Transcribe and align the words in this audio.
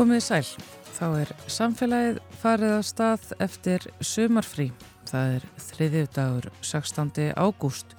Komið 0.00 0.22
sæl, 0.24 0.46
þá 0.96 1.06
er 1.20 1.30
samfélagið 1.52 2.18
farið 2.40 2.70
á 2.72 2.80
stað 2.88 3.24
eftir 3.44 3.82
sumarfrí. 4.00 4.70
Það 5.10 5.32
er 5.34 5.42
þriðið 5.60 6.06
dagur 6.16 6.46
16. 6.64 7.26
ágúst. 7.36 7.92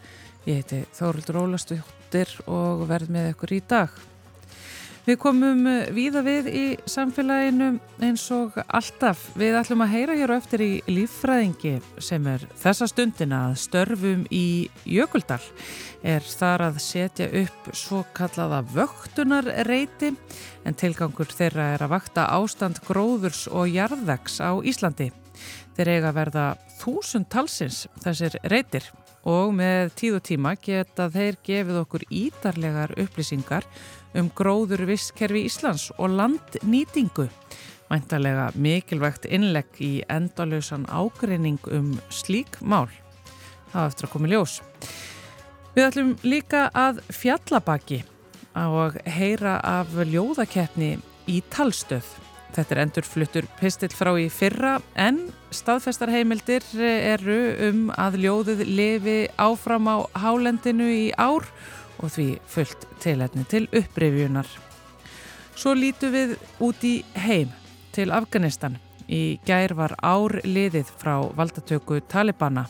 Ég 0.48 0.64
heiti 0.64 0.80
Þórildur 0.98 1.38
Ólastóttir 1.44 2.34
og 2.50 2.88
verð 2.90 3.14
með 3.14 3.30
ykkur 3.36 3.54
í 3.54 3.62
dag. 3.70 3.94
Við 5.02 5.18
komum 5.18 5.64
víða 5.96 6.22
við 6.22 6.48
í 6.54 6.64
samfélaginu 6.86 7.72
eins 8.06 8.28
og 8.36 8.60
alltaf. 8.68 9.24
Við 9.34 9.56
ætlum 9.58 9.82
að 9.82 9.96
heyra 9.96 10.18
hér 10.20 10.34
og 10.36 10.44
eftir 10.44 10.62
í 10.62 10.70
líffræðingi 10.94 11.72
sem 11.98 12.28
er 12.30 12.46
þessa 12.62 12.86
stundina 12.92 13.40
að 13.48 13.56
störfum 13.64 14.28
í 14.30 14.70
Jökuldal. 14.86 15.42
Er 16.06 16.22
þar 16.22 16.68
að 16.68 16.78
setja 16.86 17.32
upp 17.42 17.72
svo 17.74 18.04
kallaða 18.14 18.62
vöktunarreiti 18.76 20.12
en 20.70 20.78
tilgangur 20.78 21.34
þeirra 21.34 21.72
er 21.74 21.86
að 21.88 21.96
vakta 21.96 22.28
ástand 22.38 22.84
gróðurs 22.86 23.48
og 23.50 23.74
jarðvegs 23.74 24.38
á 24.38 24.54
Íslandi. 24.62 25.10
Þeir 25.80 25.96
eiga 25.96 26.14
verða 26.14 26.46
þúsund 26.78 27.26
talsins 27.34 27.88
þessir 28.04 28.38
reytir 28.54 28.86
og 29.26 29.52
með 29.54 29.92
tíð 29.98 30.18
og 30.18 30.24
tíma 30.26 30.54
geta 30.62 31.08
þeir 31.14 31.38
gefið 31.46 31.82
okkur 31.84 32.06
ídarlegar 32.10 32.94
upplýsingar 33.02 33.66
um 34.18 34.30
gróður 34.36 34.86
visskerfi 34.90 35.46
Íslands 35.48 35.90
og 35.98 36.16
landnýtingu. 36.18 37.28
Mæntalega 37.92 38.52
mikilvægt 38.56 39.28
innlegg 39.28 39.80
í 39.84 40.00
endalösan 40.12 40.86
ágreining 40.88 41.60
um 41.72 41.98
slík 42.10 42.62
mál. 42.62 42.88
Það 43.72 43.88
eftir 43.90 44.08
að 44.08 44.14
koma 44.14 44.30
í 44.30 44.32
ljós. 44.32 44.62
Við 45.76 45.88
ætlum 45.88 46.16
líka 46.24 46.66
að 46.76 47.00
fjallabaki 47.16 48.02
og 48.60 48.98
heyra 49.08 49.60
af 49.64 49.94
ljóðakeppni 49.96 50.98
í 51.32 51.40
talstöð. 51.52 52.08
Þetta 52.52 52.76
er 52.76 52.82
endurfluttur 52.84 53.46
pistill 53.60 53.94
frá 53.96 54.12
í 54.20 54.26
fyrra 54.32 54.78
en 55.00 55.22
staðfestarheimildir 55.56 56.66
eru 56.84 57.38
um 57.70 57.86
að 57.96 58.20
ljóðið 58.26 58.66
lifi 58.68 59.20
áfram 59.40 59.88
á 59.88 59.98
hálendinu 60.20 60.90
í 60.92 61.06
ár 61.16 61.48
og 61.48 61.81
því 62.10 62.28
fullt 62.48 62.88
tilhætni 63.04 63.46
til 63.50 63.68
upprifjunar. 63.70 64.48
Svo 65.56 65.76
lítu 65.78 66.10
við 66.10 66.38
út 66.64 66.84
í 66.88 67.02
heim 67.14 67.52
til 67.94 68.12
Afganistan. 68.16 68.80
Í 69.12 69.40
gær 69.46 69.76
var 69.76 69.98
ár 70.00 70.40
liðið 70.48 70.90
frá 70.98 71.18
valdatöku 71.36 72.00
Talibana. 72.08 72.66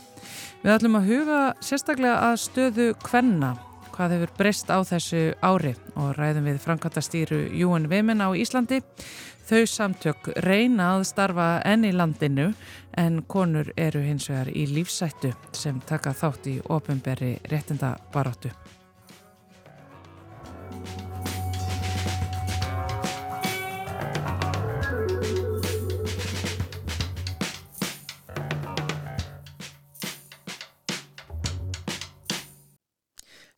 Við 0.62 0.74
ætlum 0.76 0.98
að 1.00 1.12
huga 1.12 1.42
sérstaklega 1.62 2.32
að 2.32 2.40
stöðu 2.42 2.88
kvenna 3.06 3.56
hvað 3.92 4.16
hefur 4.16 4.34
breyst 4.40 4.72
á 4.74 4.80
þessu 4.88 5.22
ári 5.46 5.76
og 6.00 6.16
ræðum 6.18 6.48
við 6.50 6.62
Frankantastýru 6.64 7.42
Júen 7.60 7.90
Vimin 7.92 8.24
á 8.24 8.34
Íslandi. 8.34 8.82
Þau 9.46 9.66
samtök 9.68 10.32
reyna 10.46 10.94
að 10.96 11.08
starfa 11.12 11.48
enn 11.68 11.86
í 11.86 11.94
landinu 11.94 12.52
en 12.98 13.22
konur 13.28 13.74
eru 13.78 14.02
hins 14.06 14.30
vegar 14.32 14.52
í 14.54 14.68
lífsættu 14.70 15.34
sem 15.52 15.82
taka 15.86 16.16
þátt 16.16 16.48
í 16.50 16.60
ofinberi 16.72 17.36
réttindabaróttu. 17.52 18.54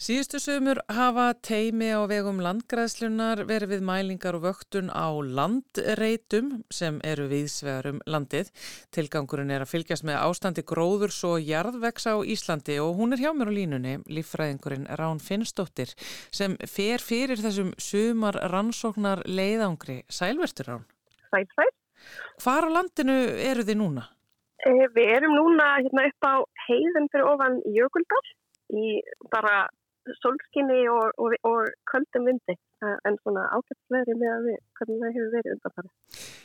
Síðustu 0.04 0.40
sömur 0.44 0.82
hafa 0.92 1.30
teimi 1.48 1.88
á 1.96 2.04
vegum 2.12 2.42
landgræðslunar 2.44 3.46
verið 3.48 3.70
við 3.78 3.84
mælingar 3.88 4.36
og 4.36 4.42
vöktun 4.44 4.90
á 4.92 5.08
landreitum 5.24 6.50
sem 6.68 6.98
eru 7.08 7.30
viðsvegarum 7.32 8.02
landið. 8.12 8.50
Tilgangurinn 8.92 9.54
er 9.56 9.64
að 9.64 9.70
fylgjast 9.72 10.04
með 10.04 10.18
ástandi 10.26 10.66
gróðurs 10.68 11.22
og 11.30 11.38
jarðvegs 11.48 12.10
á 12.12 12.20
Íslandi 12.20 12.76
og 12.84 12.98
hún 12.98 13.16
er 13.16 13.24
hjá 13.24 13.30
mér 13.32 13.48
á 13.48 13.56
línunni, 13.56 13.94
líffræðingurinn 14.12 14.90
Rán 15.00 15.22
Finnsdóttir, 15.24 15.94
sem 16.36 16.58
fer 16.68 17.00
fyrir 17.00 17.40
þessum 17.40 17.70
sömar 17.80 18.36
rannsóknar 18.52 19.22
leiðangri. 19.24 20.02
Sælvertur 20.12 20.68
Rán? 20.68 20.84
Sæl, 21.30 21.48
sæl. 21.56 21.72
Hvar 22.44 22.68
á 22.68 22.76
landinu 22.76 23.16
eru 23.46 23.64
þið 23.64 23.80
núna? 23.80 24.04
Eh, 24.68 24.84
við 25.00 25.16
erum 25.16 25.38
núna 25.40 25.78
hérna 25.80 26.10
upp 26.12 26.28
á 26.28 26.34
heiðum 26.68 27.08
fyrir 27.08 27.32
ofan 27.32 27.58
Jökuldal 27.72 28.22
í 28.76 29.00
bara 29.32 29.62
solskinni 30.20 30.84
og, 30.92 31.12
og, 31.22 31.36
og 31.48 31.72
köldum 31.90 32.28
vindi 32.28 32.56
en 32.84 33.18
svona 33.22 33.46
ákveðslegri 33.56 34.16
með 34.20 34.32
að 34.34 34.48
við 34.48 34.58
hvernig 34.78 35.02
það 35.02 35.14
hefur 35.16 35.30
verið 35.34 35.54
undanfari. 35.54 35.92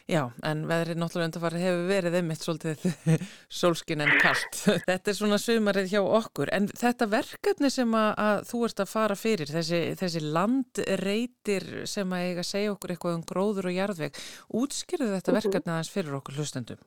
Já, 0.08 0.20
en 0.50 0.60
veðrið 0.70 1.00
náttúrulega 1.00 1.28
undanfari 1.28 1.62
hefur 1.62 1.88
verið 1.88 2.18
einmitt 2.20 2.44
svolítið 2.44 2.84
solskin 3.60 4.04
en 4.04 4.12
kallt. 4.22 4.60
Þetta 4.88 5.12
er 5.12 5.18
svona 5.18 5.41
sumarið 5.42 5.91
hjá 5.92 6.00
okkur 6.02 6.52
en 6.54 6.68
þetta 6.70 7.10
verkefni 7.12 7.72
sem 7.74 7.97
að, 7.98 8.10
að 8.26 8.44
þú 8.52 8.62
ert 8.68 8.84
að 8.84 8.92
fara 8.92 9.18
fyrir, 9.18 9.54
þessi, 9.56 9.80
þessi 9.98 10.22
landreitir 10.26 11.68
sem 11.91 12.14
að 12.14 12.28
eiga 12.28 12.44
að 12.44 12.50
segja 12.52 12.76
okkur 12.76 12.94
eitthvað 12.94 13.18
um 13.18 13.26
gróður 13.32 13.70
og 13.72 13.76
jarðveg, 13.78 14.22
útskýrðu 14.62 15.10
þetta 15.16 15.34
mhm. 15.34 15.41
verkefni 15.42 15.74
aðeins 15.74 15.92
fyrir 15.97 16.20
okkur 16.20 16.38
hlustendum? 16.38 16.86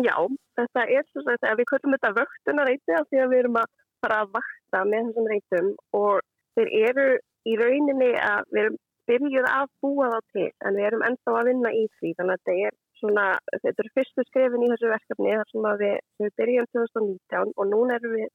Já, 0.00 0.16
þetta 0.56 0.84
er 0.88 1.04
svona 1.12 1.54
við 1.58 1.66
köllum 1.68 1.94
þetta 1.98 2.10
vöktunareiti 2.16 2.94
af 2.96 3.08
því 3.10 3.18
að 3.20 3.32
við 3.32 3.42
erum 3.42 3.58
að 3.60 3.72
fara 4.02 4.22
að 4.22 4.32
vakta 4.38 4.84
með 4.88 5.10
þessum 5.10 5.28
reytum 5.32 5.68
og 5.98 6.22
þeir 6.56 6.72
eru 6.90 7.08
í 7.48 7.58
rauninni 7.58 8.12
að 8.20 8.48
við 8.54 8.64
erum 8.64 8.80
byrjuð 9.10 9.48
að 9.50 9.66
búa 9.82 10.08
þá 10.12 10.18
til 10.36 10.48
en 10.62 10.78
við 10.78 10.88
erum 10.88 11.04
ennþá 11.08 11.36
að 11.38 11.48
vinna 11.50 11.72
í 11.74 11.84
því 11.98 12.12
þannig 12.18 12.38
að 12.38 12.64
er 12.68 12.76
svona, 13.00 13.26
þetta 13.50 13.84
er 13.84 13.92
fyrstu 13.98 14.24
skrifin 14.28 14.64
í 14.64 14.70
þessu 14.72 14.90
verkefni 14.92 15.32
þar 15.34 15.50
sem 15.50 15.68
við, 15.82 15.96
við 16.22 16.34
byrjum 16.40 16.68
2019 16.78 17.54
og 17.56 17.70
núna 17.72 17.98
erum 17.98 18.14
við 18.18 18.28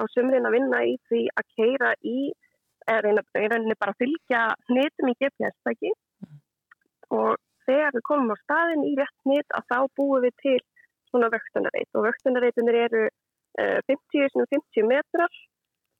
á 0.00 0.04
sumrin 0.14 0.48
að 0.48 0.56
vinna 0.56 0.80
í 0.86 0.96
því 1.10 1.22
að 1.36 1.52
keira 1.58 1.92
í 2.06 2.18
reyna, 2.90 3.22
reyna 3.36 3.78
bara 3.78 3.94
að 3.94 4.02
fylgja 4.02 4.42
hnitum 4.70 5.12
í 5.12 5.16
GPS-tæki 5.20 5.92
og 7.14 7.38
þegar 7.68 7.94
við 7.96 8.06
komum 8.08 8.34
á 8.34 8.42
staðin 8.42 8.86
í 8.88 8.94
rétt 8.98 9.16
hnit 9.26 9.56
að 9.56 9.66
þá 9.70 9.78
búum 9.98 10.24
við 10.24 10.36
til 10.42 10.58
svona 11.10 11.30
vöktunarreit 11.32 11.98
og 11.98 12.06
vöktunarreitunir 12.06 12.78
eru 12.86 13.04
50-50 13.90 14.88
metrar. 14.90 15.40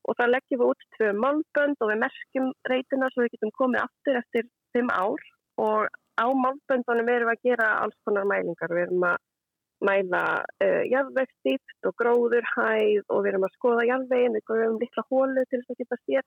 Og 0.08 0.16
það 0.16 0.32
leggjum 0.34 0.60
við 0.62 0.70
út 0.72 0.86
tvö 0.96 1.08
málbönd 1.22 1.82
og 1.84 1.90
við 1.90 1.98
merkjum 2.04 2.52
reytina 2.72 3.10
svo 3.12 3.24
við 3.24 3.34
getum 3.34 3.56
komið 3.58 3.82
aftur 3.84 4.20
eftir 4.22 4.46
5 4.78 4.94
ár. 4.96 5.26
Og 5.60 5.88
á 6.20 6.26
málböndunum 6.44 7.10
erum 7.12 7.30
við 7.30 7.36
að 7.36 7.50
gera 7.50 7.68
alls 7.82 7.98
konar 8.06 8.28
mælingar. 8.28 8.72
Við 8.72 8.86
erum 8.86 9.04
að 9.10 9.18
mæla 9.86 10.22
uh, 10.64 10.82
jarðvegstýpt 10.92 11.88
og 11.88 11.96
gróðurhæð 12.00 13.04
og 13.08 13.22
við 13.24 13.30
erum 13.32 13.46
að 13.48 13.54
skoða 13.56 13.86
jarðvegin, 13.88 14.36
við 14.36 14.46
góðum 14.50 14.80
litla 14.80 15.04
hólu 15.08 15.44
til 15.48 15.60
þess 15.60 15.74
að 15.74 15.80
geta 15.80 16.00
sér 16.04 16.26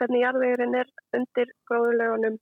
hvernig 0.00 0.24
jarðvegin 0.24 0.76
er 0.80 0.90
undir 1.16 1.54
gróðurlegunum 1.70 2.36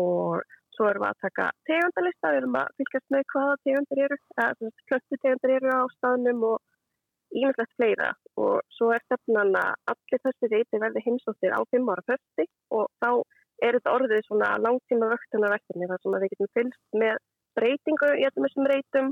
og 0.00 0.42
svo 0.76 0.88
erum 0.88 1.04
við 1.04 1.10
að 1.10 1.24
taka 1.26 1.48
tegundalista, 1.68 2.32
við 2.32 2.40
erum 2.42 2.60
að 2.60 2.76
fylgjast 2.80 3.14
með 3.14 3.24
hvaða 3.32 3.56
tegundir 3.66 4.04
eru, 4.06 4.18
eða 4.36 4.70
klöttu 4.90 5.18
tegundir 5.24 5.54
eru 5.56 5.72
á 5.72 5.82
staðnum 5.96 6.46
og 6.48 6.60
ímyndilegt 7.32 7.76
fleira. 7.78 8.10
Og 8.40 8.60
svo 8.76 8.92
er 8.94 9.04
stefnan 9.06 9.54
að 9.58 9.92
allir 9.92 10.24
þessi 10.26 10.50
reyti 10.52 10.82
verði 10.82 11.04
heimsóttir 11.06 11.54
á 11.56 11.60
fimm 11.70 11.90
ára 11.92 12.04
fyrsti 12.08 12.48
og 12.78 12.88
þá 13.02 13.10
er 13.62 13.78
þetta 13.78 13.94
orðið 13.96 14.24
svona 14.26 14.50
langtíma 14.62 15.10
vöktunarverkefni 15.12 15.88
þar 15.90 16.02
sem 16.02 16.18
við 16.18 16.32
getum 16.34 16.52
fylgst 16.58 16.98
með 17.02 17.20
breytingu 17.58 18.10
í 18.18 18.28
þessum 18.36 18.68
reytum 18.72 19.10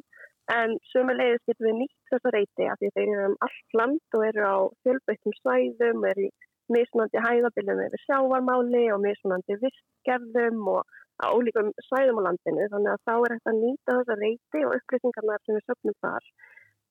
en 0.50 0.76
sömulegis 0.90 1.42
getum 1.48 1.68
við 1.68 1.76
nýtt 1.80 2.12
þessa 2.12 2.32
reyti 2.34 2.68
af 2.70 2.80
því 2.80 2.92
þeir 2.96 3.10
eru 3.10 3.26
um 3.30 3.36
allt 3.46 3.76
land 3.80 4.16
og 4.18 4.24
eru 4.26 4.46
á 4.46 4.58
fjölbreytum 4.84 5.36
svæðum, 5.38 6.06
eru 6.10 6.26
í 6.26 6.30
mismunandi 6.70 7.22
hæðabillum 7.26 7.84
yfir 7.86 8.02
sjávarmáli 8.06 8.82
og 8.94 9.02
mismunandi 9.04 9.58
vissgerðum 9.62 10.64
og 10.74 10.98
á 11.22 11.26
ólíkum 11.30 11.70
svæðum 11.88 12.22
á 12.22 12.26
landinu. 12.28 12.66
Þannig 12.72 12.94
að 12.94 13.04
þá 13.06 13.14
er 13.16 13.34
þetta 13.36 13.54
nýta 13.58 13.98
þessa 13.98 14.18
reyti 14.22 14.64
og 14.66 14.76
upplýsingarna 14.78 15.38
sem 15.44 15.58
við 15.58 15.66
söpnum 15.68 15.98
þar 16.06 16.30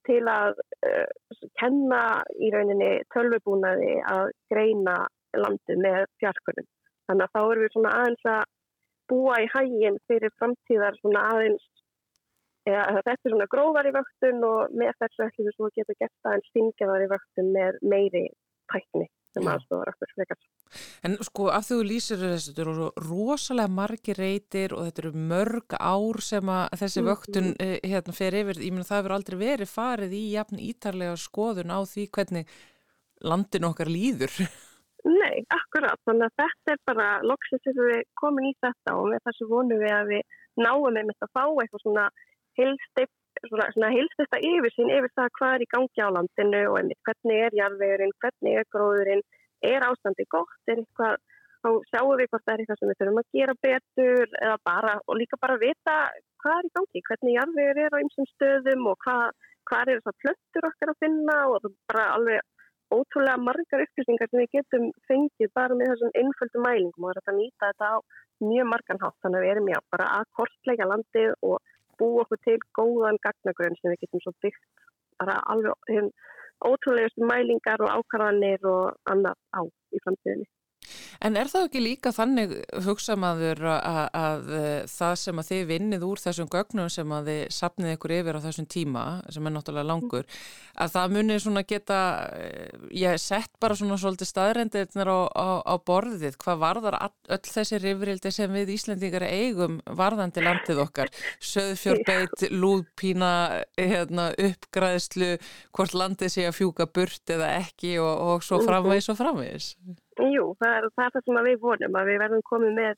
til 0.07 0.21
að 0.31 0.59
uh, 0.87 1.07
kenna 1.61 2.03
í 2.39 2.51
rauninni 2.53 2.91
tölvubúnaði 3.13 3.97
að 4.09 4.31
greina 4.51 5.01
landi 5.37 5.77
með 5.79 6.05
fjarkunum. 6.21 6.67
Þannig 7.09 7.25
að 7.25 7.35
þá 7.35 7.41
erum 7.41 7.65
við 7.65 7.75
svona 7.75 7.93
aðeins 7.99 8.31
að 8.33 8.43
búa 9.09 9.37
í 9.41 9.49
hæginn 9.53 10.01
fyrir 10.09 10.33
framtíðar 10.37 10.97
svona 11.01 11.25
aðeins, 11.33 11.69
eða 12.69 12.83
þetta 12.99 13.15
er 13.15 13.33
svona 13.33 13.49
gróðar 13.53 13.89
í 13.89 13.95
vöktun 13.95 14.43
og 14.45 14.75
með 14.77 14.91
þessu 15.01 15.25
ætlum 15.25 15.47
við 15.49 15.55
svo 15.55 15.69
að 15.69 15.79
geta 15.79 15.97
gert 16.03 16.29
aðeins 16.29 16.51
stingjaðar 16.51 17.05
í 17.05 17.13
vöktun 17.13 17.55
með 17.55 17.79
meiri 17.93 18.25
tækni 18.69 19.07
sem 19.35 19.49
aðstofar 19.51 19.91
okkur 19.93 20.13
frekar. 20.15 20.39
En 21.05 21.17
sko 21.25 21.49
af 21.53 21.67
því 21.67 21.77
þú 21.77 21.85
lýsir 21.89 22.21
þessu, 22.21 22.53
þetta 22.53 22.63
eru 22.65 22.87
rosalega 23.07 23.73
margi 23.79 24.15
reytir 24.17 24.75
og 24.77 24.87
þetta 24.87 25.03
eru 25.03 25.25
mörg 25.33 25.75
ár 25.79 26.21
sem 26.25 26.53
að 26.53 26.79
þessi 26.83 27.01
mm, 27.03 27.09
vöktun 27.09 27.51
mm. 27.53 27.75
hérna 27.91 28.15
fer 28.19 28.39
yfir, 28.41 28.63
ég 28.63 28.73
meina 28.75 28.87
það 28.89 29.01
hefur 29.01 29.15
aldrei 29.17 29.37
verið 29.43 29.73
farið 29.73 30.17
í 30.17 30.23
jafn 30.33 30.63
ítarlega 30.69 31.19
skoðun 31.19 31.73
á 31.73 31.79
því 31.89 32.07
hvernig 32.17 32.57
landin 33.25 33.69
okkar 33.69 33.91
líður. 33.91 34.35
Nei, 35.09 35.45
akkurat, 35.55 35.99
þannig 36.05 36.27
að 36.27 36.41
þetta 36.41 36.73
er 36.73 36.81
bara 36.89 37.07
loksins 37.23 37.63
sem 37.63 37.77
við 37.79 38.01
komum 38.19 38.49
í 38.49 38.55
þetta 38.59 38.97
og 38.99 39.13
með 39.13 39.23
þessu 39.29 39.47
vonum 39.47 39.79
við 39.79 39.93
að 39.95 40.11
við 40.11 40.39
náum 40.59 40.89
með 40.91 41.07
mitt 41.07 41.23
að 41.23 41.31
fá 41.37 41.43
eitthvað 41.45 41.83
svona 41.85 42.07
hilstipp 42.59 43.13
svona, 43.47 43.67
svona 43.75 43.89
hilstista 43.93 44.39
yfir 44.43 45.09
það 45.15 45.33
hvað 45.39 45.55
er 45.55 45.65
í 45.65 45.69
gangi 45.73 46.05
á 46.05 46.09
landinu 46.15 46.61
og 46.69 46.77
einmitt 46.79 47.01
hvernig 47.07 47.43
er 47.47 47.57
jarðvegurinn, 47.59 48.15
hvernig 48.23 48.59
er 48.59 48.69
gróðurinn, 48.75 49.25
er 49.73 49.85
ástandi 49.87 50.25
gott, 50.33 50.55
er 50.67 50.81
eitthvað, 50.83 51.17
þá 51.63 51.69
sjáum 51.91 52.15
við 52.19 52.31
hvort 52.31 52.45
það 52.45 52.53
er 52.53 52.63
eitthvað 52.63 52.79
sem 52.81 52.91
við 52.91 52.99
þurfum 53.01 53.21
að 53.21 53.39
gera 53.39 53.57
betur 53.67 54.37
eða 54.43 54.57
bara, 54.69 54.93
og 55.07 55.19
líka 55.19 55.41
bara 55.41 55.59
vita 55.63 55.97
hvað 56.43 56.59
er 56.59 56.69
í 56.69 56.73
gangi, 56.77 57.05
hvernig 57.09 57.35
jarðvegur 57.37 57.83
er 57.85 57.97
á 57.97 58.01
einsum 58.01 58.29
stöðum 58.35 58.87
og 58.91 59.01
hvað, 59.05 59.25
hvað 59.69 59.91
er 59.93 59.99
þessar 59.99 60.19
plöttur 60.23 60.69
okkar 60.71 60.93
að 60.93 61.03
finna 61.03 61.41
og 61.49 61.59
það 61.65 61.75
bara 61.91 62.07
alveg 62.15 62.47
ótrúlega 62.89 63.37
margar 63.37 63.83
upplýsingar 63.85 64.29
sem 64.29 64.41
við 64.41 64.53
getum 64.57 64.87
fengið 65.09 65.51
bara 65.57 65.75
með 65.77 65.91
þessum 65.93 66.15
einföldu 66.21 66.63
mælingum 66.63 67.05
og 67.05 67.19
það 67.19 67.31
að 67.33 67.39
nýta 67.39 67.69
þetta 67.69 67.89
á 67.93 67.97
mjög 68.39 68.69
margan 68.71 69.01
hátt. 69.03 69.17
Þannig 69.23 69.39
að 69.39 69.45
við 69.45 69.53
erum 69.53 69.69
já 69.69 69.79
bara 69.93 70.07
að 70.17 70.31
kortleika 70.39 70.87
landið 70.89 71.35
og 71.49 71.75
búa 71.99 72.23
okkur 72.25 72.41
til 72.47 72.59
góðan 72.79 73.19
gagnagrunn 73.25 73.77
sem 73.79 73.93
við 73.93 74.05
getum 74.05 74.23
svo 74.23 74.35
byggt 74.45 74.63
bara 75.19 75.39
alveg 75.53 76.11
ótrúlega 76.69 77.27
mælingar 77.31 77.83
og 77.85 77.91
ákvarðanir 77.99 78.65
og 78.67 78.95
annað 79.11 79.37
á 79.55 79.61
í 79.65 80.01
framtíðinni. 80.03 80.47
En 81.25 81.37
er 81.39 81.49
það 81.51 81.67
ekki 81.67 81.81
líka 81.83 82.13
þannig 82.15 82.55
hugsa 82.85 83.15
maður 83.19 83.63
að, 83.73 83.79
að, 83.89 84.09
að 84.19 84.49
það 84.93 85.15
sem 85.23 85.41
að 85.41 85.49
þið 85.49 85.63
vinnið 85.73 86.05
úr 86.07 86.21
þessum 86.23 86.49
gögnum 86.53 86.89
sem 86.93 87.13
að 87.15 87.29
þið 87.31 87.41
sapnið 87.57 87.95
ykkur 87.95 88.15
yfir 88.19 88.39
á 88.39 88.45
þessum 88.45 88.67
tíma, 88.69 89.05
sem 89.33 89.49
er 89.49 89.55
náttúrulega 89.55 89.89
langur, 89.89 90.39
að 90.79 90.93
það 90.95 91.15
munir 91.15 91.43
svona 91.43 91.63
geta, 91.67 91.99
ég 92.95 93.15
hef 93.15 93.23
sett 93.23 93.51
bara 93.61 93.77
svona 93.79 93.99
svolítið 93.99 94.31
staðrendirnar 94.31 95.11
á, 95.11 95.19
á, 95.33 95.47
á 95.67 95.73
borðið, 95.89 96.37
hvað 96.41 96.61
varðar 96.63 96.99
öll 97.03 97.41
þessi 97.49 97.81
rifrildi 97.83 98.33
sem 98.33 98.55
við 98.55 98.73
Íslandingar 98.75 99.25
eigum 99.27 99.79
varðandi 99.99 100.43
landið 100.45 100.83
okkar, 100.85 101.11
söðfjörbeit, 101.51 102.47
lúðpína, 102.53 103.31
hérna, 103.79 104.29
uppgræðslu, 104.39 105.35
hvort 105.75 105.97
landið 105.97 106.35
sé 106.35 106.47
að 106.49 106.59
fjúka 106.59 106.87
burt 106.89 107.35
eða 107.35 107.55
ekki 107.59 107.97
og, 108.01 108.13
og 108.33 108.45
svo 108.45 108.61
mhm. 108.61 108.69
framvegis 108.69 109.11
og 109.11 109.19
framvegis. 109.19 109.73
Jú, 110.19 110.49
það 110.59 110.75
er 110.75 110.89
það, 110.95 111.05
er 111.05 111.13
það 111.15 111.25
sem 111.25 111.39
við 111.47 111.61
vonum 111.63 111.97
að 111.99 112.11
við 112.11 112.21
verðum 112.23 112.45
komið 112.49 112.75
með 112.75 112.97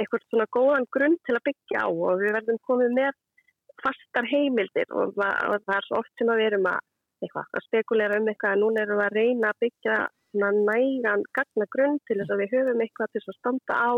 einhvert 0.00 0.26
svona 0.30 0.46
góðan 0.56 0.88
grunn 0.96 1.16
til 1.26 1.36
að 1.36 1.46
byggja 1.48 1.84
á 1.84 1.88
og 1.92 2.22
við 2.22 2.34
verðum 2.38 2.60
komið 2.68 2.96
með 2.98 3.12
fastar 3.82 4.28
heimildir 4.30 4.90
og, 4.94 5.14
og 5.18 5.62
það 5.66 5.76
er 5.76 5.88
svo 5.88 6.00
oft 6.00 6.12
sem 6.18 6.30
við 6.30 6.48
erum 6.48 6.68
að, 6.70 6.80
eitthvað, 7.22 7.48
að 7.52 7.66
spekulera 7.68 8.20
um 8.20 8.30
eitthvað 8.30 8.56
að 8.56 8.62
núna 8.62 8.84
erum 8.84 9.00
við 9.00 9.06
að 9.06 9.18
reyna 9.18 9.50
að 9.50 9.60
byggja 9.64 9.98
nægan 10.34 11.22
gagna 11.36 11.66
grunn 11.70 12.00
til 12.08 12.18
þess 12.18 12.34
að 12.34 12.40
við 12.42 12.56
höfum 12.56 12.82
eitthvað 12.82 13.12
til 13.12 13.22
að 13.22 13.38
standa 13.38 13.76
á 13.78 13.92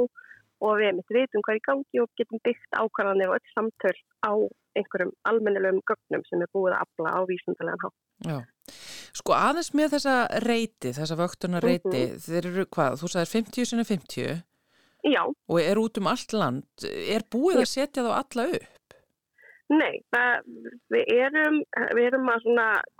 og 0.67 0.79
við 0.81 0.93
mitt 0.97 1.15
vitum 1.17 1.45
hvað 1.45 1.55
er 1.55 1.61
í 1.61 1.67
gangi 1.69 2.03
og 2.03 2.12
getum 2.21 2.43
byggt 2.45 2.79
ákvarðanir 2.81 3.33
og 3.33 3.39
öll 3.39 3.55
samtöl 3.55 3.97
á 4.25 4.33
einhverjum 4.77 5.15
almennilegum 5.29 5.83
gögnum 5.89 6.25
sem 6.29 6.45
er 6.45 6.53
búið 6.53 6.77
að 6.77 6.85
afla 6.85 7.15
á 7.17 7.21
vísundarlegan 7.29 7.85
hátt. 7.85 8.47
Sko 9.17 9.33
aðeins 9.37 9.73
með 9.77 9.97
þessa 9.97 10.15
reyti, 10.45 10.93
þessa 10.97 11.17
vöktuna 11.19 11.61
reyti, 11.65 11.89
mm 11.89 12.13
-hmm. 12.13 12.23
þeir 12.27 12.49
eru 12.51 12.65
hvað, 12.77 12.99
þú 13.01 13.11
sagðir 13.13 13.33
50 13.33 13.69
sinni 13.71 13.85
50 13.89 14.43
Já. 15.07 15.23
og 15.25 15.61
er 15.63 15.79
út 15.81 16.01
um 16.01 16.11
allt 16.11 16.33
land, 16.37 16.67
er 16.85 17.25
búið 17.33 17.63
að 17.63 17.71
setja 17.71 18.05
þá 18.05 18.13
alla 18.21 18.49
upp? 18.59 18.97
Nei, 19.67 19.95
það, 20.15 20.51
við, 20.95 21.05
erum, 21.27 21.57
við 21.99 22.05
erum 22.07 22.29
að 22.31 22.51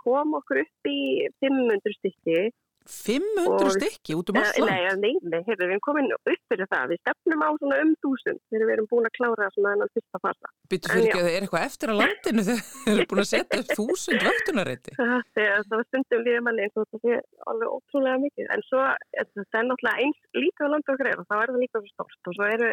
koma 0.03 0.41
okkur 0.41 0.63
upp 0.65 0.89
í 0.91 1.27
500 1.43 1.95
stykki 1.99 2.41
500 2.87 3.73
stykki 3.75 4.15
út 4.17 4.31
um 4.31 4.39
allan? 4.39 4.69
Nei, 4.71 4.95
nei, 5.01 5.13
nei, 5.21 5.41
hefur 5.47 5.71
við 5.71 5.81
komin 5.85 6.11
upp 6.15 6.31
fyrir 6.51 6.69
það. 6.71 6.93
Við 6.93 7.01
stefnum 7.01 7.43
á 7.43 7.49
svona 7.59 7.79
um 7.83 7.93
þúsund 8.03 8.41
þegar 8.47 8.65
við 8.69 8.73
erum 8.75 8.89
búin 8.91 9.09
að 9.09 9.15
klára 9.17 9.49
svona 9.55 9.73
enn 9.75 9.91
fyrsta 9.97 10.21
fasa. 10.23 10.51
Byttu 10.71 10.91
fyrir 10.93 11.07
ekki 11.07 11.19
að 11.19 11.27
það 11.27 11.37
er 11.37 11.47
eitthvað 11.47 11.65
eftir 11.67 11.93
að 11.93 12.01
landinu 12.01 12.45
þegar 12.47 12.63
þið 12.83 12.93
erum 12.93 13.09
búin 13.11 13.23
að 13.23 13.29
setja 13.31 13.61
upp 13.63 13.73
þúsund 13.79 14.25
vöktunarétti? 14.27 14.95
Það 14.97 15.73
var 15.73 15.87
stundum 15.89 16.25
lífið 16.27 16.45
manni 16.47 16.67
eins 16.67 16.79
og 16.79 16.87
þetta 16.93 17.15
er 17.17 17.25
alveg 17.51 17.75
ótrúlega 17.75 18.23
mikið. 18.23 18.49
En 18.55 18.65
svo, 18.69 18.85
það 19.17 19.59
er 19.61 19.67
náttúrulega 19.71 20.05
eins 20.05 20.23
lítið 20.37 20.63
á 20.63 20.71
landu 20.73 20.95
okkar 20.95 21.11
er 21.11 21.21
og 21.21 21.27
þá 21.27 21.37
er 21.41 21.53
það 21.53 21.61
líka 21.65 21.83
svo 21.83 21.93
stort 21.93 22.31
og 22.31 22.39
svo 22.39 22.49
eru 22.55 22.71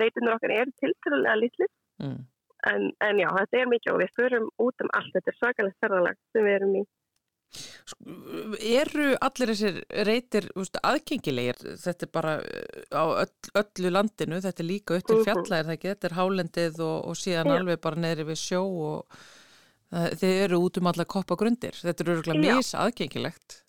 reytinur 0.00 0.36
okkar 0.36 0.54
er 0.54 0.72
tilturlega 0.82 1.40
lítið. 1.40 1.72
Mm. 2.04 2.20
En, 2.64 2.86
en 3.04 3.18
já, 3.20 3.28
þetta 3.38 3.60
er 3.60 3.70
mikið 3.70 3.92
og 3.92 4.00
við 4.00 4.12
förum 4.18 4.46
út 4.64 4.84
um 4.84 4.92
allt. 4.96 5.10
Þetta 5.16 5.32
er 5.32 5.38
svakalegt 5.38 5.82
ferðalag 5.84 6.20
sem 6.32 6.46
við 6.46 6.56
erum 6.58 6.78
í. 6.80 6.84
Eru 8.58 9.12
allir 9.22 9.52
þessir 9.52 9.80
reytir 10.08 10.48
veist, 10.56 10.78
aðgengilegir? 10.82 11.60
Þetta 11.82 12.06
er 12.06 12.12
bara 12.14 12.34
uh, 12.40 12.84
á 12.90 13.04
öll, 13.24 13.52
öllu 13.62 13.92
landinu, 13.94 14.40
þetta 14.44 14.64
er 14.64 14.68
líka 14.68 14.98
upp 14.98 15.08
til 15.08 15.18
mhm. 15.20 15.26
fjalla 15.28 15.60
er 15.60 15.68
það 15.68 15.76
ekki, 15.78 15.90
þetta 15.92 16.10
er 16.10 16.16
hálendið 16.18 16.80
og, 16.86 16.96
og 17.10 17.18
síðan 17.20 17.50
Já. 17.52 17.56
alveg 17.58 17.82
bara 17.86 18.02
neyri 18.06 18.28
við 18.30 18.40
sjó 18.42 18.62
og 18.64 19.18
það, 19.90 20.08
þeir 20.22 20.38
eru 20.46 20.62
út 20.66 20.80
um 20.80 20.90
alla 20.92 21.08
koppagrundir. 21.16 21.82
Þetta 21.82 22.06
eru 22.06 22.16
örgulega 22.18 22.58
mís 22.58 22.72
aðgengilegt. 22.78 23.60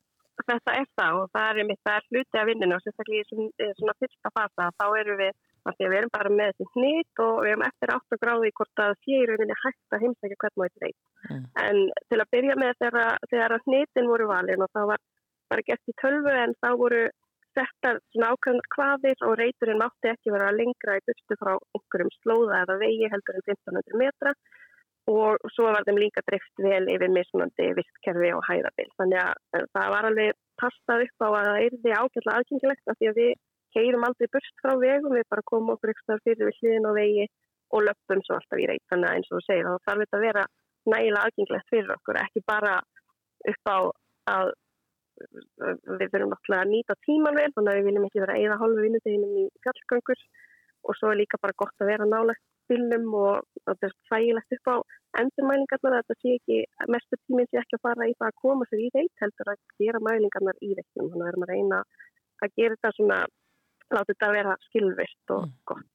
Þetta 0.46 0.78
er 0.78 0.88
það 1.00 1.20
og 1.22 1.30
það 1.34 1.50
er, 1.64 1.76
það 1.88 1.98
er 2.00 2.08
hluti 2.12 2.40
af 2.40 2.48
vinninu 2.50 2.76
og 2.76 2.82
sérstaklega 2.84 3.24
í 3.24 3.70
svona 3.78 3.96
fyrsta 4.02 4.32
fasa 4.36 4.72
þá 4.76 4.88
eru 5.00 5.16
við 5.22 5.38
Því 5.66 5.86
að 5.88 5.92
við 5.92 6.00
erum 6.00 6.14
bara 6.14 6.32
með 6.32 6.52
þessi 6.54 6.68
hnýtt 6.76 7.22
og 7.26 7.34
við 7.42 7.52
erum 7.52 7.66
eftir 7.66 7.94
8 7.96 8.20
gráði 8.22 8.52
hvort 8.60 8.82
að 8.84 8.96
rauninni 9.32 9.58
hægt 9.64 9.96
að 9.96 10.04
heimsækja 10.06 10.40
hvern 10.44 10.66
einn 10.66 10.82
reyt. 10.84 10.98
Mm. 11.30 11.44
En 11.66 11.80
til 12.12 12.20
að 12.22 12.32
byrja 12.36 12.56
með 12.62 12.74
þegar, 12.84 13.20
þegar 13.32 13.56
hnýttin 13.66 14.10
voru 14.12 14.28
valin 14.30 14.66
og 14.66 14.74
það 14.78 14.90
var 14.94 15.06
bara 15.50 15.66
gert 15.66 15.92
í 15.92 15.96
tölvu 16.02 16.36
en 16.44 16.54
þá 16.62 16.70
voru 16.82 17.02
settar 17.56 18.02
svona 18.12 18.34
ákveðnar 18.36 18.70
hvaðir 18.76 19.26
og 19.26 19.38
reyturinn 19.40 19.82
mátti 19.82 20.12
ekki 20.12 20.34
vera 20.36 20.52
lengra 20.54 21.00
í 21.00 21.04
byrstu 21.08 21.38
frá 21.40 21.54
einhverjum 21.56 22.14
slóða 22.20 22.62
eða 22.66 22.80
vegi 22.82 23.12
heldur 23.14 23.40
en 23.40 23.46
1500 23.48 24.00
metra 24.02 24.34
og 25.12 25.44
svo 25.54 25.70
var 25.70 25.86
þeim 25.86 26.00
líka 26.02 26.24
drift 26.26 26.64
vel 26.66 26.86
yfir 26.90 27.12
mismunandi 27.14 27.68
vistkerfi 27.78 28.32
og 28.34 28.42
hæðabill. 28.48 28.90
Þannig 28.98 29.20
að 29.22 29.68
það 29.78 29.92
var 29.94 30.08
alveg 30.10 30.40
passað 30.62 31.04
upp 31.06 31.26
á 31.26 31.28
að 31.30 31.50
það 31.50 31.60
erði 31.66 31.94
ágætla 32.00 32.38
aðgengilegt 32.40 32.90
af 32.92 32.98
því 33.00 33.12
að 33.12 33.20
við 33.22 33.34
keirum 33.76 34.06
aldrei 34.08 34.32
börst 34.34 34.62
frá 34.64 34.74
vegum, 34.82 35.16
við 35.18 35.28
bara 35.34 35.46
komum 35.52 35.76
okkur 35.76 35.94
ekstra 35.94 36.20
fyrir 36.24 36.50
við 36.50 36.62
hliðin 36.62 36.90
og 36.90 36.98
vegi 37.00 37.28
og 37.76 37.86
löpum 37.88 38.22
svo 38.26 38.38
alltaf 38.38 38.62
í 38.62 38.68
reyt. 38.70 38.84
Þannig 38.92 39.10
að 39.10 39.20
eins 39.20 39.32
og 39.32 39.38
þú 39.38 39.46
segir, 39.46 39.70
þá 39.70 39.90
þarf 39.90 40.04
þetta 40.04 40.20
að 40.20 40.26
vera 40.28 40.46
nægilega 40.94 41.24
aðgengilegt 41.28 41.72
fyrir 41.74 41.96
okkur, 41.96 42.22
ekki 42.22 42.46
bara 42.48 42.76
upp 43.52 43.72
á 43.72 43.78
að 44.36 44.52
við 46.00 46.10
verum 46.12 46.34
náttúrulega 46.34 46.64
að 46.66 46.72
nýta 46.74 46.98
tíman 47.06 47.38
vel, 47.40 47.52
þannig 47.56 47.72
að 47.72 47.78
við 47.80 47.88
viljum 47.90 48.08
ekki 48.10 48.24
vera 48.26 48.36
eða 48.42 48.60
hálfu 48.62 48.84
vinnuteginum 48.84 49.38
í 49.40 49.46
fjallgöngur 49.64 50.26
og 50.86 50.98
svo 51.00 51.12
er 51.12 51.20
líka 51.22 51.40
bara 51.42 51.56
gott 51.62 51.82
að 51.82 51.92
vera 51.94 52.08
nálegt 52.10 52.44
bílnum 52.70 53.08
og 53.16 53.46
þetta 53.64 53.88
er 53.88 53.96
þægilegt 54.10 54.56
upp 54.58 54.72
á 54.74 54.76
endurmælingarnar, 55.22 56.04
þetta 56.04 56.18
sé 56.20 56.36
ekki, 56.40 56.60
mestu 56.92 57.20
tíminn 57.22 57.50
sé 57.50 57.62
ekki 57.62 57.78
að 57.78 57.86
fara 57.88 58.10
í 58.10 58.16
það 58.18 58.32
að 58.32 58.40
koma 58.44 58.68
sér 58.70 58.84
í 58.84 58.92
reyt 58.98 59.24
heldur 59.24 59.52
að 59.54 59.62
gera 59.80 60.04
mælingarnar 60.08 60.62
í 60.66 60.72
reytnum, 60.74 61.12
þannig 61.14 61.22
að 61.22 61.26
við 61.26 61.32
erum 61.32 61.46
að 61.46 61.54
reyna 61.54 61.82
að 62.44 62.56
gera 62.60 62.76
þetta 62.76 62.94
svona 62.98 63.20
láta 63.94 64.14
þetta 64.14 64.32
vera 64.34 64.56
skilvirt 64.70 65.36
og 65.36 65.46
mm. 65.46 65.60
gott. 65.70 65.92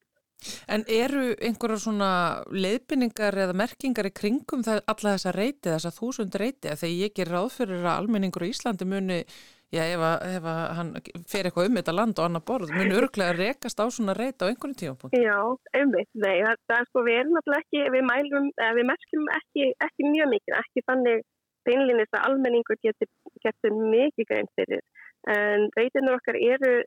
En 0.73 0.83
eru 0.89 1.35
einhverjar 1.37 1.81
svona 1.83 2.11
leiðbynningar 2.49 3.35
eða 3.43 3.55
merkingar 3.61 4.09
í 4.09 4.13
kringum 4.17 4.63
alla 4.65 5.13
þessa 5.13 5.33
reyti, 5.35 5.69
þessa 5.69 5.91
þúsund 5.93 6.37
reyti 6.41 6.71
þegar 6.71 6.93
ég 6.97 7.17
ger 7.17 7.29
ráð 7.29 7.49
fyrir 7.59 7.83
að 7.83 7.91
almenningur 7.93 8.47
í 8.47 8.49
Íslandi 8.49 8.87
muni, 8.89 9.19
já 9.69 9.83
ef, 9.85 10.01
að, 10.01 10.63
hann 10.79 10.89
fer 11.29 11.45
eitthvað 11.45 11.69
um 11.69 11.77
þetta 11.77 11.93
land 11.93 12.17
og 12.17 12.25
annar 12.25 12.45
borð 12.47 12.73
muni 12.73 12.97
örglega 12.97 13.35
rekast 13.37 13.83
á 13.83 13.85
svona 13.93 14.15
reyti 14.17 14.41
á 14.41 14.49
einhvern 14.49 14.73
tímapunkt? 14.79 15.13
Já, 15.13 15.37
einmitt, 15.77 16.09
nei 16.17 16.41
það 16.41 16.79
er 16.79 16.89
sko, 16.89 17.05
við 17.05 17.19
erum 17.19 17.37
náttúrulega 17.37 17.67
ekki 17.67 17.83
við 17.97 18.07
mælum, 18.09 18.49
við 18.79 18.89
merkjum 18.89 19.29
ekki, 19.37 19.67
ekki 19.89 20.09
mjög 20.09 20.33
mikið, 20.33 20.57
ekki 20.63 20.85
þannig 20.89 21.21
beinlinnist 21.69 22.17
að 22.17 22.25
almenningur 22.31 22.81
getur, 22.81 23.11
getur 23.45 23.77
mikið 23.77 24.31
grein 24.31 24.49
fyrir 24.57 24.81
en 25.29 25.67
reytinur 25.77 26.17
okkar 26.17 26.39
eru 26.41 26.81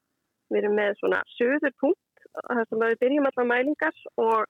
Við 0.53 0.61
erum 0.61 0.77
með 0.79 0.99
svona 1.01 1.21
söður 1.37 1.75
punkt 1.81 2.27
þar 2.35 2.67
sem 2.69 2.83
við 2.83 2.99
byrjum 3.05 3.29
allar 3.31 3.49
mælingar 3.51 4.03
og 4.21 4.45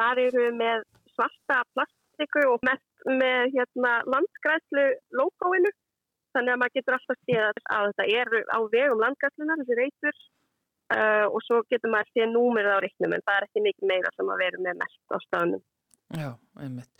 þar 0.00 0.22
eru 0.24 0.46
við 0.46 0.56
með 0.60 0.84
svarta 1.12 1.60
plastiku 1.74 2.46
og 2.54 2.66
með, 2.66 2.82
með 3.06 3.54
hérna, 3.56 3.94
landgræslu 4.14 4.86
logoinu 5.20 5.72
þannig 6.34 6.54
að 6.54 6.60
maður 6.62 6.76
getur 6.78 6.96
alltaf 6.96 7.20
séð 7.26 7.62
að 7.76 7.88
þetta 7.90 8.06
eru 8.22 8.42
á 8.46 8.58
vegum 8.72 9.02
landgræslunar, 9.04 9.62
þessi 9.62 9.78
reytur 9.80 10.20
uh, 10.94 11.26
og 11.28 11.40
svo 11.46 11.60
getur 11.72 11.92
maður 11.92 12.12
séð 12.14 12.32
númerið 12.34 12.76
á 12.78 12.82
reiknum 12.84 13.16
en 13.16 13.26
það 13.26 13.36
er 13.36 13.48
ekki 13.48 13.64
mikið 13.66 13.90
meira 13.92 14.14
sem 14.16 14.32
að 14.32 14.42
vera 14.44 14.64
með 14.66 14.80
mest 14.84 15.00
á 15.10 15.18
staðnum. 15.26 15.64
Já, 16.10 16.32
einmitt. 16.58 16.90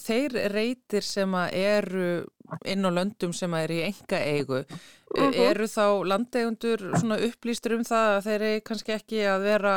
Þeir 0.00 0.36
reytir 0.48 1.04
sem 1.04 1.34
eru 1.50 2.24
inn 2.64 2.88
á 2.88 2.90
löndum 2.94 3.34
sem 3.36 3.52
er 3.58 3.74
í 3.74 3.82
enga 3.84 4.20
eigu, 4.22 4.62
uh 4.62 5.20
-huh. 5.20 5.36
eru 5.50 5.66
þá 5.68 6.06
landegundur 6.08 6.86
upplýstur 7.28 7.76
um 7.76 7.84
það 7.84 8.08
að 8.14 8.24
þeir 8.28 8.46
eru 8.48 8.64
kannski 8.70 8.96
ekki 8.96 9.20
að 9.28 9.44
vera, 9.44 9.74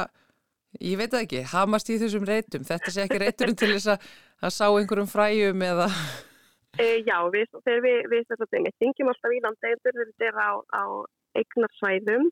ég 0.79 0.97
veit 0.97 1.11
það 1.11 1.25
ekki, 1.25 1.43
hamast 1.51 1.89
í 1.89 1.99
þessum 1.99 2.25
reytum. 2.25 2.63
Þetta 2.63 2.91
sé 2.91 3.03
ekki 3.03 3.19
reyturinn 3.19 3.59
til 3.59 3.73
þess 3.73 3.87
að, 3.95 4.09
að 4.41 4.55
sá 4.55 4.67
einhverjum 4.69 5.11
fræjum 5.11 5.61
eða... 5.61 5.87
E, 6.79 7.03
já, 7.03 7.17
við, 7.33 7.47
þegar 7.65 7.81
við, 7.83 7.99
við, 8.13 8.71
þingjum 8.79 9.11
alltaf 9.11 9.33
í 9.35 9.43
landegundur, 9.43 10.05
þetta 10.05 10.25
er 10.29 10.37
á, 10.39 10.51
á 10.71 10.83
eignarsvæðum 11.35 12.29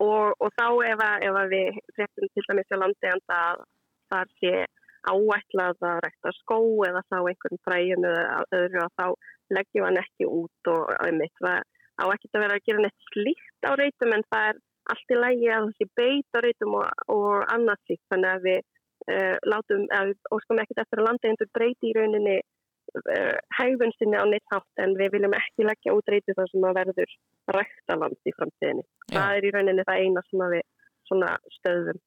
og, 0.00 0.32
og 0.40 0.50
þá 0.56 0.68
ef, 0.88 1.00
að, 1.04 1.16
ef 1.28 1.38
að 1.40 1.52
við 1.52 1.78
frektum 1.96 2.32
til 2.32 2.44
dæmis 2.48 2.72
á 2.72 2.76
landegunda 2.80 3.40
þar 4.12 4.32
sé 4.40 4.54
áætlað 5.10 5.86
að 5.86 6.02
rekta 6.04 6.32
skó 6.40 6.60
eða 6.88 7.02
þá 7.10 7.18
einhvern 7.22 7.62
fræjum 7.66 8.06
eða 8.10 8.44
öðru 8.60 8.84
að 8.84 8.94
þá 9.00 9.06
leggjum 9.56 9.86
hann 9.86 10.00
ekki 10.02 10.28
út 10.28 10.70
og 10.72 10.94
einmitt 11.06 11.44
á 11.96 12.04
ekki 12.12 12.30
að 12.32 12.42
vera 12.44 12.56
að 12.58 12.64
gera 12.68 12.84
neitt 12.84 13.10
slíkt 13.10 13.68
á 13.68 13.72
reytum 13.78 14.14
en 14.16 14.26
það 14.32 14.48
er 14.50 14.62
allt 14.92 15.12
í 15.12 15.18
lægi 15.18 15.52
að 15.52 15.68
þessi 15.70 15.86
beit 15.98 16.36
á 16.36 16.40
reytum 16.44 16.74
og, 16.78 17.06
og 17.12 17.46
annað 17.54 17.80
slíkt 17.86 18.04
þannig 18.12 18.32
að 18.32 18.44
við 18.46 18.60
uh, 19.12 19.36
látum, 19.46 19.86
að 19.96 20.12
við 20.12 20.34
óskum 20.36 20.60
ekkert 20.62 20.82
eftir 20.84 21.02
að 21.02 21.08
landa 21.08 21.30
einhver 21.30 21.50
breyti 21.56 21.90
í 21.90 21.94
rauninni 21.96 22.36
uh, 22.36 23.38
hægvunnstinni 23.58 24.20
á 24.20 24.24
neitt 24.30 24.54
hátt 24.54 24.84
en 24.84 24.96
við 25.00 25.16
viljum 25.16 25.38
ekki 25.38 25.66
leggja 25.66 25.96
út 25.96 26.12
reytu 26.12 26.36
þar 26.36 26.52
sem 26.52 26.68
að 26.68 26.78
verður 26.80 27.16
ræktaland 27.56 28.20
í 28.30 28.36
framtíðinni. 28.36 28.86
Já. 29.06 29.16
Það 29.16 29.38
er 29.38 29.48
í 29.48 29.54
rauninni 29.56 29.88
það 29.88 30.04
eina 30.04 30.26
sem 30.28 30.46
við 30.54 30.66
stöðum. 31.60 32.04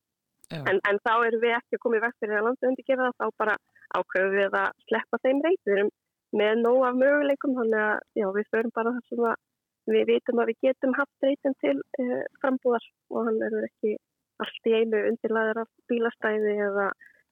En, 0.50 0.80
en 0.90 0.98
þá 1.06 1.14
erum 1.28 1.44
við 1.44 1.56
ekki 1.58 1.78
í 1.78 2.02
vekk 2.04 2.16
fyrir 2.22 2.40
að 2.40 2.48
landa 2.48 2.70
undir 2.70 2.88
gera 2.88 3.10
það, 3.10 3.18
þá 3.20 3.42
bara 3.44 3.56
ákveðum 4.00 4.38
við 4.38 4.58
að 4.60 4.70
sleppa 4.88 5.20
þeim 5.24 5.42
reyturum 5.46 5.92
með 6.40 6.62
nóg 6.64 6.82
af 6.88 6.98
möguleikum 6.98 7.56
þannig 7.58 7.84
að 7.86 8.00
já, 8.22 8.28
við 8.38 8.50
förum 8.54 8.74
bara 8.76 8.94
þar 8.96 9.06
sem 9.10 9.94
við 9.94 10.06
vitum 10.10 10.42
að 10.42 10.52
við 10.52 10.68
getum 10.68 10.96
haft 10.98 11.26
reytum 11.26 11.56
til 11.64 11.76
uh, 11.78 12.24
frambúðar 12.42 12.86
og 13.10 13.30
hann 13.30 13.40
er 13.46 13.58
ekki 13.66 13.96
allt 14.44 14.70
í 14.70 14.76
einu 14.76 15.02
undirlæðar 15.10 15.64
af 15.64 15.70
bílastæði 15.90 16.54
eða, 16.68 16.90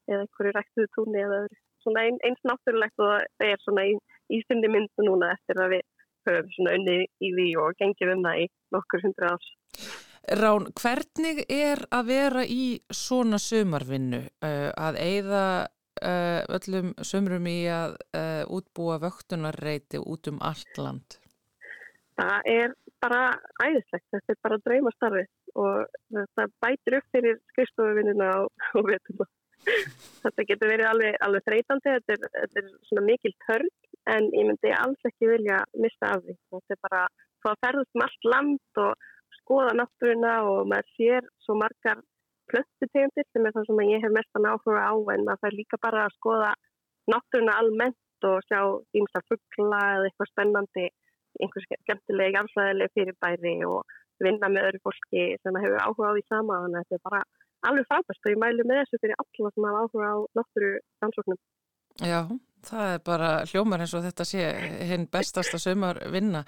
eða 0.09 0.23
einhverju 0.25 0.55
ræktuðu 0.55 0.89
túnni 0.95 1.21
eða 1.23 1.43
svona 1.85 2.07
ein, 2.07 2.17
eins 2.25 2.41
náttúrulegt 2.47 3.03
og 3.03 3.13
það 3.37 3.53
er 3.53 3.63
svona 3.63 3.85
í, 3.87 3.93
í 4.33 4.41
syndi 4.47 4.71
myndu 4.73 5.05
núna 5.05 5.31
eftir 5.37 5.61
að 5.61 5.77
við 5.77 5.85
höfum 6.27 6.51
svona 6.57 6.75
unni 6.79 6.97
í 7.23 7.31
því 7.37 7.47
og 7.63 7.79
gengjum 7.79 8.17
um 8.17 8.27
það 8.27 8.43
í 8.43 8.51
nokkur 8.75 9.05
hundru 9.05 9.31
árs. 9.31 9.49
Rán, 10.27 10.65
hvernig 10.75 11.45
er 11.47 11.85
að 11.87 12.09
vera 12.09 12.41
í 12.43 12.81
svona 12.91 13.37
sumarvinnu 13.39 14.19
uh, 14.43 14.73
að 14.75 14.99
eigða 14.99 15.43
uh, 15.63 16.41
öllum 16.57 16.89
sumrum 16.99 17.47
í 17.47 17.61
að 17.71 17.95
uh, 18.11 18.43
útbúa 18.57 18.97
vöktunarreiti 19.05 20.01
út 20.03 20.27
um 20.27 20.41
allt 20.43 20.81
land? 20.83 21.15
Það 22.19 22.51
er 22.51 22.75
bara 22.99 23.23
æðislegt, 23.63 24.07
þetta 24.11 24.35
er 24.35 24.43
bara 24.43 24.59
dröymastarfið 24.67 25.31
og 25.63 26.21
það 26.35 26.55
bætir 26.65 26.99
upp 26.99 27.09
fyrir 27.15 27.39
skrifstofuvinnina 27.53 28.31
og 28.43 28.91
vetuna. 28.91 29.31
Þetta 30.25 30.47
getur 30.49 30.73
verið 30.73 30.89
alveg, 30.91 31.15
alveg 31.23 31.45
þreytandi, 31.47 31.93
þetta 31.97 32.17
er, 32.17 32.31
þetta 32.35 32.61
er 32.65 32.71
svona 32.89 33.07
mikil 33.07 33.37
törn 33.47 33.75
en 34.11 34.27
ég 34.35 34.49
myndi 34.49 34.75
alls 34.75 35.07
ekki 35.07 35.31
vilja 35.31 35.63
mista 35.79 36.17
af 36.17 36.25
því. 36.25 36.35
Þetta 36.51 36.75
er 36.75 36.83
bara 36.89 37.05
að 37.47 37.61
ferðast 37.63 37.95
um 37.95 38.03
allt 38.03 38.27
land 38.27 38.81
og 38.83 39.07
skoða 39.41 39.73
náttúruna 39.79 40.33
og 40.51 40.69
maður 40.71 40.89
sér 40.97 41.27
svo 41.45 41.57
margar 41.61 42.01
plöttutegundir 42.51 43.27
sem 43.31 43.47
er 43.47 43.55
það 43.55 43.67
sem 43.69 43.83
ég 43.91 44.03
hef 44.05 44.13
mestan 44.17 44.49
áhuga 44.51 44.83
á 44.91 44.93
en 45.13 45.25
maður 45.27 45.41
fær 45.43 45.57
líka 45.59 45.79
bara 45.85 46.05
að 46.07 46.15
skoða 46.17 46.51
náttúruna 47.13 47.57
almennt 47.61 48.27
og 48.29 48.39
sjá 48.47 48.61
ímsa 48.99 49.21
fuggla 49.29 49.81
eða 49.95 50.09
eitthvað 50.09 50.31
spennandi, 50.31 50.85
einhvers 51.41 51.67
skemmtileg, 51.83 52.39
afslæðileg 52.41 52.93
fyrirbæri 52.95 53.55
og 53.69 53.97
vinna 54.23 54.49
með 54.49 54.69
öðru 54.69 54.83
fólki 54.87 55.25
sem 55.43 55.59
hefur 55.61 55.83
áhuga 55.83 56.09
á 56.09 56.15
því 56.15 56.23
sama 56.27 56.61
þannig 56.63 56.79
að 56.79 56.87
þetta 56.87 56.97
er 56.97 57.05
bara 57.09 57.21
alveg 57.67 57.87
frábært 57.89 58.25
og 58.25 58.33
ég 58.33 58.41
mælu 58.41 58.65
með 58.65 58.81
þessu 58.81 59.01
fyrir 59.03 59.21
alla 59.21 59.51
sem 59.53 59.67
hafa 59.67 59.83
áhuga 59.83 60.09
á 60.13 60.17
náttúru 60.39 60.71
dansóknum. 61.03 61.39
Já, 62.03 62.27
það 62.67 62.93
er 62.93 63.01
bara 63.05 63.29
hljómar 63.49 63.83
eins 63.83 63.93
og 63.97 64.03
þetta 64.05 64.25
sé 64.27 64.43
hinn 64.89 65.07
bestasta 65.11 65.59
sömar 65.61 65.99
vinna. 66.13 66.43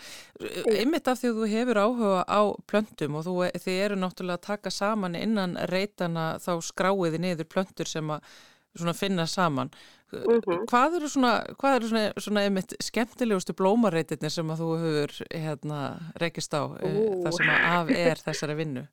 Ymmit 0.74 1.08
af 1.10 1.22
því 1.22 1.32
að 1.32 1.40
þú 1.40 1.50
hefur 1.54 1.82
áhuga 1.84 2.24
á 2.28 2.42
plöntum 2.70 3.20
og 3.20 3.26
þú, 3.28 3.36
þið 3.66 3.80
eru 3.86 4.00
náttúrulega 4.00 4.40
að 4.40 4.48
taka 4.50 4.74
saman 4.74 5.18
innan 5.20 5.58
reytana 5.72 6.32
þá 6.44 6.54
skráiði 6.70 7.22
niður 7.24 7.50
plöntur 7.50 7.90
sem 7.90 8.12
að 8.14 8.94
finna 8.98 9.28
saman. 9.28 9.72
Mm 10.12 10.42
-hmm. 10.42 10.66
Hvað 10.66 10.96
eru 10.96 11.10
svona, 11.10 11.44
hvað 11.58 11.76
eru 11.76 11.88
svona, 11.88 12.14
svona 12.18 12.42
einmitt 12.42 12.74
skemmtilegustu 12.82 13.54
blómarreitirnir 13.54 14.32
sem 14.32 14.50
að 14.50 14.58
þú 14.58 14.70
hefur 14.78 15.12
hérna 15.30 16.00
rekist 16.16 16.54
á 16.54 16.66
uh. 16.66 17.24
það 17.24 17.32
sem 17.38 17.50
að 17.50 17.66
af 17.80 17.90
er 17.90 18.18
þessari 18.18 18.56
vinnu? 18.56 18.88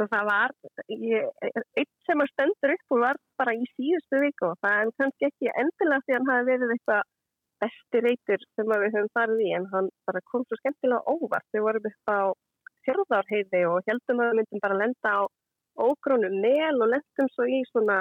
Sko 0.00 0.06
það 0.08 0.28
var, 0.32 0.52
eitt 1.76 1.90
sem 2.08 2.22
að 2.24 2.28
stendur 2.30 2.70
upp 2.72 2.94
og 2.94 3.00
var 3.02 3.18
bara 3.36 3.52
í 3.52 3.66
síðustu 3.74 4.20
viku 4.22 4.46
og 4.48 4.54
það 4.64 4.76
er 4.78 4.92
kannski 4.96 5.26
ekki 5.28 5.50
endilega 5.60 6.06
því 6.06 6.14
að 6.14 6.16
hann 6.16 6.30
hafi 6.30 6.46
verið 6.46 6.72
eitthvað 6.74 7.02
besti 7.60 8.00
reytur 8.06 8.46
sem 8.56 8.72
við 8.72 8.86
höfum 8.94 9.10
farið 9.18 9.42
í 9.44 9.50
en 9.58 9.66
hann 9.74 9.90
bara 10.08 10.22
kom 10.32 10.46
svo 10.46 10.56
skemmtilega 10.62 11.04
óvart. 11.04 11.44
Við 11.52 11.66
vorum 11.66 11.90
upp 11.90 12.14
á 12.16 12.20
fjörðarheiði 12.88 13.62
og 13.68 13.90
heldum 13.90 14.24
að 14.24 14.30
við 14.30 14.40
myndum 14.40 14.64
bara 14.64 14.80
lenda 14.80 15.12
á 15.12 15.20
ógrónum 15.84 16.40
nel 16.46 16.80
og 16.80 16.92
lendum 16.94 17.30
svo 17.34 17.50
í 17.52 17.60
svona 17.68 18.00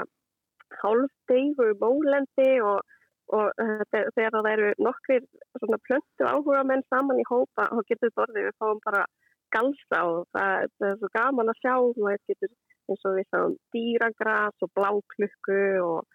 hálfdeigu 0.79 1.69
bólendi 1.83 2.49
og, 2.63 2.95
og 3.35 3.59
uh, 3.59 3.83
þegar 3.91 4.39
það 4.39 4.53
eru 4.53 4.71
nokkrir 4.87 5.27
plöntu 5.83 6.31
áhuga 6.31 6.63
menn 6.63 6.87
saman 6.87 7.19
í 7.19 7.27
hópa 7.27 7.67
þá 7.67 7.83
getur 7.91 8.15
það 8.15 8.29
orðið 8.29 8.47
við 8.47 8.61
fáum 8.63 8.85
bara 8.87 9.03
galsa 9.55 9.99
og 10.11 10.25
það, 10.35 10.69
það 10.77 10.89
er 10.91 10.97
svo 11.01 11.09
gaman 11.17 11.51
að 11.53 11.61
sjá 11.63 11.75
það 11.99 12.17
getur 12.31 12.55
eins 12.89 13.05
og 13.05 13.17
við 13.17 13.27
sáum 13.29 13.57
dýragras 13.75 14.65
og 14.65 14.71
bláklukku 14.77 15.59
og 15.85 16.07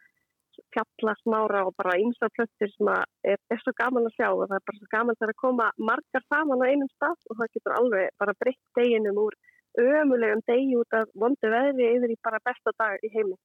fjallasmára 0.75 1.65
og 1.69 1.75
bara 1.79 1.97
einsar 1.99 2.31
plöntur 2.35 2.71
sem 2.71 2.91
er, 2.95 3.39
er 3.51 3.63
svo 3.63 3.75
gaman 3.79 4.07
að 4.09 4.17
sjá 4.19 4.29
og 4.31 4.47
það 4.47 4.59
er 4.59 4.67
bara 4.69 4.81
svo 4.81 4.91
gaman 4.95 5.27
að 5.27 5.35
koma 5.43 5.71
margar 5.91 6.27
saman 6.29 6.63
á 6.63 6.67
einum 6.71 6.91
stað 6.95 7.19
og 7.31 7.41
það 7.41 7.53
getur 7.57 7.77
alveg 7.79 8.15
bara 8.23 8.39
breytt 8.43 8.63
deginum 8.79 9.21
úr 9.27 9.39
ömulegum 9.81 10.43
degi 10.49 10.77
út 10.79 10.97
af 10.97 11.11
vondu 11.19 11.51
veðri 11.51 11.91
yfir 11.97 12.15
í 12.15 12.19
bara 12.23 12.41
besta 12.45 12.73
dag 12.79 13.03
í 13.03 13.11
heiminn. 13.15 13.39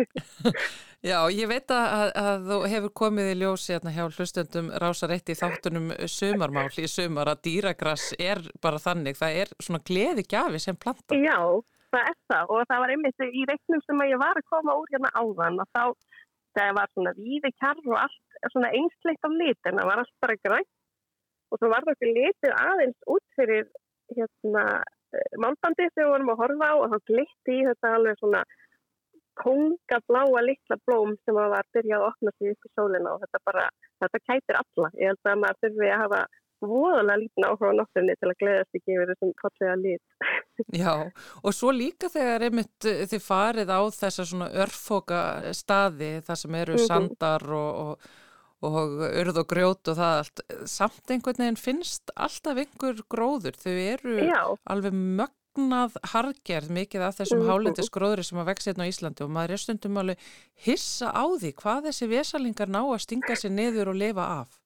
Já, 1.10 1.16
ég 1.32 1.48
veit 1.48 1.72
að, 1.72 2.10
að 2.20 2.46
þú 2.50 2.58
hefur 2.74 2.92
komið 3.00 3.30
í 3.32 3.38
ljósi 3.40 3.72
hérna 3.72 3.94
hjá 3.94 4.04
hlustundum 4.08 4.70
rásarætti 4.82 5.32
í 5.36 5.40
þáttunum 5.40 5.90
sumarmál 6.04 6.68
í 6.76 6.88
sumar 6.90 7.32
að 7.32 7.42
dýragrass 7.48 8.14
er 8.20 8.42
bara 8.60 8.80
þannig, 8.82 9.16
það 9.16 9.42
er 9.42 9.52
svona 9.60 9.82
gleði 9.88 10.26
gafi 10.28 10.60
sem 10.60 10.76
planta. 10.76 11.16
Já, 11.16 11.40
það 11.94 12.10
er 12.12 12.18
það 12.32 12.54
og 12.54 12.66
það 12.68 12.84
var 12.84 12.94
einmitt 12.94 13.26
í 13.26 13.46
reiknum 13.48 13.84
sem 13.86 14.04
ég 14.10 14.20
var 14.20 14.40
að 14.40 14.50
koma 14.52 14.76
úr 14.76 14.92
hérna 14.92 15.14
áðan 15.16 15.62
og 15.64 15.72
þá 15.72 15.84
það 16.58 16.76
var 16.76 16.92
svona 16.92 17.14
víði 17.16 17.52
kjarr 17.56 17.82
og 17.88 17.98
allt 18.04 18.52
svona 18.52 18.70
einsleitt 18.74 19.26
af 19.26 19.34
litin, 19.36 19.78
það 19.78 19.90
var 19.90 20.02
allt 20.02 20.16
bara 20.22 20.38
grænt 20.44 20.70
og 21.50 21.58
svo 21.58 21.70
var 21.70 21.86
það 21.86 21.96
ekki 21.96 22.14
litið 22.16 22.56
aðeins 22.56 23.08
út 23.14 23.26
fyrir 23.38 23.68
hérna 24.16 24.64
málbandi 25.42 25.86
sem 25.90 26.02
við 26.04 26.10
vorum 26.12 26.32
að 26.34 26.42
horfa 26.44 26.72
á 26.72 26.74
og 26.78 26.90
þá 26.92 26.98
glitti 27.10 27.56
í 27.56 27.66
þetta 27.68 27.94
alveg 27.96 28.18
svona 28.20 28.42
kongabláa 29.40 30.42
litla 30.44 30.76
blóm 30.86 31.16
sem 31.24 31.34
var 31.36 31.54
að 31.56 31.72
byrja 31.76 31.98
að 31.98 32.06
opna 32.10 32.34
sig 32.36 32.52
upp 32.52 32.68
í 32.68 32.72
sólina 32.76 33.14
og 33.14 33.24
þetta 33.24 33.40
bara, 33.48 33.64
þetta 34.02 34.22
kætir 34.26 34.60
alla. 34.60 34.92
Ég 35.00 35.12
held 35.12 35.30
að 35.32 35.42
maður 35.44 35.60
þurfi 35.64 35.90
að 35.90 36.02
hafa 36.04 36.22
voðalega 36.60 37.20
lítinn 37.22 37.46
áhuga 37.48 37.70
á 37.72 37.78
náttunni 37.78 38.16
til 38.20 38.28
að 38.28 38.40
gleðast 38.42 38.76
ekki 38.76 38.96
yfir 38.96 39.12
þessum 39.12 39.30
fallega 39.40 39.76
lit. 39.80 40.02
Já, 40.82 40.94
og 41.40 41.56
svo 41.56 41.72
líka 41.72 42.10
þegar 42.12 42.46
einmitt 42.48 42.88
þið 43.12 43.22
farið 43.24 43.72
á 43.72 43.80
þessa 43.96 44.26
svona 44.28 44.50
örfoka 44.64 45.22
staði 45.56 46.10
þar 46.26 46.42
sem 46.42 46.58
eru 46.60 46.76
mm 46.76 46.82
-hmm. 46.82 46.90
sandar 46.90 47.46
og, 47.48 47.70
og 47.84 48.10
og 48.66 49.02
urð 49.08 49.42
og 49.42 49.48
grjót 49.50 49.90
og 49.90 49.98
það 49.98 50.16
allt. 50.20 50.42
Samt 50.68 51.12
einhvern 51.12 51.42
veginn 51.42 51.60
finnst 51.60 52.12
alltaf 52.14 52.60
einhver 52.60 53.02
gróður, 53.12 53.56
þau 53.56 53.72
eru 53.72 54.16
Já. 54.20 54.40
alveg 54.74 54.96
mögnað 55.20 55.96
hargerð 56.12 56.72
mikið 56.76 57.06
af 57.06 57.20
þessum 57.20 57.40
mm 57.40 57.44
-hmm. 57.44 57.52
hálendisgróðri 57.52 58.24
sem 58.24 58.38
að 58.38 58.50
vexa 58.52 58.70
hérna 58.70 58.84
á 58.84 58.90
Íslandi. 58.92 59.24
Og 59.24 59.30
maður 59.30 59.54
er 59.56 59.62
stundum 59.64 60.00
alveg 60.02 60.18
hissa 60.66 61.08
á 61.10 61.24
því 61.24 61.52
hvað 61.62 61.84
þessi 61.88 62.06
vesalingar 62.16 62.68
ná 62.68 62.82
að 62.84 63.04
stinga 63.06 63.34
sér 63.36 63.52
niður 63.56 63.88
og 63.88 64.00
lifa 64.02 64.24
af. 64.40 64.60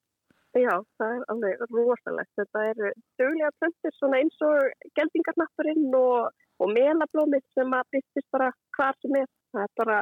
Já, 0.55 0.75
það 0.99 1.17
er 1.17 1.23
alveg 1.33 1.63
rosalegt. 1.71 2.31
Þetta 2.39 2.61
eru 2.71 2.91
döglega 3.19 3.51
plöntir 3.59 3.95
svona 3.99 4.19
eins 4.23 4.37
og 4.47 4.59
geldingarnatturinn 4.95 5.95
og, 5.99 6.31
og 6.63 6.69
melablómið 6.71 7.43
sem 7.55 7.75
að 7.75 7.89
byrstist 7.91 8.29
bara 8.31 8.53
hvar 8.77 8.95
sem 9.03 9.17
er, 9.19 9.27
það 9.51 9.63
er 9.63 9.73
bara 9.81 9.99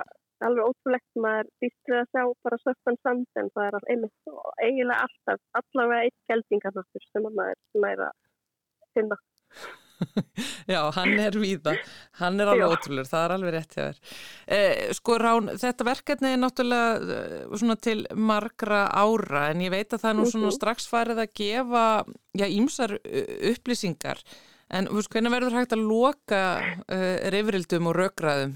alveg 0.47 0.71
ótrúlegt 0.71 1.21
maður 1.25 1.51
býst 1.63 1.91
við 1.91 2.01
að 2.01 2.11
sjá 2.11 2.25
bara 2.47 2.59
svartan 2.63 2.99
sand 3.03 3.41
en 3.43 3.53
það 3.55 3.69
er 3.69 3.87
einmitt 3.95 4.33
og 4.33 4.65
eiginlega 4.65 5.07
alltaf, 5.07 5.45
allavega 5.61 6.09
eitt 6.09 6.33
geldingarnáttur 6.33 7.07
sem 7.09 7.31
maður 7.31 8.05
að 8.09 8.19
finna. 8.97 9.19
Já, 10.73 10.81
hann 10.97 11.13
er 11.23 11.37
víða, 11.39 11.77
hann 12.19 12.41
er 12.43 12.51
alveg 12.51 12.65
Já. 12.65 12.75
ótrúlega, 12.75 13.11
það 13.13 13.25
er 13.25 13.35
alveg 13.37 13.55
rétt 13.55 13.77
hjá 13.77 13.83
þér. 13.83 13.99
Eh, 14.57 14.79
sko 14.99 15.19
Rán, 15.23 15.51
þetta 15.63 15.87
verkefni 15.87 16.33
er 16.33 16.41
náttúrulega 16.43 17.19
eh, 17.19 17.37
svona 17.61 17.77
til 17.79 17.99
margra 18.19 18.87
ára 18.91 19.45
en 19.53 19.63
ég 19.63 19.75
veit 19.75 19.93
að 19.93 20.03
það 20.03 20.11
er 20.11 20.19
nú 20.19 20.31
svona 20.31 20.49
mhm. 20.51 20.57
strax 20.59 20.89
farið 20.91 21.23
að 21.23 21.37
gefa, 21.39 21.85
já, 22.39 22.49
ímsar 22.49 22.97
upplýsingar 23.53 24.25
en 24.73 24.89
hvernig 24.89 25.33
verður 25.35 25.59
hægt 25.59 25.75
að 25.77 25.85
loka 25.85 26.43
uh, 26.63 27.17
reyfrildum 27.33 27.91
og 27.91 27.99
raugraðum 27.99 28.55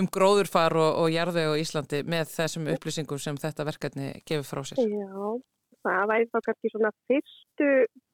um 0.00 0.08
gróðurfar 0.12 0.76
og, 0.78 0.90
og 1.02 1.12
jarðveg 1.12 1.52
á 1.52 1.60
Íslandi 1.60 2.02
með 2.08 2.32
þessum 2.34 2.68
upplýsingum 2.74 3.20
sem 3.22 3.38
þetta 3.40 3.66
verkefni 3.68 4.10
gefur 4.28 4.48
frá 4.48 4.62
sér? 4.68 4.82
Já, 4.82 5.30
það 5.86 6.10
væri 6.12 6.28
þá 6.32 6.38
kannski 6.48 6.72
svona 6.72 6.92
fyrstu, 7.10 7.70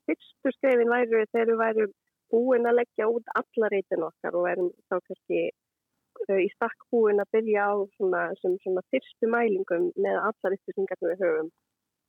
fyrstu 0.09 0.55
skrefin 0.59 0.93
væri 0.93 1.27
þegar 1.33 1.51
við 1.53 1.61
væri 1.63 1.89
búin 2.33 2.69
að 2.69 2.79
leggja 2.81 3.09
út 3.13 3.35
alla 3.41 3.71
reytin 3.73 4.07
okkar 4.09 4.39
og 4.39 4.49
erum 4.53 4.71
þá 4.89 4.97
kannski 4.99 5.41
uh, 5.49 6.41
í 6.41 6.49
stakk 6.55 6.87
búin 6.93 7.23
að 7.23 7.33
byrja 7.37 7.67
á 7.69 7.75
svona, 7.97 8.23
sem, 8.41 8.57
svona 8.65 8.85
fyrstu 8.95 9.31
mælingum 9.35 9.91
með 9.97 10.21
allar 10.21 10.57
upplýsingar 10.57 11.03
við 11.05 11.25
höfum 11.25 11.51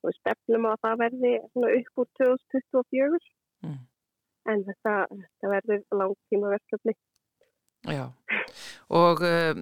og 0.04 0.12
við 0.12 0.20
stefnum 0.20 0.68
á 0.68 0.72
að 0.74 0.84
það 0.86 1.02
verði 1.04 1.34
upp 1.80 2.04
úr 2.04 2.12
2024 2.20 3.20
mm. 3.64 3.82
en 4.54 4.66
þetta, 4.70 4.96
þetta 5.12 5.54
verður 5.56 5.84
langtíma 6.02 6.54
verkefni. 6.56 6.96
Já, 7.84 8.06
og 8.90 9.24
uh, 9.24 9.54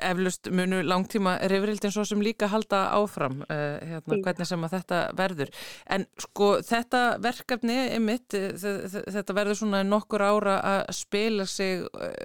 eflust 0.00 0.50
munu 0.50 0.82
langtíma 0.86 1.36
reyfrildin 1.50 1.94
svo 1.94 2.04
sem 2.08 2.22
líka 2.24 2.48
halda 2.52 2.86
áfram 2.96 3.42
uh, 3.46 3.78
hérna, 3.80 4.20
hvernig 4.24 4.48
sem 4.48 4.66
að 4.66 4.76
þetta 4.78 5.02
verður. 5.18 5.52
En 5.86 6.06
sko 6.22 6.50
þetta 6.66 7.02
verkefni 7.22 7.78
er 7.96 8.02
mitt, 8.02 8.34
þetta 8.34 9.36
verður 9.36 9.60
svona 9.60 9.82
nokkur 9.86 10.24
ára 10.26 10.58
að 10.60 10.82
spila 10.96 11.46
sig 11.46 11.84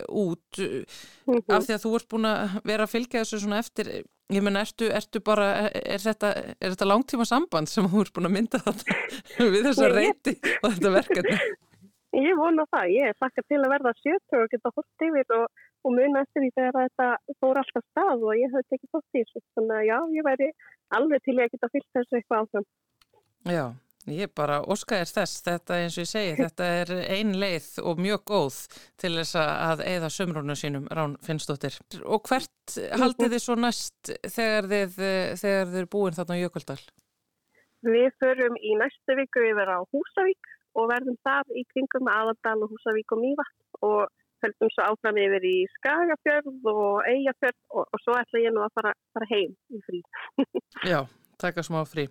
út 0.10 0.60
mm 0.60 1.38
-hmm. 1.40 1.56
af 1.56 1.66
því 1.66 1.74
að 1.76 1.84
þú 1.86 1.96
ert 1.96 2.10
búin 2.10 2.26
að 2.26 2.60
vera 2.64 2.84
að 2.84 2.94
fylgja 2.96 3.24
þessu 3.24 3.40
svona 3.40 3.60
eftir, 3.60 3.90
ég 4.32 4.44
menna, 4.44 4.62
ertu, 4.62 4.90
ertu 4.92 5.20
bara, 5.20 5.70
er 5.70 6.00
þetta, 6.00 6.34
er 6.60 6.70
þetta 6.76 6.92
langtíma 6.92 7.26
samband 7.26 7.70
sem 7.70 7.88
þú 7.88 8.06
ert 8.06 8.14
búin 8.14 8.30
að 8.30 8.38
mynda 8.38 8.62
þetta 8.66 8.98
við 9.54 9.68
þessa 9.70 9.92
reyti 9.92 10.38
og 10.64 10.72
þetta 10.74 10.96
verkefni? 10.98 11.38
Ég 12.12 12.36
vona 12.36 12.66
það, 12.68 12.90
ég 12.92 13.08
er 13.08 13.16
þakka 13.24 13.42
til 13.48 13.60
að 13.62 13.72
verða 13.72 13.92
sjötu 14.02 14.40
og 14.42 14.50
geta 14.52 14.72
hótt 14.76 15.06
yfir 15.08 15.36
og, 15.38 15.46
og 15.82 15.94
muna 15.98 16.24
eftir 16.26 16.46
því 16.46 16.50
þegar 16.58 16.78
þetta 16.80 17.38
fór 17.42 17.60
alltaf 17.62 17.86
stað 17.90 18.26
og 18.26 18.40
ég 18.40 18.54
höfði 18.54 18.74
tekið 18.74 18.98
hótt 18.98 19.18
í 19.18 19.22
þessu. 19.22 19.44
Þannig 19.58 19.78
að 19.78 19.88
já, 19.88 19.98
ég 20.18 20.28
væri 20.28 20.50
alveg 20.98 21.24
til 21.26 21.38
að 21.38 21.54
geta 21.56 21.72
fyllt 21.74 21.96
þessu 21.98 22.20
eitthvað 22.20 22.44
áfram. 22.44 22.68
Já, 23.50 23.66
ég 24.14 24.34
bara 24.38 24.60
óskæðir 24.62 25.12
þess, 25.16 25.42
þetta 25.48 25.80
eins 25.82 25.98
og 25.98 26.06
ég 26.06 26.12
segi, 26.12 26.38
þetta 26.44 26.70
er 26.82 26.94
ein 27.18 27.34
leið 27.42 27.70
og 27.82 28.02
mjög 28.06 28.26
góð 28.32 28.60
til 29.02 29.14
þess 29.18 29.40
að 29.42 29.86
eða 29.90 30.14
sömrónu 30.14 30.58
sínum 30.60 30.88
Rán 30.94 31.18
Finnstóttir. 31.26 31.78
Og 32.06 32.24
hvert 32.30 32.78
haldið 33.02 33.36
þið 33.36 33.46
svo 33.48 33.58
næst 33.60 34.14
þegar 34.28 34.70
þið, 34.72 34.98
þegar 35.42 35.72
þið 35.74 35.84
er 35.84 35.92
búin 35.98 36.18
þarna 36.18 36.38
á 36.38 36.42
Jökuldal? 36.46 36.82
Við 37.82 38.10
förum 38.22 38.58
í 38.62 38.78
næstu 38.78 39.18
viku 39.18 39.42
yfir 39.50 39.70
á 39.74 39.82
Húsavík 39.90 40.50
og 40.78 40.92
verðum 40.92 41.18
þar 41.26 41.48
í 41.58 41.66
kringum 41.74 42.10
aðaldal 42.12 42.60
og 42.62 42.74
Húsavík 42.76 43.16
og 43.16 43.24
Mývart 43.24 43.80
og 43.82 44.04
höldum 44.46 44.74
svo 44.74 44.88
áfram 44.90 45.20
yfir 45.22 45.48
í 45.48 45.56
Skagafjörð 45.78 46.70
og 46.74 47.10
Eyjafjörð 47.12 47.60
og, 47.78 47.84
og 47.86 48.04
svo 48.04 48.18
ætla 48.20 48.44
ég 48.44 48.56
nú 48.56 48.64
að 48.66 48.76
fara, 48.80 48.94
fara 49.16 49.30
heim 49.32 49.56
í 49.72 49.82
frí. 49.88 50.02
Já, 50.92 51.02
taka 51.42 51.64
smá 51.66 51.82
frí. 51.90 52.08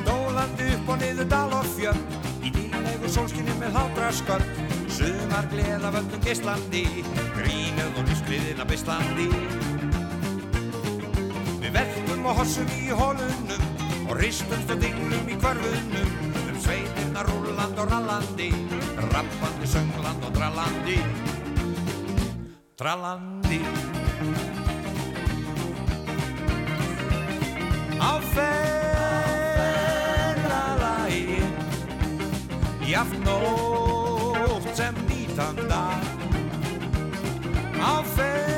Dólandi 0.08 0.66
upp 0.78 0.88
og 0.94 0.98
niður 1.04 1.28
dal 1.34 1.52
og 1.60 1.66
fjöld 1.76 2.06
í 2.42 2.50
dýrlegu 2.56 3.08
sólskinni 3.12 3.54
með 3.60 3.70
hlátra 3.76 4.10
skörd 4.16 4.50
sumar 4.90 5.46
gleða 5.52 5.90
völdum 5.98 6.24
Íslandi 6.34 6.86
grínuð 7.36 7.94
og 7.94 8.04
lífsgliðina 8.10 8.66
Íslandi 8.78 9.28
Við 11.62 11.72
verkum 11.78 12.22
og 12.26 12.34
hossum 12.42 12.70
í 12.80 12.84
hólunum 12.90 13.64
og 14.08 14.14
ristumst 14.24 14.70
og 14.72 14.78
dinglum 14.82 15.28
í 15.30 15.36
hverfunum 15.44 16.21
um 17.22 17.28
sveitirna 17.28 17.28
rúland 17.28 17.78
og 17.80 17.92
rallandi 17.92 18.52
rappandi 19.12 19.68
söngland 19.68 20.24
og 20.26 20.34
drallandi 20.34 21.00
drallandi 22.78 23.62
á 28.00 28.20
ferðalagi 28.34 29.40
jaft 32.90 33.18
nótt 33.26 34.76
sem 34.76 34.96
nýtan 35.08 35.56
dag. 35.70 36.02
Á 37.82 38.04
ferðalagi 38.04 38.51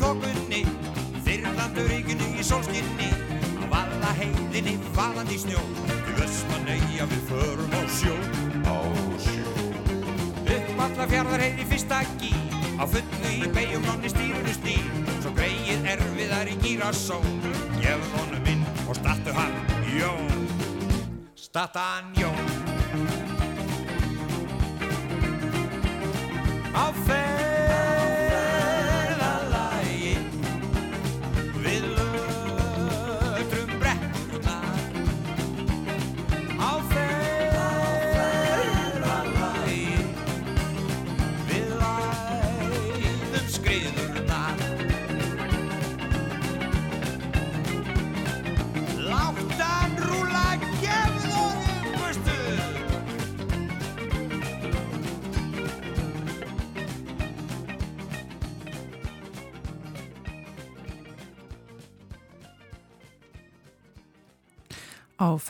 þokunni. 0.00 0.64
Þyrlandu 1.26 1.86
ríkinu 1.90 2.30
í 2.34 2.46
sólskinni. 2.46 3.10
Á 3.60 3.64
valla 3.72 4.14
heiðinni 4.18 4.76
falandi 4.96 5.38
snjó. 5.44 5.62
Til 5.90 6.16
Vestmanneia 6.18 7.08
við 7.12 7.26
förum 7.30 7.76
á 7.76 7.82
sjó. 8.00 8.16
Á 8.66 8.76
sjó. 9.22 9.58
Upp 10.50 10.86
alla 10.86 11.06
fjarðar 11.14 11.44
heiði 11.44 11.68
fyrsta 11.70 12.02
gí 12.18 12.32
á 12.80 12.84
fullu 12.88 13.30
í 13.36 13.48
beigjum 13.52 13.84
nonni 13.84 14.08
stýrunu 14.08 14.52
stýr 14.56 14.86
svo 15.20 15.32
greið 15.36 15.84
erfiðar 15.92 16.48
í 16.48 16.56
gírasón 16.62 17.26
gefum 17.76 18.14
honum 18.16 18.48
inn 18.48 18.64
og 18.88 18.96
startu 18.96 19.34
hann 19.36 19.52
Jón. 19.92 20.46
Starta 21.36 21.84
hann 21.92 22.14
Jón. 22.16 22.46
Á 26.72 26.84
ferðalagi 27.04 27.19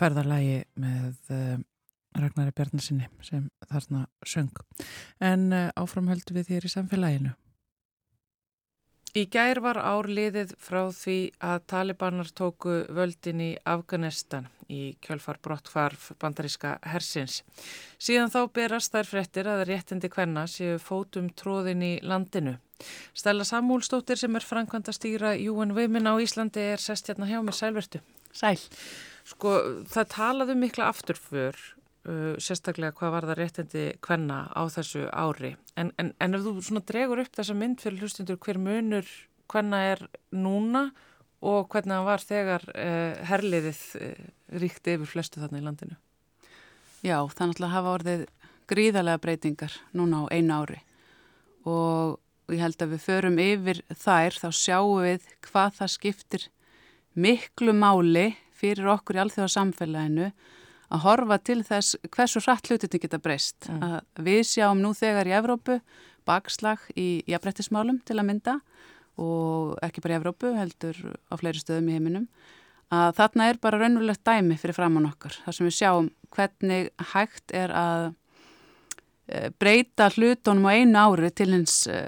ferðarlægi 0.01 0.63
með 0.81 1.35
uh, 1.35 1.59
Ragnari 2.17 2.55
Bjarnasinni 2.55 3.07
sem 3.23 3.47
þarna 3.69 4.07
söng. 4.27 4.51
En 5.23 5.51
uh, 5.53 5.69
áframhöldu 5.79 6.35
við 6.35 6.51
þér 6.51 6.67
í 6.67 6.73
samfélaginu. 6.75 7.37
Í 9.11 9.25
gær 9.27 9.59
var 9.59 9.75
árliðið 9.75 10.53
frá 10.55 10.85
því 10.95 11.17
að 11.43 11.65
talibanar 11.67 12.29
tóku 12.31 12.77
völdin 12.95 13.41
í 13.43 13.49
Afganistan 13.67 14.47
í 14.71 14.93
kjölfar 15.03 15.41
brottfarf 15.43 16.13
bandaríska 16.21 16.77
hersins. 16.87 17.41
Síðan 17.99 18.31
þá 18.31 18.39
berast 18.55 18.95
þær 18.95 19.09
frettir 19.09 19.49
að 19.51 19.65
réttindi 19.67 20.07
hvenna 20.13 20.45
séu 20.47 20.79
fótum 20.79 21.27
tróðin 21.35 21.83
í 21.83 21.93
landinu. 22.07 22.55
Stella 23.11 23.43
Samúlstóttir 23.43 24.15
sem 24.17 24.39
er 24.39 24.47
framkvæmda 24.47 24.95
stýra 24.95 25.35
UN 25.35 25.75
Women 25.75 26.07
á 26.07 26.15
Íslandi 26.15 26.63
er 26.71 26.79
sest 26.79 27.11
hérna 27.11 27.27
hjá 27.27 27.41
mig 27.43 27.59
sælvertu. 27.59 27.99
Sæl. 28.31 28.63
Sko 29.27 29.53
það 29.89 30.09
talaðu 30.15 30.57
mikla 30.57 30.89
afturför 30.91 31.57
uh, 32.07 32.35
sérstaklega 32.41 32.95
hvað 32.97 33.15
var 33.15 33.29
það 33.29 33.39
réttindi 33.41 33.85
hvenna 34.05 34.43
á 34.51 34.61
þessu 34.73 35.07
ári. 35.11 35.55
En, 35.79 35.91
en, 36.01 36.13
en 36.19 36.37
ef 36.37 36.45
þú 36.45 36.55
svona 36.65 36.85
dregur 36.87 37.23
upp 37.23 37.37
þessa 37.37 37.57
mynd 37.57 37.81
fyrir 37.83 38.03
hlustundur 38.05 38.39
hver 38.41 38.61
munur 38.61 39.09
hvenna 39.51 39.81
er 39.91 40.05
núna 40.31 40.89
og 41.41 41.71
hvernig 41.73 41.97
það 41.97 42.07
var 42.07 42.23
þegar 42.25 42.67
uh, 42.71 43.25
herliðið 43.31 43.81
uh, 43.99 44.25
ríkti 44.61 44.95
yfir 44.97 45.13
flestu 45.15 45.41
þarna 45.41 45.61
í 45.61 45.65
landinu? 45.65 45.97
Já, 47.01 47.17
þannig 47.33 47.61
að 47.65 47.73
hafa 47.73 47.95
orðið 47.97 48.25
gríðarlega 48.69 49.21
breytingar 49.21 49.77
núna 49.97 50.23
á 50.23 50.31
einu 50.31 50.59
ári. 50.61 50.81
Og 51.65 52.53
ég 52.53 52.61
held 52.61 52.83
að 52.83 52.93
við 52.93 53.03
förum 53.05 53.39
yfir 53.41 53.81
þær 53.89 54.37
þá 54.37 54.47
sjáum 54.53 55.01
við 55.03 55.27
hvað 55.47 55.75
það 55.79 55.93
skiptir 55.95 56.47
miklu 57.17 57.73
máli 57.75 58.27
fyrir 58.61 58.91
okkur 58.93 59.17
í 59.17 59.23
alþjóðarsamfélaginu 59.25 60.31
að 60.91 61.03
horfa 61.05 61.37
til 61.41 61.61
þess 61.65 61.97
hversu 62.11 62.41
hratt 62.43 62.69
hlutinni 62.69 63.01
geta 63.01 63.19
breyst. 63.21 63.69
Mm. 63.71 63.99
Við 64.21 64.41
sjáum 64.49 64.81
nú 64.83 64.93
þegar 64.97 65.29
í 65.29 65.35
Evrópu 65.37 65.79
bakslag 66.27 66.83
í 66.99 67.23
jafnbrettismálum 67.29 68.01
til 68.05 68.19
að 68.19 68.27
mynda 68.27 68.57
og 69.21 69.75
ekki 69.83 70.03
bara 70.03 70.15
í 70.15 70.19
Evrópu, 70.19 70.53
heldur 70.55 70.97
á 71.29 71.33
fleiri 71.39 71.61
stöðum 71.61 71.89
í 71.91 71.97
heiminum, 71.97 72.27
að 72.91 73.13
þarna 73.19 73.49
er 73.49 73.59
bara 73.61 73.79
raunverulegt 73.81 74.23
dæmi 74.27 74.57
fyrir 74.59 74.77
framann 74.77 75.09
okkar. 75.09 75.35
Það 75.45 75.57
sem 75.57 75.67
við 75.67 75.77
sjáum 75.77 76.09
hvernig 76.35 76.89
hægt 77.11 77.55
er 77.55 77.73
að 77.75 78.05
e, 79.27 79.51
breyta 79.61 80.09
hlutunum 80.15 80.67
á 80.67 80.71
einu 80.75 81.03
ári 81.03 81.31
til 81.35 81.51
hins 81.53 81.83
e, 81.91 81.99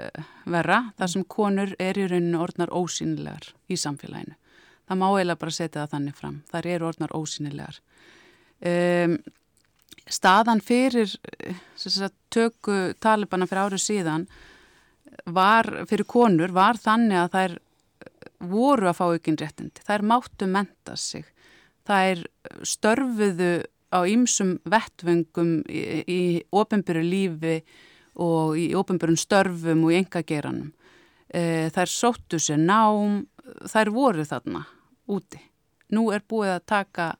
verra, 0.48 0.80
þar 0.98 1.12
sem 1.14 1.26
konur 1.36 1.76
er 1.78 2.00
í 2.00 2.08
rauninu 2.10 2.40
orðnar 2.44 2.72
ósýnilegar 2.74 3.52
í 3.68 3.78
samfélaginu. 3.80 4.36
Það 4.84 5.00
má 5.00 5.06
eiginlega 5.10 5.40
bara 5.40 5.56
setja 5.56 5.84
það 5.84 5.94
þannig 5.94 6.18
fram. 6.18 6.40
Það 6.50 6.70
eru 6.74 6.88
orðnar 6.90 7.16
ósýnilegar. 7.16 7.78
Um, 8.64 9.18
staðan 10.10 10.60
fyrir 10.64 11.14
sagt, 11.80 12.16
tökku 12.32 12.94
talibana 13.00 13.48
fyrir 13.48 13.68
árið 13.68 13.84
síðan 13.84 14.26
var 15.30 15.68
fyrir 15.88 16.06
konur 16.08 16.52
var 16.52 16.78
þannig 16.80 17.20
að 17.20 17.32
þær 17.34 17.54
voru 18.50 18.90
að 18.90 18.98
fá 18.98 19.04
aukinn 19.08 19.38
réttindi. 19.40 19.84
Þær 19.86 20.04
máttu 20.10 20.48
menta 20.50 20.96
sig. 21.00 21.24
Þær 21.88 22.24
störfuðu 22.66 23.52
á 23.94 24.00
ýmsum 24.10 24.56
vettvöngum 24.68 25.60
í, 25.70 25.82
í 26.04 26.22
ofinbyrju 26.52 27.04
lífi 27.04 27.58
og 28.20 28.58
í 28.58 28.70
ofinbyrjum 28.76 29.20
störfum 29.20 29.84
og 29.86 29.94
í 29.94 30.00
engageranum. 30.02 30.72
E, 31.28 31.70
þær 31.74 31.90
sóttu 31.90 32.40
sér 32.42 32.60
nám, 32.62 33.24
þær 33.68 33.90
voru 33.94 34.24
þarna 34.28 34.64
úti. 35.10 35.40
Nú 35.94 36.08
er 36.14 36.24
búið 36.28 36.54
að 36.56 36.66
taka 36.70 37.10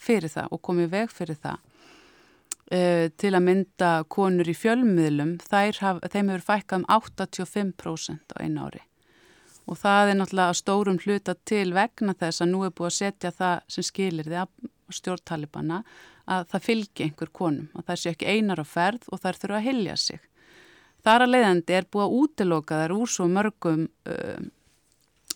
fyrir 0.00 0.32
það 0.32 0.52
og 0.52 0.62
komið 0.68 0.90
veg 0.92 1.14
fyrir 1.14 1.38
það 1.40 1.62
uh, 1.62 3.06
til 3.16 3.32
að 3.32 3.46
mynda 3.46 3.92
konur 4.12 4.48
í 4.48 4.56
fjölmiðlum, 4.56 5.38
haf, 5.80 6.02
þeim 6.12 6.34
hefur 6.34 6.46
fækkað 6.50 6.82
um 6.82 6.90
85% 6.98 8.36
á 8.36 8.38
einu 8.44 8.68
ári 8.68 8.84
og 9.66 9.78
það 9.80 10.10
er 10.10 10.18
náttúrulega 10.20 10.56
stórum 10.56 10.98
hluta 11.02 11.34
til 11.48 11.72
vegna 11.74 12.14
þess 12.14 12.42
að 12.42 12.52
nú 12.52 12.62
er 12.66 12.74
búið 12.74 12.90
að 12.90 12.98
setja 13.00 13.32
það 13.34 13.56
sem 13.74 13.86
skilir 13.86 14.28
því 14.28 14.38
að 14.44 14.70
stjórntalibana 14.94 15.80
að 16.30 16.46
það 16.52 16.66
fylgi 16.66 17.06
einhver 17.06 17.32
konum, 17.34 17.68
að 17.74 17.88
það 17.88 18.00
sé 18.00 18.12
ekki 18.12 18.30
einar 18.30 18.62
á 18.62 18.66
ferð 18.66 19.08
og 19.10 19.22
þær 19.22 19.40
þurfa 19.42 19.58
að 19.58 19.66
hilja 19.66 19.96
sig. 19.98 20.20
Þar 21.06 21.24
að 21.24 21.32
leiðandi 21.32 21.76
er 21.76 21.88
búið 21.90 22.04
að 22.04 22.14
útiloka 22.20 22.78
þær 22.82 22.94
úr 22.96 23.10
svo 23.10 23.26
mörgum 23.30 23.84
uh, 23.86 24.46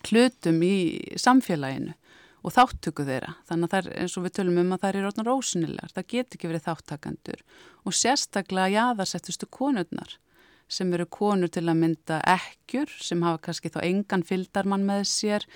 hlutum 0.08 0.62
í 0.64 0.76
samfélaginu 1.20 1.94
og 2.40 2.54
þáttöku 2.54 3.04
þeirra. 3.04 3.34
Þannig 3.48 3.68
að 3.68 3.74
það 3.74 3.80
er 3.90 4.00
eins 4.00 4.16
og 4.16 4.24
við 4.24 4.34
tölum 4.38 4.60
um 4.62 4.72
að 4.74 4.82
það 4.84 4.98
er 4.98 5.08
orðnar 5.10 5.32
ósynilegar. 5.34 5.92
Það 5.96 6.08
getur 6.14 6.38
ekki 6.38 6.50
verið 6.50 6.66
þáttakandur 6.66 7.42
og 7.84 7.96
sérstaklega 7.96 8.74
jáðarsettustu 8.76 9.48
konurnar 9.52 10.16
sem 10.70 10.94
eru 10.94 11.06
konur 11.10 11.50
til 11.50 11.66
að 11.66 11.80
mynda 11.82 12.20
ekkjur 12.30 12.92
sem 13.02 13.22
hafa 13.26 13.42
kannski 13.48 13.72
þá 13.74 13.80
engan 13.82 14.24
fyldarmann 14.26 14.86
með 14.86 15.04
sér. 15.10 15.46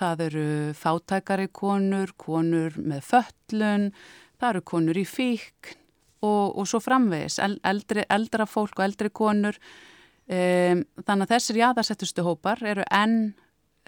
Það 0.00 0.24
eru 0.26 0.46
fátækari 0.74 1.48
konur, 1.54 2.10
konur 2.18 2.74
með 2.82 3.04
föllun, 3.12 3.90
það 4.40 4.48
eru 4.48 4.62
konur 4.66 4.98
í 4.98 5.04
fíkn 5.06 5.76
og, 6.24 6.56
og 6.56 6.66
svo 6.66 6.80
framvegis, 6.82 7.36
eldri, 7.38 8.02
eldra 8.10 8.46
fólk 8.48 8.80
og 8.80 8.88
eldri 8.88 9.12
konur. 9.14 9.58
Um, 10.24 10.80
þannig 11.04 11.26
að 11.26 11.32
þessir 11.34 11.60
jáðarsettustu 11.60 12.24
hópar 12.24 12.62
eru 12.64 12.84
enn 12.88 13.34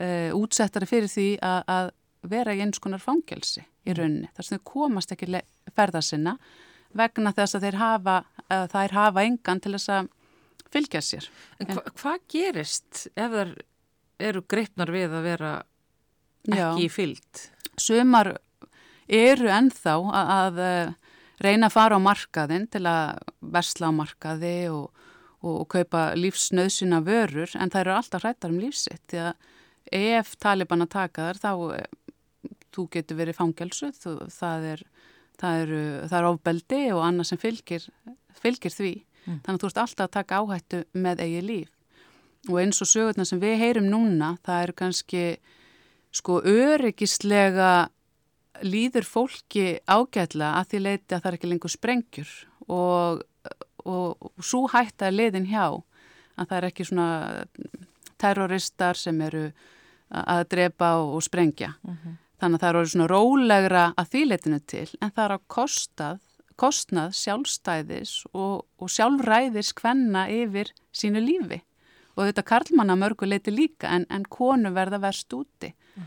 uh, 0.00 0.30
útsettari 0.36 0.88
fyrir 0.88 1.10
því 1.12 1.28
að, 1.44 1.62
að 1.76 1.90
vera 2.26 2.54
í 2.56 2.62
eins 2.64 2.80
konar 2.82 3.02
fangelsi 3.02 3.62
í 3.62 3.92
mm. 3.92 3.98
rauninni. 3.98 4.30
Þar 4.36 4.48
sem 4.48 4.58
þau 4.58 4.70
komast 4.72 5.14
ekki 5.14 5.42
ferða 5.76 6.02
sinna 6.04 6.36
vegna 6.96 7.32
þess 7.36 7.58
að 7.58 7.66
þeir 7.66 7.78
hafa, 7.80 8.18
að 8.52 8.68
þær 8.72 8.96
hafa 8.96 9.24
engan 9.28 9.62
til 9.62 9.74
þess 9.76 9.92
að 9.92 10.12
fylgja 10.72 11.02
sér. 11.04 11.30
En 11.60 11.70
hva, 11.72 11.82
hvað 11.96 12.22
gerist 12.32 13.06
ef 13.14 13.34
þær 13.34 13.52
eru 14.26 14.42
greipnar 14.48 14.92
við 14.94 15.16
að 15.16 15.26
vera 15.26 15.52
ekki 16.46 16.88
fylgt? 16.92 17.48
Sumar 17.76 18.36
eru 19.06 19.50
ennþá 19.52 19.96
að, 19.96 20.30
að 20.36 20.62
eh, 20.64 20.94
reyna 21.44 21.68
að 21.68 21.76
fara 21.76 21.98
á 22.00 22.06
markaðin 22.06 22.64
til 22.72 22.86
að 22.88 23.20
versla 23.54 23.90
á 23.92 23.98
markaði 23.98 24.56
og, 24.72 25.04
og, 25.42 25.52
og 25.60 25.66
kaupa 25.74 26.08
lífsnöðsina 26.18 27.02
vörur 27.06 27.52
en 27.58 27.72
það 27.72 27.82
eru 27.84 27.96
alltaf 27.98 28.24
hrættar 28.24 28.54
um 28.54 28.62
lífsitt 28.62 29.04
því 29.12 29.22
að 29.28 29.52
ef 29.92 30.34
taliban 30.42 30.84
að 30.84 30.92
taka 30.96 31.28
þar 31.28 31.40
þá 31.42 31.52
þú 32.76 32.86
getur 32.92 33.20
verið 33.20 33.38
fangelsu, 33.38 33.90
það 33.96 34.68
er, 34.74 34.84
það 35.40 35.62
er, 35.62 35.74
það 36.10 36.18
er 36.18 36.28
ofbeldi 36.30 36.80
og 36.94 37.02
annað 37.06 37.30
sem 37.30 37.40
fylgir, 37.40 37.88
fylgir 38.36 38.74
því. 38.74 38.94
Mm. 39.26 39.40
Þannig 39.46 39.56
að 39.56 39.62
þú 39.62 39.70
ert 39.70 39.82
alltaf 39.82 40.06
að 40.06 40.14
taka 40.18 40.40
áhættu 40.42 40.82
með 40.94 41.22
eigi 41.24 41.42
líf. 41.44 41.72
Og 42.46 42.60
eins 42.62 42.82
og 42.84 42.90
sögurna 42.90 43.26
sem 43.26 43.40
við 43.42 43.56
heyrum 43.62 43.88
núna, 43.90 44.36
það 44.46 44.62
er 44.62 44.72
kannski 44.78 45.22
sko 46.14 46.40
öryggislega 46.46 47.70
líður 48.64 49.04
fólki 49.04 49.80
ágætla 49.84 50.54
að 50.60 50.70
því 50.70 50.82
leiti 50.84 51.16
að 51.16 51.24
það 51.24 51.30
er 51.30 51.38
ekki 51.38 51.50
lengur 51.50 51.72
sprengjur 51.72 52.30
og, 52.72 53.24
og, 53.84 54.28
og 54.30 54.44
svo 54.44 54.62
hætta 54.72 55.10
leiðin 55.12 55.48
hjá 55.50 55.66
að 56.36 56.46
það 56.46 56.56
er 56.56 56.68
ekki 56.70 56.86
svona 56.88 57.08
terroristar 58.20 58.96
sem 58.96 59.20
eru 59.26 59.50
að 60.10 60.44
drepa 60.52 60.96
og, 61.02 61.22
sprengja. 61.22 61.74
Uh 61.82 61.90
mhm. 61.90 61.98
-huh. 62.04 62.16
Þannig 62.36 62.56
að 62.56 62.60
það 62.60 62.68
eru 62.68 62.88
svona 62.88 63.06
rólegra 63.06 63.94
að 63.96 64.08
þýleitinu 64.12 64.60
til 64.66 64.88
en 65.00 65.10
það 65.10 65.24
er 65.24 65.32
að 65.32 65.46
kostað, 65.48 66.18
kostnað 66.56 67.14
sjálfstæðis 67.16 68.26
og, 68.34 68.66
og 68.76 68.90
sjálfræðis 68.92 69.72
hvenna 69.72 70.28
yfir 70.28 70.72
sínu 70.92 71.20
lífi. 71.20 71.62
Og 72.16 72.26
þetta 72.26 72.42
karlmanna 72.42 72.96
mörgu 72.96 73.26
leiti 73.26 73.50
líka 73.50 73.88
en, 73.88 74.04
en 74.10 74.24
konu 74.24 74.70
verða 74.70 75.00
verst 75.00 75.32
úti. 75.32 75.72
Mm. 75.96 76.02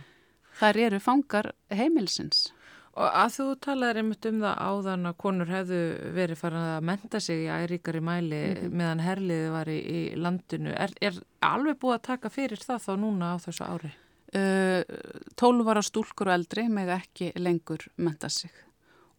Þar 0.60 0.78
eru 0.78 1.00
fangar 1.00 1.52
heimilsins. 1.70 2.54
Og 3.00 3.08
að 3.16 3.30
þú 3.38 3.46
talaður 3.64 4.02
einmitt 4.02 4.26
um 4.28 4.42
það 4.44 4.62
áðan 4.70 5.08
að 5.08 5.18
konur 5.24 5.52
hefðu 5.54 5.82
verið 6.18 6.42
farin 6.42 6.66
að 6.74 6.88
menta 6.90 7.22
sig 7.24 7.46
í 7.46 7.48
æríkari 7.48 8.02
mæli 8.04 8.42
mm 8.42 8.56
-hmm. 8.58 8.76
meðan 8.82 9.04
herliði 9.06 9.50
var 9.56 9.72
í, 9.72 9.80
í 9.80 10.02
landinu. 10.16 10.74
Er, 10.76 10.92
er 11.02 11.22
alveg 11.40 11.80
búið 11.80 11.96
að 11.96 12.08
taka 12.12 12.30
fyrir 12.30 12.60
það 12.60 12.84
þá 12.88 12.94
núna 13.00 13.34
á 13.34 13.38
þessu 13.40 13.64
ári? 13.64 13.92
12 14.30 15.70
ára 15.70 15.82
stúlkur 15.82 16.28
og 16.30 16.34
eldri 16.34 16.68
með 16.70 16.92
ekki 17.00 17.32
lengur 17.36 17.88
menta 17.98 18.30
sig 18.30 18.52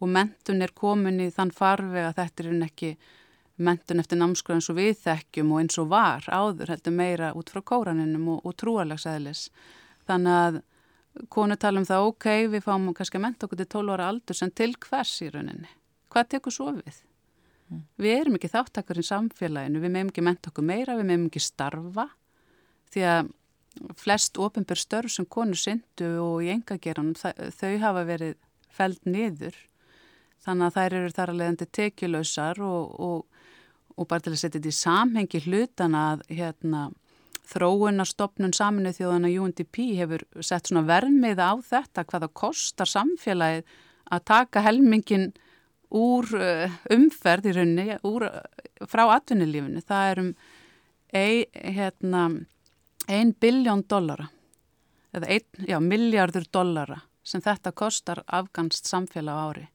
og 0.01 0.09
mentun 0.09 0.62
er 0.62 0.73
komin 0.77 1.21
í 1.21 1.31
þann 1.35 1.51
farveg 1.51 2.07
að 2.07 2.21
þetta 2.21 2.45
er 2.45 2.62
ekki 2.69 2.90
mentun 3.61 4.01
eftir 4.01 4.21
námskröð 4.21 4.57
eins 4.57 4.71
og 4.73 4.79
við 4.79 4.93
þekkjum 5.03 5.53
og 5.53 5.61
eins 5.61 5.79
og 5.83 5.90
var 5.90 6.25
áður 6.31 6.73
heldur 6.73 6.97
meira 6.97 7.33
út 7.37 7.51
frá 7.53 7.61
kóraninum 7.61 8.29
og, 8.37 8.47
og 8.47 8.57
trúalagsæðilis 8.62 9.49
þannig 10.09 10.38
að 10.47 10.61
konu 11.29 11.57
tala 11.59 11.81
um 11.81 11.87
það 11.88 12.07
ok, 12.09 12.27
við 12.55 12.64
fáum 12.64 12.90
kannski 12.94 13.18
að 13.18 13.25
menta 13.27 13.46
okkur 13.46 13.61
til 13.61 13.70
12 13.77 13.94
ára 13.96 14.09
aldur 14.12 14.38
sem 14.38 14.51
til 14.55 14.73
hvers 14.79 15.14
í 15.25 15.31
rauninni 15.33 15.70
hvað 16.11 16.31
tekur 16.35 16.55
svo 16.55 16.70
við? 16.75 17.03
Mm. 17.70 17.83
Við 18.03 18.16
erum 18.16 18.38
ekki 18.38 18.51
þáttakar 18.51 18.99
í 18.99 19.07
samfélaginu, 19.07 19.83
við 19.83 19.94
meðum 19.94 20.12
ekki 20.12 20.25
menta 20.27 20.51
okkur 20.51 20.66
meira, 20.66 20.96
við 20.99 21.11
meðum 21.11 21.29
ekki 21.31 21.42
starfa 21.44 22.09
því 22.90 23.05
að 23.07 23.35
flest 24.01 24.38
ofinbjörn 24.42 24.83
störf 24.83 25.14
sem 25.14 25.27
konur 25.31 25.59
syndu 25.59 26.09
og 26.25 26.40
í 26.42 26.51
engageranum 26.51 27.14
þau 27.14 27.75
hafa 27.85 28.03
verið 28.09 28.35
feld 28.75 28.99
niður 29.07 29.55
þannig 30.42 30.66
að 30.66 30.77
þær 30.77 30.96
eru 30.99 31.12
þar 31.14 31.33
að 31.33 31.38
leiðandi 31.40 31.68
tekjulösar 31.79 32.62
og, 32.66 32.96
og, 32.99 33.44
og 33.94 34.09
bara 34.11 34.25
til 34.25 34.35
að 34.35 34.40
setja 34.42 34.59
þetta 34.59 34.73
í 34.73 34.79
samhengi 34.81 35.42
hlutana 35.46 36.03
að 36.14 36.25
hérna, 36.40 36.83
þróunarstopnun 37.51 38.55
saminu 38.57 38.93
þjóðana 38.95 39.31
UNDP 39.43 39.83
hefur 39.99 40.25
sett 40.45 40.71
svona 40.71 40.87
vermiða 40.89 41.51
á 41.51 41.55
þetta 41.67 42.07
hvaða 42.07 42.31
kostar 42.43 42.91
samfélagið 42.91 43.79
að 44.11 44.25
taka 44.31 44.63
helmingin 44.65 45.31
úr 45.91 46.27
uh, 46.39 46.71
umferð 46.95 47.51
í 47.51 47.55
rauninni 47.57 47.99
úr, 48.07 48.27
uh, 48.29 48.87
frá 48.87 49.07
atvinnulífinu. 49.17 49.83
Það 49.83 50.11
er 50.11 50.23
um 50.23 50.31
ein, 51.11 51.75
hérna, 51.77 52.25
ein 53.11 53.35
biljón 53.43 53.85
dollara 53.91 54.31
eða 55.11 55.27
ein, 55.35 55.67
já, 55.67 55.79
miljardur 55.83 56.47
dollara 56.53 57.01
sem 57.27 57.43
þetta 57.43 57.75
kostar 57.75 58.23
afganst 58.27 58.87
samfélag 58.87 59.35
á 59.35 59.43
ári. 59.51 59.67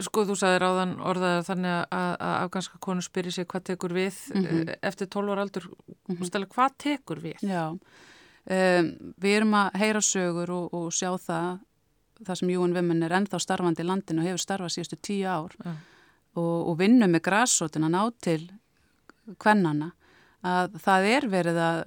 Sko 0.00 0.24
þú 0.28 0.36
sagði 0.38 0.60
ráðan 0.62 0.92
orðaði 1.04 1.46
þannig 1.48 1.72
að, 1.76 2.12
að 2.16 2.34
afganska 2.40 2.78
konu 2.80 3.02
spyrir 3.04 3.34
sig 3.34 3.48
hvað 3.50 3.64
tekur 3.70 3.92
við 3.92 4.16
mm 4.34 4.44
-hmm. 4.44 4.76
eftir 4.82 5.06
12 5.06 5.32
ára 5.32 5.42
aldur. 5.42 5.64
Mm 6.08 6.16
-hmm. 6.16 6.26
Stella, 6.26 6.46
hvað 6.46 6.70
tekur 6.78 7.18
við? 7.20 7.36
Já, 7.42 7.66
um, 7.70 8.86
við 9.20 9.36
erum 9.36 9.54
að 9.54 9.70
heyra 9.74 10.00
sögur 10.00 10.50
og, 10.50 10.74
og 10.74 10.92
sjá 10.92 11.18
það 11.18 11.58
það 12.26 12.40
sem 12.40 12.52
Júin 12.52 12.74
Vimmen 12.76 13.02
er 13.02 13.14
ennþá 13.16 13.40
starfandi 13.40 13.84
í 13.84 13.88
landinu 13.88 14.22
og 14.22 14.28
hefur 14.28 14.42
starfað 14.42 14.74
síðustu 14.74 14.98
tíu 15.00 15.28
ár 15.28 15.54
ja. 15.64 15.74
og, 16.36 16.68
og 16.68 16.78
vinnum 16.80 17.10
með 17.14 17.24
græsótin 17.28 17.86
að 17.88 17.94
ná 17.96 18.02
til 18.20 18.42
kvennana 19.40 19.92
að 20.46 20.78
það 20.84 21.08
er 21.14 21.28
verið 21.32 21.60
að 21.64 21.82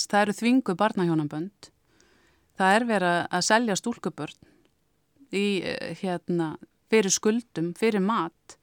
það 0.00 0.20
eru 0.20 0.36
þvingu 0.40 0.76
barnahjónabönd 0.80 1.70
það 2.58 2.76
er 2.78 2.88
verið 2.88 3.18
að 3.36 3.46
selja 3.48 3.78
stúlkubörn 3.80 4.52
í 5.34 5.46
hérna 6.00 6.54
fyrir 6.94 7.14
skuldum, 7.14 7.72
fyrir 7.78 8.02
mat. 8.02 8.58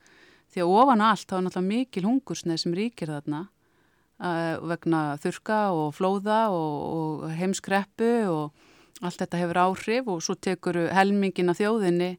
Því 0.52 0.64
að 0.64 0.76
ofan 0.82 1.04
allt 1.04 1.28
þá 1.28 1.38
er 1.38 1.44
náttúrulega 1.46 1.72
mikil 1.72 2.06
hungursneið 2.08 2.62
sem 2.64 2.76
ríkir 2.76 3.12
þarna 3.12 3.46
uh, 3.48 4.56
vegna 4.72 5.02
þurka 5.24 5.60
og 5.76 5.94
flóða 5.96 6.42
og, 6.56 6.78
og 6.96 7.36
heimskreppu 7.40 8.12
og 8.32 8.68
allt 9.02 9.24
þetta 9.24 9.42
hefur 9.42 9.62
áhrif 9.66 10.10
og 10.12 10.24
svo 10.24 10.36
tekur 10.36 10.84
helmingin 10.94 11.52
af 11.52 11.60
þjóðinni 11.60 12.12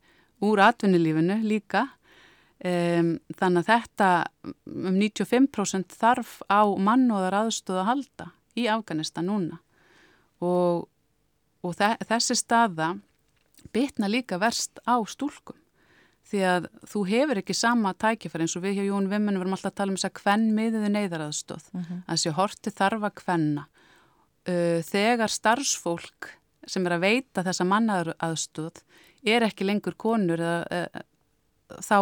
úr 0.42 0.64
atvinnilífinu 0.64 1.40
líka. 1.46 1.86
Um, 2.62 3.16
þannig 3.34 3.64
að 3.64 3.70
þetta 3.72 4.08
um 4.70 4.98
95% 5.00 5.96
þarf 5.98 6.36
á 6.46 6.62
mannúðar 6.78 7.40
aðstöðu 7.40 7.80
að 7.82 7.88
halda 7.88 8.28
í 8.54 8.68
Afganistan 8.70 9.26
núna. 9.26 9.58
Og, 10.42 10.86
og 11.62 11.74
þessi 12.06 12.36
staða 12.38 12.94
bitna 13.74 14.10
líka 14.10 14.38
verst 14.42 14.78
á 14.86 14.98
stúlkum 15.06 15.58
því 16.32 16.42
að 16.48 16.68
þú 16.88 17.02
hefur 17.10 17.40
ekki 17.42 17.56
sama 17.56 17.92
tækifæri 18.00 18.46
eins 18.46 18.56
og 18.56 18.64
við 18.64 18.78
hjá 18.78 18.86
Jón 18.88 19.08
Vimmen 19.10 19.38
verum 19.40 19.56
alltaf 19.56 19.72
að 19.72 19.78
tala 19.80 19.92
um 19.92 19.98
þess 19.98 20.08
að 20.08 20.18
kvenn 20.20 20.46
miðiðu 20.56 20.90
neyðaraðstöð 20.94 21.66
uh 21.72 21.80
-huh. 21.80 21.98
að 22.06 22.14
þessi 22.14 22.34
horti 22.38 22.72
þarf 22.72 23.06
að 23.08 23.16
kvenna 23.20 23.66
uh, 24.48 24.80
þegar 24.88 25.32
starfsfólk 25.32 26.30
sem 26.66 26.86
er 26.86 26.96
að 26.96 27.04
veita 27.06 27.44
þessa 27.44 27.66
mannaður 27.66 28.14
aðstóð 28.22 28.82
er 29.22 29.46
ekki 29.46 29.66
lengur 29.66 29.96
konur 29.98 30.40
eða, 30.40 30.66
eða, 30.70 31.02
þá 31.82 31.98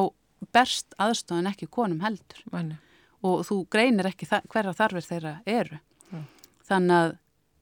berst 0.53 0.95
aðstóðan 1.01 1.51
ekki 1.53 1.69
konum 1.69 2.01
heldur 2.05 2.45
Mæni. 2.53 2.79
og 3.23 3.45
þú 3.49 3.65
greinir 3.73 4.09
ekki 4.09 4.29
hverja 4.29 4.77
þarfir 4.77 5.07
þeirra 5.09 5.35
eru 5.47 5.81
ja. 6.13 6.23
þannig 6.69 6.97
að 6.97 7.17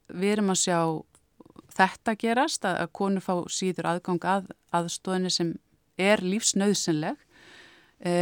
við 0.09 0.33
erum 0.33 0.53
að 0.55 0.63
sjá 0.63 0.79
þetta 1.79 2.15
gerast 2.19 2.65
að, 2.67 2.77
að 2.83 2.93
konur 2.93 3.25
fá 3.25 3.35
síður 3.51 3.91
aðgang 3.93 4.25
að 4.25 4.53
aðstóðinni 4.75 5.33
sem 5.33 5.57
er 5.99 6.23
lífsnauðsynleg 6.25 7.19
e, 8.01 8.13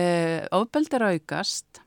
ofbeldir 0.56 1.04
aukast 1.06 1.82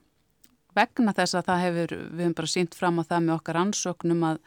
vegna 0.76 1.14
þess 1.16 1.38
að 1.38 1.46
það 1.48 1.62
hefur, 1.64 1.94
við 1.98 2.24
hefum 2.24 2.36
bara 2.40 2.52
sínt 2.54 2.76
fram 2.78 3.00
á 3.02 3.04
það 3.04 3.24
með 3.26 3.36
okkar 3.36 3.60
ansóknum 3.64 4.26
að 4.30 4.42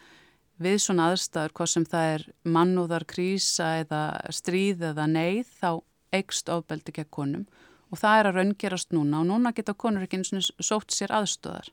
við 0.64 0.78
svona 0.84 1.10
aðstæður, 1.12 1.54
hvað 1.58 1.72
sem 1.74 1.86
það 1.90 2.10
er 2.14 2.26
mannúðar 2.56 3.06
krísa 3.10 3.70
eða 3.82 4.04
stríð 4.32 4.86
eða 4.92 5.08
neyð, 5.10 5.50
þá 5.60 5.70
eikst 6.14 6.52
ofbeldi 6.54 6.94
gegn 6.96 7.12
konum 7.12 7.46
og 7.94 8.00
það 8.02 8.20
er 8.20 8.30
að 8.30 8.38
raungerast 8.40 8.94
núna 8.96 9.22
og 9.22 9.30
núna 9.30 9.54
geta 9.54 9.76
konur 9.78 10.06
ekki 10.06 10.22
eins 10.22 10.34
og 10.34 10.66
sótt 10.66 10.94
sér 10.96 11.14
aðstöðar. 11.14 11.68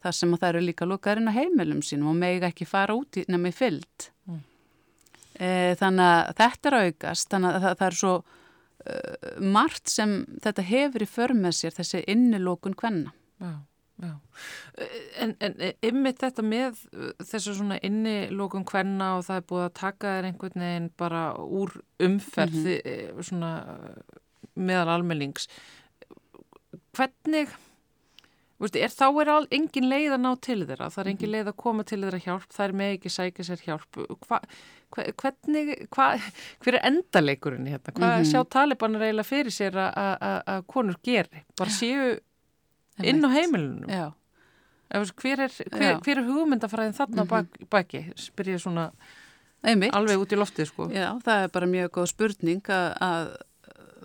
Það 0.00 0.14
sem 0.16 0.34
að 0.34 0.42
það 0.42 0.52
eru 0.52 0.60
líka 0.64 0.86
lukaðurinn 0.86 1.30
á 1.30 1.36
heimilum 1.36 1.80
sínum 1.84 2.12
og 2.12 2.20
megi 2.20 2.46
ekki 2.46 2.68
fara 2.68 2.94
út 2.96 3.18
í 3.18 3.24
fyllt. 3.52 4.10
Mm. 4.30 4.38
E, 5.34 5.48
þannig 5.80 6.06
að 6.06 6.30
þetta 6.38 6.70
er 6.70 6.76
aukast, 6.84 7.28
þannig 7.32 7.50
að 7.50 7.64
það, 7.64 7.74
það 7.80 7.86
er 7.88 7.98
svo 7.98 8.14
margt 9.40 9.90
sem 9.92 10.22
þetta 10.44 10.62
hefur 10.64 11.04
í 11.04 11.10
förmið 11.10 11.56
sér 11.56 11.76
þessi 11.76 12.04
innilókun 12.10 12.78
hvenna. 12.80 13.12
Já. 13.40 13.58
Já, 14.00 14.14
en, 15.20 15.34
en 15.44 15.56
ymmið 15.84 16.20
þetta 16.22 16.44
með 16.46 16.78
þessu 17.28 17.52
svona 17.58 17.76
innilókum 17.84 18.64
hvenna 18.68 19.10
og 19.18 19.26
það 19.26 19.40
er 19.40 19.46
búið 19.50 19.64
að 19.66 19.74
taka 19.76 20.12
þér 20.14 20.28
einhvern 20.30 20.64
veginn 20.64 20.86
bara 21.02 21.24
úr 21.44 21.74
umferði 22.00 22.78
mm 22.78 22.94
-hmm. 22.94 23.26
svona 23.28 23.50
meðal 24.56 24.94
almennings 24.94 25.50
hvernig 26.96 27.52
veist, 28.60 28.76
er, 28.76 28.92
þá 28.92 29.06
er 29.22 29.30
all, 29.32 29.46
engin 29.56 29.88
leið 29.88 30.14
að 30.16 30.22
ná 30.24 30.30
til 30.44 30.58
þeirra. 30.62 30.90
Það 30.92 31.02
er 31.02 31.10
engin 31.12 31.28
mhm. 31.28 31.34
leið 31.36 31.50
að 31.52 31.56
koma 31.64 31.86
til 31.88 32.00
þeirra 32.02 32.22
hjálp. 32.26 32.52
Það 32.56 32.66
er 32.66 32.76
með 32.80 32.94
ekki 32.96 33.12
sækja 33.14 33.46
sér 33.48 33.64
hjálp. 33.64 34.00
Hva, 34.26 34.40
hvernig, 34.90 35.74
hva, 35.94 36.06
hver 36.64 36.78
er 36.78 36.86
endaleikurinn 36.90 37.68
hérna, 37.70 37.94
hvað 37.94 38.08
mm 38.08 38.22
-hmm. 38.22 38.30
sjá 38.32 38.44
talibanar 38.50 39.06
eiginlega 39.06 39.28
fyrir 39.28 39.54
sér 39.54 39.78
að 39.78 40.64
konur 40.66 40.98
geri, 41.02 41.44
bara 41.58 41.70
séu 41.70 42.18
inn 43.02 43.24
á 43.24 43.30
heimilunum. 43.30 43.88
Já. 43.88 44.12
hver 44.90 45.40
er, 45.40 45.52
hver, 45.70 46.00
hver 46.02 46.18
er 46.18 46.24
hugmyndafræðin 46.24 46.98
þarna 46.98 47.24
mm 47.24 47.28
-hmm. 47.28 47.68
baki? 47.70 48.12
Spyr 48.16 48.48
ég 48.48 48.60
svona 48.60 48.90
Einmitt. 49.62 49.94
alveg 49.94 50.18
út 50.18 50.32
í 50.32 50.36
loftið 50.36 50.66
sko. 50.66 50.88
Já, 50.90 51.20
það 51.24 51.42
er 51.44 51.48
bara 51.48 51.66
mjög 51.66 51.90
góð 51.90 52.06
spurning 52.06 52.68
að, 52.68 52.96
að 53.00 53.36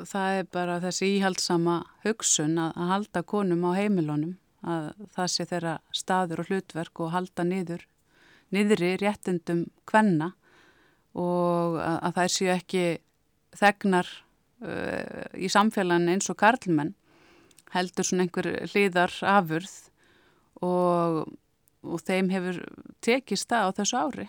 það 0.04 0.40
er 0.40 0.48
bara 0.52 0.80
þessi 0.80 1.06
íhaldsama 1.18 1.84
hugsun 2.04 2.58
að, 2.58 2.72
að 2.76 2.88
halda 2.88 3.24
konum 3.24 3.66
á 3.66 3.72
heimilunum 3.74 4.36
að 4.66 4.92
það 5.16 5.32
sé 5.32 5.46
þeirra 5.50 5.76
staður 5.94 6.42
og 6.44 6.50
hlutverk 6.52 7.02
og 7.04 7.14
halda 7.14 7.46
niður 7.48 7.86
niðri 8.54 8.96
réttindum 9.02 9.66
kvenna 9.90 10.32
og 11.16 11.80
að, 11.80 11.98
að 12.08 12.16
það 12.18 12.32
séu 12.36 12.52
ekki 12.54 12.86
þegnar 13.56 14.12
uh, 14.66 15.26
í 15.38 15.50
samfélagin 15.52 16.12
eins 16.14 16.30
og 16.32 16.40
karlmenn 16.42 16.94
heldur 17.76 18.08
svona 18.08 18.26
einhver 18.26 18.52
hliðar 18.72 19.14
afurð 19.36 19.76
og, 20.64 21.22
og 21.84 22.04
þeim 22.06 22.32
hefur 22.34 22.62
tekist 23.06 23.50
það 23.52 23.72
á 23.72 23.76
þessu 23.80 24.02
ári 24.02 24.28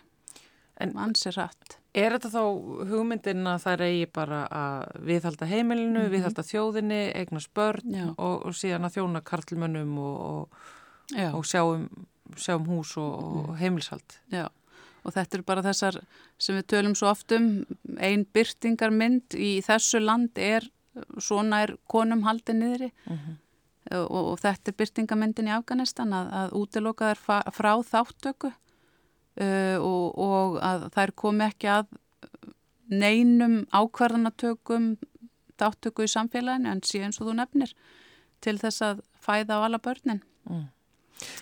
en 0.80 0.92
ansir 1.00 1.36
rætt. 1.36 1.78
Er 1.96 2.12
þetta 2.12 2.28
þá 2.34 2.42
hugmyndin 2.90 3.46
að 3.48 3.62
það 3.62 3.78
reyji 3.80 4.08
bara 4.12 4.42
að 4.52 5.06
viðhalda 5.08 5.48
heimilinu, 5.48 5.94
mm 5.94 6.02
-hmm. 6.02 6.12
viðhalda 6.12 6.44
þjóðinni, 6.44 7.00
eignast 7.16 7.54
börn 7.56 7.96
og, 8.16 8.46
og 8.46 8.52
síðan 8.54 8.84
að 8.84 8.98
þjóna 8.98 9.22
karlmönnum 9.24 9.96
og, 9.98 10.60
og 11.32 11.46
sjáum, 11.48 11.88
sjáum 12.36 12.68
hús 12.68 12.96
og 13.00 13.48
mm. 13.48 13.56
heimilshald? 13.62 14.18
Já, 14.28 14.48
og 15.06 15.14
þetta 15.14 15.38
er 15.38 15.46
bara 15.46 15.64
þessar 15.64 16.00
sem 16.38 16.58
við 16.58 16.68
tölum 16.74 16.94
svo 16.98 17.08
oft 17.08 17.32
um, 17.32 17.64
einn 17.96 18.26
byrtingarmynd 18.36 19.38
í 19.38 19.62
þessu 19.64 20.02
land 20.02 20.36
er 20.36 20.68
svona 21.20 21.62
er 21.64 21.76
konum 21.88 22.24
haldið 22.26 22.60
niðri 22.60 22.90
mhm. 23.06 23.16
-huh. 23.16 24.04
og, 24.04 24.22
og 24.32 24.38
þetta 24.40 24.72
er 24.72 24.78
byrtingamyndin 24.82 25.48
í 25.48 25.56
Afganistan 25.56 26.12
að, 26.12 26.32
að 26.32 26.54
útiloka 26.60 27.14
þær 27.14 27.52
frá 27.56 27.72
þáttöku 27.92 28.52
uh, 29.40 29.76
og, 29.80 30.18
og 30.18 30.58
að 30.64 30.88
þær 30.96 31.14
komi 31.18 31.46
ekki 31.48 31.72
að 31.72 31.90
neinum 32.86 33.64
ákvarðanatökum 33.74 34.94
þáttöku 35.58 36.06
í 36.06 36.12
samfélaginu 36.12 36.70
en 36.70 36.82
síðan 36.86 37.14
svo 37.16 37.28
þú 37.30 37.36
nefnir 37.40 37.74
til 38.44 38.56
þess 38.60 38.84
að 38.84 39.04
fæða 39.22 39.58
á 39.58 39.64
alla 39.66 39.80
börnin. 39.82 40.22
Mm. 40.46 40.66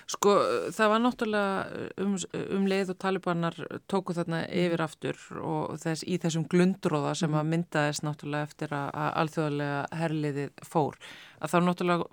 Sko 0.06 0.34
það 0.74 0.90
var 0.92 1.00
náttúrulega 1.02 1.88
um, 2.04 2.14
um 2.54 2.66
leið 2.70 2.92
og 2.94 2.98
talibanar 3.02 3.56
tóku 3.90 4.14
þarna 4.14 4.44
mhm. 4.44 4.52
yfir 4.62 4.84
aftur 4.84 5.20
og 5.40 5.74
þess, 5.82 6.04
í 6.06 6.18
þessum 6.22 6.46
glundróða 6.50 7.16
sem 7.18 7.34
að 7.34 7.42
mhm. 7.42 7.50
myndaðist 7.56 8.06
náttúrulega 8.06 8.48
eftir 8.48 8.74
að, 8.76 8.88
að 8.94 9.10
alþjóðlega 9.22 9.82
herliðið 10.00 10.64
fór 10.70 10.98
að 11.40 11.54
þá 11.54 11.58
náttúrulega 11.66 12.08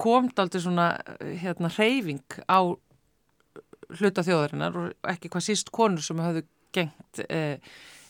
komt 0.00 0.42
aldrei 0.42 0.62
svona 0.64 0.88
hérna 1.20 1.70
reyfing 1.76 2.40
á 2.50 2.60
hluta 3.98 4.24
þjóðarinnar 4.26 4.76
og 4.80 5.12
ekki 5.12 5.30
hvað 5.32 5.46
síst 5.48 5.72
konur 5.74 6.04
sem 6.04 6.20
hafðu 6.22 6.44
gengt 6.74 7.22
eh, 7.28 7.58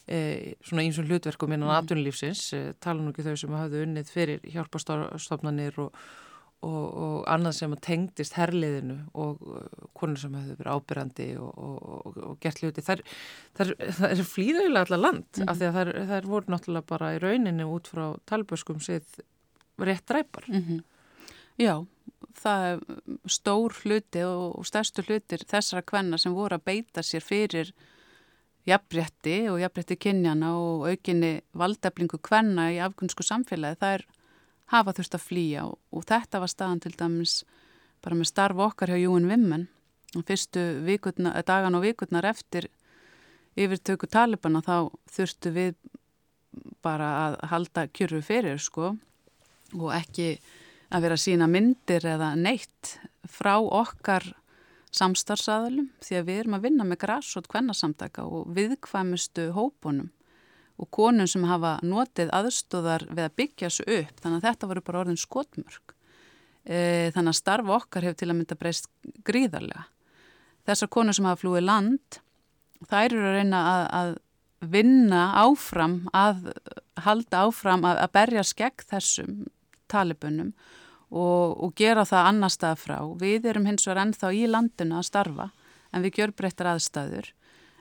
eh, 0.07 0.57
svona 0.67 0.85
eins 0.85 0.99
og 1.01 1.09
hlutverkum 1.09 1.53
innan 1.53 1.71
mm. 1.71 1.77
atvinnulífsins, 1.79 2.47
eh, 2.57 2.73
tala 2.81 3.01
nú 3.01 3.15
ekki 3.15 3.27
þau 3.27 3.37
sem 3.37 3.55
hafðu 3.57 3.85
unnið 3.87 4.13
fyrir 4.13 4.51
hjálpastofnanir 4.53 5.81
og 5.87 6.03
og, 6.61 6.87
og 6.93 7.21
annað 7.31 7.55
sem 7.57 7.75
tengdist 7.81 8.35
herliðinu 8.37 8.99
og 9.17 9.41
konur 9.97 10.21
sem 10.21 10.35
hefur 10.37 10.59
verið 10.59 10.75
ábyrrandi 10.75 11.29
og, 11.41 11.55
og, 11.57 12.19
og 12.27 12.35
gert 12.43 12.61
hluti 12.61 12.85
það 12.85 13.01
er 13.57 14.23
flýðauðilega 14.29 14.85
allar 14.85 15.05
land 15.07 15.25
mm 15.25 15.49
af 15.51 15.57
því 15.57 15.69
að 15.71 15.77
það 15.79 16.15
er 16.19 16.29
voru 16.29 16.53
náttúrulega 16.53 16.87
bara 16.87 17.15
í 17.17 17.21
rauninni 17.23 17.65
út 17.67 17.89
frá 17.91 18.05
talböskum 18.29 18.83
sitt 18.85 19.23
rétt 19.81 20.05
dræpar 20.07 20.45
mm 20.49 20.61
-hmm. 20.61 20.83
Já, 21.61 21.87
það 22.39 22.83
stór 23.29 23.75
hluti 23.83 24.23
og 24.27 24.67
stærstu 24.69 25.05
hlutir 25.07 25.45
þessara 25.49 25.83
kvenna 25.83 26.19
sem 26.19 26.35
voru 26.35 26.59
að 26.59 26.67
beita 26.71 27.03
sér 27.07 27.25
fyrir 27.25 27.73
jafnrétti 28.69 29.49
og 29.51 29.61
jafnrétti 29.63 29.97
kynjana 29.97 30.53
og 30.59 30.87
aukinni 30.91 31.41
valdeflingu 31.57 32.21
kvenna 32.23 32.71
í 32.75 32.81
afgunnsku 32.85 33.25
samfélagi 33.27 33.81
það 33.81 33.99
er 33.99 34.07
hafa 34.75 34.95
þurft 34.97 35.17
að 35.17 35.27
flýja 35.27 35.67
og, 35.67 35.79
og 35.91 36.07
þetta 36.07 36.41
var 36.43 36.53
staðan 36.53 36.83
til 36.85 36.95
dæmis 36.99 37.41
bara 38.05 38.17
með 38.17 38.31
starf 38.31 38.61
okkar 38.69 38.93
hjá 38.93 39.01
Júin 39.03 39.29
Vimmen 39.29 39.69
fyrstu 40.27 40.83
vikutna, 40.85 41.35
eh, 41.37 41.45
dagan 41.47 41.75
og 41.75 41.85
vikutnar 41.85 42.27
eftir 42.27 42.69
yfirtöku 43.57 44.09
talibana 44.11 44.63
þá 44.63 44.91
þurftu 45.11 45.53
við 45.55 45.75
bara 46.83 47.11
að 47.27 47.37
halda 47.51 47.87
kjörfu 47.89 48.23
fyrir 48.25 48.59
sko 48.59 48.95
og 49.79 49.91
ekki 49.95 50.41
að 50.91 51.07
vera 51.07 51.17
að 51.17 51.25
sína 51.25 51.49
myndir 51.51 52.07
eða 52.07 52.35
neitt 52.39 52.97
frá 53.31 53.57
okkar 53.61 54.27
samstarfsaðalum 54.95 55.91
því 56.03 56.17
að 56.19 56.27
við 56.27 56.41
erum 56.43 56.57
að 56.57 56.65
vinna 56.67 56.87
með 56.87 57.03
græsot 57.05 57.47
kvennarsamtaka 57.51 58.25
og 58.27 58.49
viðkvæmustu 58.57 59.51
hópunum 59.55 60.11
og 60.81 60.89
konum 60.95 61.29
sem 61.29 61.45
hafa 61.47 61.77
notið 61.85 62.33
aðstóðar 62.35 63.05
við 63.11 63.27
að 63.27 63.37
byggja 63.37 63.69
þessu 63.69 63.85
upp. 63.99 64.21
Þannig 64.23 64.39
að 64.39 64.47
þetta 64.49 64.71
voru 64.71 64.83
bara 64.87 65.03
orðin 65.03 65.21
skotmörk. 65.21 65.95
E, 66.65 66.79
þannig 67.15 67.35
að 67.35 67.39
starfa 67.39 67.77
okkar 67.77 68.07
hefur 68.07 68.19
til 68.21 68.31
að 68.31 68.39
mynda 68.39 68.59
breyst 68.61 68.89
gríðarlega. 69.29 69.85
Þessar 70.69 70.93
konur 70.97 71.17
sem 71.17 71.29
hafa 71.29 71.43
flúið 71.43 71.67
land 71.67 72.21
þær 72.89 73.13
eru 73.13 73.29
að 73.29 73.37
reyna 73.37 73.63
að, 73.69 73.85
að 74.01 74.71
vinna 74.73 75.23
áfram 75.41 75.97
að 76.17 76.51
halda 77.05 77.45
áfram 77.47 77.85
að, 77.89 78.03
að 78.05 78.15
berja 78.17 78.45
skegg 78.49 78.85
þessum 78.89 79.45
talibunum 79.91 80.55
og, 81.11 81.59
og 81.59 81.75
gera 81.77 82.07
það 82.07 82.31
annar 82.31 82.55
stað 82.55 82.79
frá 82.85 82.99
við 83.19 83.51
erum 83.51 83.67
hins 83.67 83.87
vegar 83.87 84.05
ennþá 84.07 84.33
í 84.35 84.47
landinu 84.47 84.99
að 85.01 85.09
starfa 85.11 85.51
en 85.91 86.07
við 86.07 86.21
gjör 86.21 86.35
breyttar 86.39 86.71
aðstæður 86.75 87.33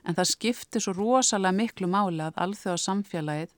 en 0.04 0.16
það 0.16 0.30
skiptir 0.32 0.84
svo 0.84 0.94
rosalega 0.96 1.56
miklu 1.56 1.88
máli 1.90 2.22
að 2.24 2.38
alþjóða 2.44 2.84
samfélagið 2.84 3.56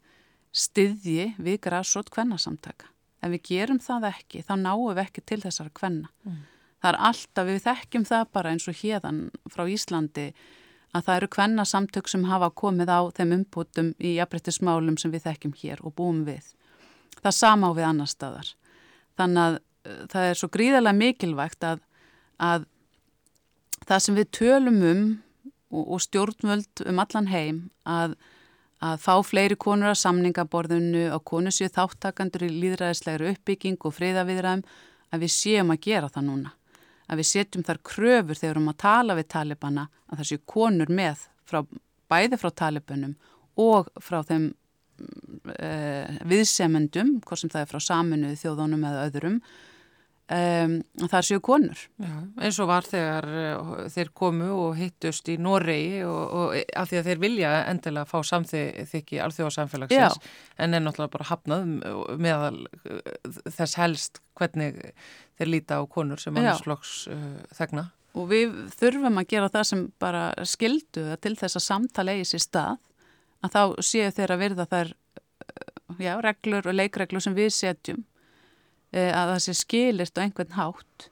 styðji 0.52 1.32
við 1.40 1.60
græsót 1.64 2.10
kvennarsamtaka. 2.12 2.90
Ef 3.22 3.30
við 3.32 3.44
gerum 3.48 3.78
það 3.80 4.08
ekki, 4.10 4.42
þá 4.44 4.54
náum 4.60 4.88
við 4.90 5.04
ekki 5.04 5.22
til 5.24 5.40
þessara 5.44 5.72
kvenna. 5.74 6.10
Mm. 6.26 6.40
Það 6.82 6.88
er 6.90 6.98
alltaf, 7.08 7.46
við 7.46 7.60
þekkjum 7.62 8.06
það 8.08 8.24
bara 8.34 8.52
eins 8.52 8.66
og 8.68 8.78
hérðan 8.80 9.20
frá 9.52 9.62
Íslandi 9.70 10.26
að 10.92 11.04
það 11.06 11.18
eru 11.18 11.28
kvennarsamtök 11.36 12.10
sem 12.10 12.24
hafa 12.28 12.50
komið 12.50 12.90
á 12.90 13.00
þeim 13.16 13.36
umbútum 13.38 13.92
í 14.02 14.16
jafnbrettismálum 14.18 14.98
sem 15.00 15.14
við 15.14 15.28
þekkjum 15.28 15.54
hér 15.62 15.84
og 15.86 15.94
búum 15.96 16.24
við. 16.26 16.50
Það 17.22 17.38
sama 17.38 17.70
á 17.70 17.72
við 17.78 17.88
annar 17.88 18.10
staðar. 18.10 18.50
Þannig 19.20 19.42
að 19.42 19.58
uh, 19.58 20.04
það 20.12 20.28
er 20.28 20.38
svo 20.40 20.50
gríðarlega 20.52 20.98
mikilvægt 20.98 21.66
að, 21.68 21.82
að 22.38 22.68
það 23.88 24.04
sem 24.06 24.18
við 24.18 24.30
tölum 24.38 24.80
um 24.92 25.02
og, 25.72 25.82
og 25.96 26.04
stjórnvöld 26.04 26.84
um 26.88 27.02
allan 27.02 27.28
heim 27.32 27.60
að, 27.88 28.16
að 28.84 29.02
fá 29.02 29.14
fleiri 29.26 29.58
konur 29.60 29.92
að 29.92 30.00
samningaborðinu 30.04 31.08
og 31.16 31.24
konur 31.28 31.54
séu 31.54 31.70
þáttakandur 31.72 32.46
í 32.46 32.52
líðræðislegri 32.62 33.34
uppbygging 33.34 33.80
og 33.80 33.96
friðaviðræðum 33.98 34.66
að 35.12 35.24
við 35.26 35.34
séum 35.34 35.72
að 35.74 35.82
gera 35.88 36.10
það 36.12 36.28
núna. 36.28 36.54
Að 37.10 37.20
við 37.20 37.28
setjum 37.28 37.66
þar 37.66 37.80
kröfur 37.84 38.38
þegar 38.38 38.42
við 38.42 38.54
erum 38.54 38.72
að 38.72 38.80
tala 38.80 39.18
við 39.18 39.28
talibana 39.34 39.88
að 40.08 40.20
það 40.20 40.28
séu 40.30 40.42
konur 40.48 40.92
með 40.92 41.26
frá, 41.48 41.60
bæði 42.08 42.38
frá 42.40 42.50
talibanum 42.62 43.16
og 43.60 43.90
frá 44.00 44.22
þeim 44.24 44.52
viðsemendum, 46.28 47.16
hvort 47.26 47.42
sem 47.42 47.52
það 47.52 47.64
er 47.64 47.70
frá 47.70 47.80
saminuði 47.82 48.40
þjóðunum 48.40 48.88
eða 48.88 49.04
öðrum, 49.10 49.38
Um, 50.32 50.76
það 51.10 51.24
séu 51.26 51.40
konur. 51.44 51.80
Já, 52.00 52.12
eins 52.46 52.58
og 52.62 52.68
var 52.70 52.86
þegar 52.86 53.26
uh, 53.28 53.72
þeir 53.92 54.10
komu 54.16 54.46
og 54.54 54.76
hittust 54.78 55.26
í 55.28 55.34
Noregi 55.42 56.04
og, 56.06 56.20
og 56.22 56.54
af 56.78 56.88
því 56.88 57.00
að 57.00 57.08
þeir 57.10 57.20
vilja 57.24 57.50
endilega 57.68 58.08
fá 58.08 58.22
samþykki 58.30 59.18
alþjóðarsamfélagsins 59.26 60.20
en 60.62 60.78
er 60.78 60.84
náttúrulega 60.84 61.14
bara 61.16 61.28
hafnað 61.28 61.66
meðal 62.22 62.62
þess 63.58 63.76
helst 63.82 64.22
hvernig 64.38 64.78
þeir 65.36 65.52
líta 65.52 65.82
á 65.82 65.90
konur 65.90 66.22
sem 66.22 66.38
annarsflokks 66.38 66.94
uh, 67.12 67.26
þegna. 67.58 67.88
Og 68.16 68.30
við 68.30 68.56
þurfum 68.78 69.20
að 69.20 69.30
gera 69.34 69.52
það 69.52 69.68
sem 69.68 69.84
bara 70.00 70.24
skildu 70.48 71.10
til 71.18 71.34
þess 71.42 71.60
að 71.60 71.66
samtala 71.66 72.16
eigi 72.16 72.30
sér 72.30 72.46
stað 72.46 72.80
að 73.42 73.54
þá 73.56 73.62
séu 73.82 74.10
þeir 74.14 74.34
að 74.34 74.42
verða 74.46 74.66
þær 74.70 74.94
já, 76.00 76.14
reglur 76.24 76.68
og 76.70 76.78
leikreglur 76.78 77.24
sem 77.24 77.36
við 77.36 77.52
setjum 77.56 78.04
Eh, 78.92 79.08
að 79.16 79.32
það 79.32 79.42
sé 79.46 79.54
skilirt 79.56 80.18
á 80.20 80.24
einhvern 80.26 80.56
hátt. 80.58 81.08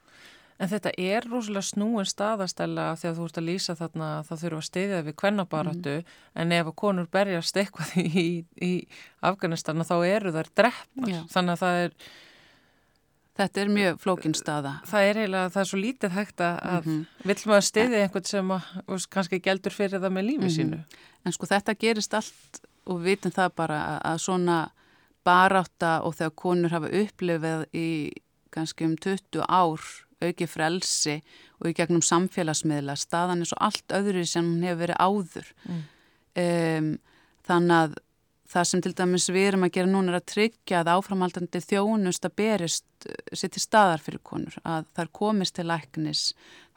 En 0.61 0.69
þetta 0.69 0.91
er 1.01 1.25
rosalega 1.25 1.65
snúin 1.65 2.09
staðastæla 2.09 2.91
þegar 3.01 3.15
þú 3.17 3.29
ert 3.29 3.39
að 3.41 3.47
lýsa 3.47 3.77
þarna 3.79 4.09
að 4.19 4.27
það 4.29 4.43
þurfa 4.43 4.59
að 4.59 4.67
stiðja 4.67 4.99
við 5.07 5.15
kvennabaratu 5.23 5.95
mm. 6.03 6.11
en 6.43 6.53
ef 6.53 6.69
að 6.69 6.77
konur 6.83 7.09
berjast 7.09 7.57
eitthvað 7.57 7.95
í, 8.21 8.27
í 8.61 8.73
Afganistan 9.25 9.87
þá 9.89 9.95
eru 10.11 10.35
þær 10.37 10.51
dreppar. 10.61 11.09
Já. 11.09 11.23
Þannig 11.33 11.57
að 11.57 11.65
það 11.65 11.85
er... 11.87 11.97
Þetta 13.39 13.61
er 13.63 13.69
mjög 13.73 14.01
flókin 14.03 14.35
staða. 14.35 14.73
Það 14.91 15.05
er 15.07 15.19
eiginlega, 15.21 15.51
það 15.55 15.61
er 15.63 15.69
svo 15.71 15.79
lítið 15.79 16.11
hægt 16.17 16.41
að 16.41 16.57
mm 16.63 16.81
-hmm. 16.87 17.29
vill 17.29 17.43
maður 17.47 17.67
stiðja 17.69 18.03
einhvern 18.03 18.25
sem 18.25 18.51
að, 18.51 19.07
kannski 19.11 19.41
geldur 19.41 19.73
fyrir 19.73 20.01
það 20.01 20.13
með 20.13 20.25
lífið 20.25 20.41
mm 20.41 20.49
-hmm. 20.49 20.57
sínu. 20.57 20.85
En 21.25 21.33
sko 21.33 21.47
þetta 21.47 21.75
gerist 21.75 22.15
allt 22.15 22.61
og 22.87 22.99
við 22.99 23.05
vitum 23.05 23.33
það 23.33 23.55
bara 23.57 24.01
að 24.05 24.19
svona 24.19 24.71
baráta 25.25 26.03
og 26.03 26.15
þegar 26.15 26.35
konur 26.35 26.71
hafa 26.71 26.89
upplifið 26.89 27.65
í 27.77 27.89
kannski 28.51 28.85
um 28.85 28.97
20 28.97 29.45
ár 29.49 29.81
auki 30.21 30.47
frelsi 30.47 31.21
og 31.61 31.71
í 31.71 31.75
gegnum 31.77 32.03
samfélagsmiðla 32.05 32.97
staðan 32.97 33.45
er 33.45 33.51
svo 33.51 33.59
allt 33.61 33.95
öðru 33.97 34.25
sem 34.29 34.45
hún 34.45 34.67
hefur 34.67 34.83
verið 34.85 35.01
áður 35.01 35.51
mm. 35.65 35.83
um, 36.43 36.91
þannig 37.49 37.77
að 37.77 37.99
það 38.51 38.67
sem 38.71 38.83
til 38.83 38.95
dæmis 38.99 39.29
við 39.31 39.49
erum 39.51 39.67
að 39.67 39.75
gera 39.77 39.91
núna 39.91 40.13
er 40.13 40.21
að 40.21 40.31
tryggja 40.33 40.81
að 40.81 40.93
áframhaldandi 40.97 41.63
þjónust 41.65 42.27
að 42.27 42.37
berist 42.41 43.07
eh, 43.07 43.37
sér 43.37 43.53
til 43.55 43.63
staðar 43.63 44.03
fyrir 44.05 44.23
konur. 44.27 44.57
Að 44.65 44.89
þar 44.97 45.13
komist 45.21 45.57
til 45.59 45.69
læknis 45.71 46.25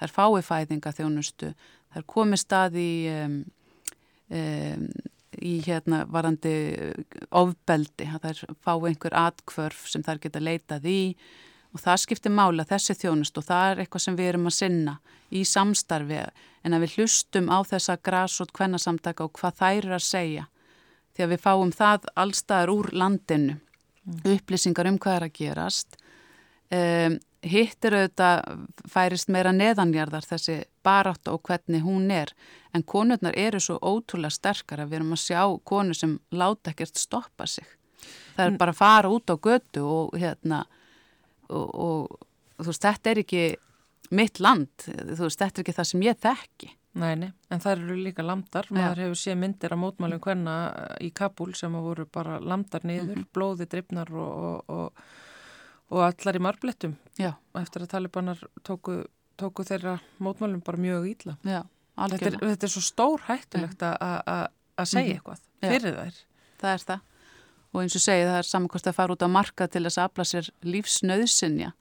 þar 0.02 0.14
fái 0.14 0.44
fæðinga 0.50 0.94
þjónustu 1.00 1.54
þar 1.94 2.06
komist 2.10 2.48
stað 2.48 2.78
í 2.82 2.92
um, 3.14 3.40
um, 4.34 4.86
í 5.42 5.56
hérna 5.66 6.04
varandi 6.14 6.54
eh, 6.78 7.18
ofbeldi, 7.34 8.06
að 8.06 8.28
þær 8.28 8.56
fá 8.62 8.74
einhver 8.76 9.18
atkvörf 9.18 9.88
sem 9.90 10.06
þær 10.06 10.22
geta 10.22 10.44
leitað 10.44 10.88
í. 10.90 11.02
Og 11.74 11.82
það 11.82 12.04
skiptir 12.04 12.34
mála 12.34 12.68
þessi 12.70 12.94
þjónust 13.02 13.38
og 13.42 13.48
það 13.48 13.72
er 13.72 13.80
eitthvað 13.82 14.04
sem 14.06 14.18
við 14.18 14.30
erum 14.30 14.50
að 14.50 14.58
sinna 14.60 15.00
í 15.34 15.42
samstarfi 15.50 16.20
en 16.64 16.76
að 16.78 16.86
við 16.86 16.98
hlustum 17.00 17.50
á 17.50 17.66
þessa 17.66 17.96
græsot 17.98 18.54
kvennasamtaka 18.54 19.26
og 19.26 19.34
hvað 19.40 19.58
þær 19.58 19.80
eru 19.80 19.96
að 19.98 20.06
segja 20.06 20.46
því 21.14 21.26
að 21.26 21.34
við 21.34 21.44
fáum 21.44 21.74
það 21.74 22.08
allstaðar 22.16 22.74
úr 22.74 22.90
landinu, 22.94 23.60
upplýsingar 24.28 24.90
um 24.90 25.00
hvað 25.00 25.20
er 25.20 25.28
að 25.28 25.38
gerast 25.38 25.98
um, 26.74 27.18
hitt 27.44 27.86
er 27.86 27.98
auðvitað 27.98 28.68
færist 28.92 29.32
meira 29.34 29.52
neðanjarðar 29.56 30.28
þessi 30.28 30.58
barátt 30.86 31.28
og 31.32 31.42
hvernig 31.48 31.84
hún 31.84 32.12
er. 32.14 32.32
En 32.74 32.86
konurnar 32.88 33.36
eru 33.40 33.60
svo 33.62 33.78
ótrúlega 33.82 34.34
sterkar 34.34 34.84
að 34.84 34.94
við 34.94 35.00
erum 35.02 35.16
að 35.16 35.24
sjá 35.26 35.42
konur 35.68 35.98
sem 35.98 36.18
láta 36.32 36.72
ekkert 36.72 37.00
stoppa 37.00 37.48
sig. 37.48 37.68
Það 38.36 38.46
er 38.46 38.54
mm. 38.54 38.62
bara 38.62 38.74
að 38.74 38.80
fara 38.80 39.12
út 39.12 39.32
á 39.32 39.36
götu 39.36 39.84
og 39.84 40.16
hérna 40.20 40.64
og, 41.50 41.68
og 41.68 42.64
þú 42.64 42.70
veist 42.72 42.88
þetta 42.88 43.12
er 43.12 43.22
ekki 43.24 43.44
mitt 44.14 44.40
land, 44.44 44.88
þú 44.88 45.22
veist 45.26 45.42
þetta 45.42 45.60
er 45.60 45.64
ekki 45.64 45.78
það 45.78 45.90
sem 45.92 46.08
ég 46.08 46.24
þekki 46.24 46.72
Næni, 46.94 47.32
en 47.50 47.62
það 47.64 47.72
eru 47.80 47.96
líka 48.06 48.22
landar, 48.22 48.68
maður 48.70 49.00
hefur 49.02 49.18
séð 49.18 49.38
myndir 49.42 49.74
að 49.74 49.80
mótmælum 49.82 50.20
hvenna 50.22 50.56
í 51.02 51.10
Kabul 51.10 51.56
sem 51.58 51.74
voru 51.74 52.06
bara 52.06 52.36
landar 52.40 52.86
niður, 52.86 53.16
mm 53.16 53.24
-hmm. 53.24 53.32
blóði, 53.34 53.66
drifnar 53.66 54.12
og, 54.14 54.44
og, 54.44 54.70
og 54.70 55.06
og 55.94 56.04
allar 56.08 56.38
í 56.38 56.42
marblettum. 56.42 56.98
Já. 57.20 57.34
eftir 57.60 57.86
að 57.86 57.94
talibanar 57.94 58.44
tóku, 58.66 59.04
tóku 59.38 59.66
þeirra 59.68 60.00
mótmálum 60.24 60.64
bara 60.66 60.82
mjög 60.82 61.10
íla 61.12 61.38
þetta 62.18 62.30
er, 62.32 62.38
þetta 62.42 62.68
er 62.68 62.74
svo 62.74 62.84
stór 62.84 63.26
hættulegt 63.28 63.84
að 63.86 64.88
segja 64.90 65.04
mm. 65.06 65.18
eitthvað 65.18 65.44
fyrir 65.62 65.98
þær. 66.00 66.22
Það 66.64 66.72
er 66.72 66.86
það. 66.88 67.04
Og 67.74 67.82
eins 67.82 67.98
og 67.98 68.04
segja 68.04 68.30
það 68.30 68.40
er 68.40 68.50
samankvæmst 68.50 68.90
að 68.90 68.98
fara 68.98 69.16
út 69.16 69.26
á 69.26 69.30
marka 69.30 69.68
til 69.70 69.84
þess 69.86 70.00
að 70.00 70.10
afla 70.10 70.26
sér 70.30 70.50
lífsnöðsinja 70.66 71.74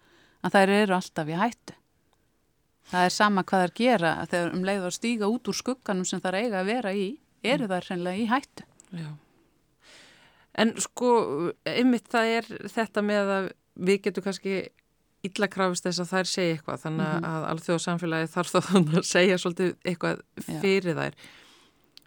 að 0.43 0.57
þær 0.57 0.75
eru 0.77 0.97
alltaf 0.99 1.33
í 1.33 1.39
hættu 1.39 1.79
það 2.91 3.05
er 3.07 3.15
sama 3.15 3.43
hvað 3.45 3.63
þær 3.67 3.75
gera 3.79 4.13
þegar 4.31 4.53
um 4.57 4.65
leiður 4.65 4.87
að 4.91 4.97
stíga 4.99 5.29
út 5.31 5.49
úr 5.49 5.55
skugganum 5.55 6.05
sem 6.09 6.21
þær 6.21 6.35
eiga 6.41 6.61
að 6.61 6.67
vera 6.73 6.93
í 6.95 7.07
eru 7.43 7.65
mm. 7.67 7.71
þær 7.73 7.87
hreinlega 7.91 8.17
í 8.25 8.27
hættu 8.33 8.65
Já 8.93 9.11
En 10.55 10.75
sko, 10.77 11.11
ymmit 11.65 12.11
það 12.13 12.27
er 12.37 12.49
þetta 12.69 13.01
með 13.03 13.31
að 13.33 13.47
við 13.89 14.03
getum 14.05 14.25
kannski 14.27 14.57
illa 15.25 15.47
krafist 15.49 15.87
þess 15.87 16.03
að 16.03 16.11
þær 16.11 16.29
segja 16.29 16.57
eitthvað 16.59 16.83
þannig 16.83 17.13
Mhm. 17.15 17.25
að 17.31 17.47
alþjóðsamfélagi 17.53 18.29
þarf 18.35 18.51
þá 18.53 18.59
að 18.77 19.07
segja 19.09 19.39
svolítið 19.39 19.71
eitthvað 19.89 20.21
Já. 20.45 20.61
fyrir 20.61 20.99
þær. 20.99 21.15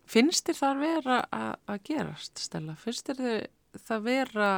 Finnst 0.05 0.45
þér 0.45 0.59
það 0.59 0.79
vera 0.83 1.17
að, 1.33 1.55
að 1.73 1.79
gerast, 1.89 2.37
Stella? 2.37 2.75
Finnst 2.75 3.07
þér 3.09 3.47
það 3.87 4.03
vera 4.05 4.51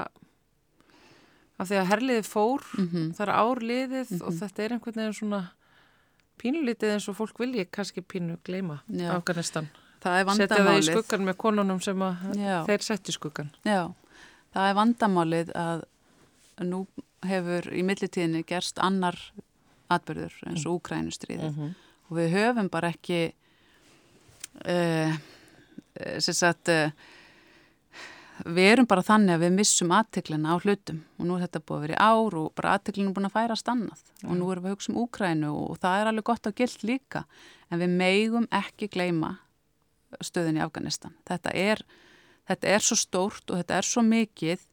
af 1.60 1.70
því 1.70 1.78
að 1.80 1.88
herliði 1.94 2.26
fór, 2.28 2.62
Mhm. 2.78 3.06
það 3.16 3.24
er 3.28 3.34
árliðið 3.40 4.22
og 4.22 4.34
Mhm. 4.34 4.40
þetta 4.42 4.64
er 4.66 4.70
einhvern 4.76 5.00
veginn 5.00 5.14
svona 5.22 5.42
pínulítið 6.42 6.96
eins 6.96 7.08
og 7.10 7.18
fólk 7.18 7.40
vilji 7.42 7.66
kannski 7.72 8.02
pínu 8.02 8.38
gleyma 8.46 8.82
Já. 8.88 9.12
Afganistan. 9.16 9.70
Það 10.04 10.20
er 10.20 10.26
Setja 10.30 10.48
það 10.48 10.60
í 10.62 10.62
vandamálið. 10.62 10.92
skuggan 10.92 11.26
með 11.26 11.38
konunum 11.42 11.82
sem 11.82 12.04
þeir 12.68 12.86
setti 12.86 13.16
skuggan. 13.16 13.50
Já, 13.66 13.94
það 14.54 14.70
er 14.70 14.78
vandamálið 14.78 15.54
að 15.58 15.84
nú 16.68 16.86
hefur 17.26 17.70
í 17.74 17.84
millitíðinni 17.86 18.44
gerst 18.48 18.80
annar 18.84 19.18
atbyrður 19.94 20.36
eins 20.50 20.66
og 20.68 20.82
Úkrænustriði 20.82 21.50
-hmm. 21.50 21.74
og 22.10 22.18
við 22.18 22.34
höfum 22.36 22.70
bara 22.70 22.92
ekki 22.94 23.34
uh, 24.66 25.14
sem 26.20 26.34
sagt 26.34 26.70
uh, 26.70 26.92
við 28.46 28.70
erum 28.72 28.88
bara 28.90 29.06
þannig 29.06 29.36
að 29.36 29.44
við 29.46 29.54
missum 29.56 29.92
aðteklina 29.96 30.54
á 30.54 30.56
hlutum. 30.62 31.02
Og 31.18 31.28
nú 31.28 31.38
er 31.38 31.46
þetta 31.48 31.62
búið 31.64 31.78
að 31.78 31.84
vera 31.86 31.96
í 31.96 32.02
ár 32.06 32.38
og 32.38 32.48
bara 32.58 32.74
aðteklina 32.78 33.10
er 33.10 33.16
búin 33.16 33.30
að 33.30 33.36
færast 33.38 33.72
annað. 33.72 34.02
Og 34.26 34.38
nú 34.38 34.50
erum 34.52 34.66
við 34.66 34.72
að 34.72 34.76
hugsa 34.76 34.92
um 34.94 35.00
Úkrænu 35.04 35.52
og 35.54 35.78
það 35.82 36.02
er 36.02 36.12
alveg 36.12 36.28
gott 36.30 36.50
á 36.50 36.52
gilt 36.58 36.86
líka. 36.86 37.24
En 37.72 37.82
við 37.82 37.96
megum 37.98 38.48
ekki 38.54 38.90
gleyma 38.94 39.34
stöðin 40.24 40.60
í 40.60 40.64
Afganistan. 40.64 41.16
Þetta 41.28 41.54
er, 41.58 41.84
þetta 42.50 42.74
er 42.76 42.86
svo 42.86 42.98
stórt 43.00 43.52
og 43.52 43.62
þetta 43.62 43.80
er 43.80 43.88
svo 43.90 44.04
mikið 44.06 44.66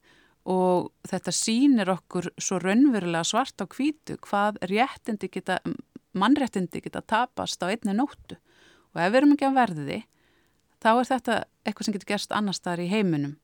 og 0.55 0.91
þetta 1.09 1.33
sýnir 1.33 1.93
okkur 1.95 2.29
svo 2.37 2.61
raunverulega 2.61 3.25
svart 3.25 3.65
á 3.65 3.67
hvítu 3.67 4.19
hvað 4.27 4.61
réttindi 4.69 5.31
geta, 5.33 5.63
mannréttindi 6.13 6.83
geta 6.85 7.01
tapast 7.01 7.65
á 7.65 7.73
einni 7.73 7.97
nóttu. 7.97 8.37
Og 8.93 9.01
ef 9.01 9.09
við 9.09 9.23
erum 9.23 9.33
ekki 9.35 9.49
að 9.49 9.57
verði 9.57 9.87
því 9.89 10.03
þá 10.85 10.91
er 10.93 11.09
þetta 11.09 11.39
eitthvað 11.65 11.87
sem 11.87 11.97
getur 11.97 12.13
gerst 12.13 12.37
annar 12.37 12.57
staðar 12.57 12.85
í 12.85 12.91
heiminum 12.93 13.39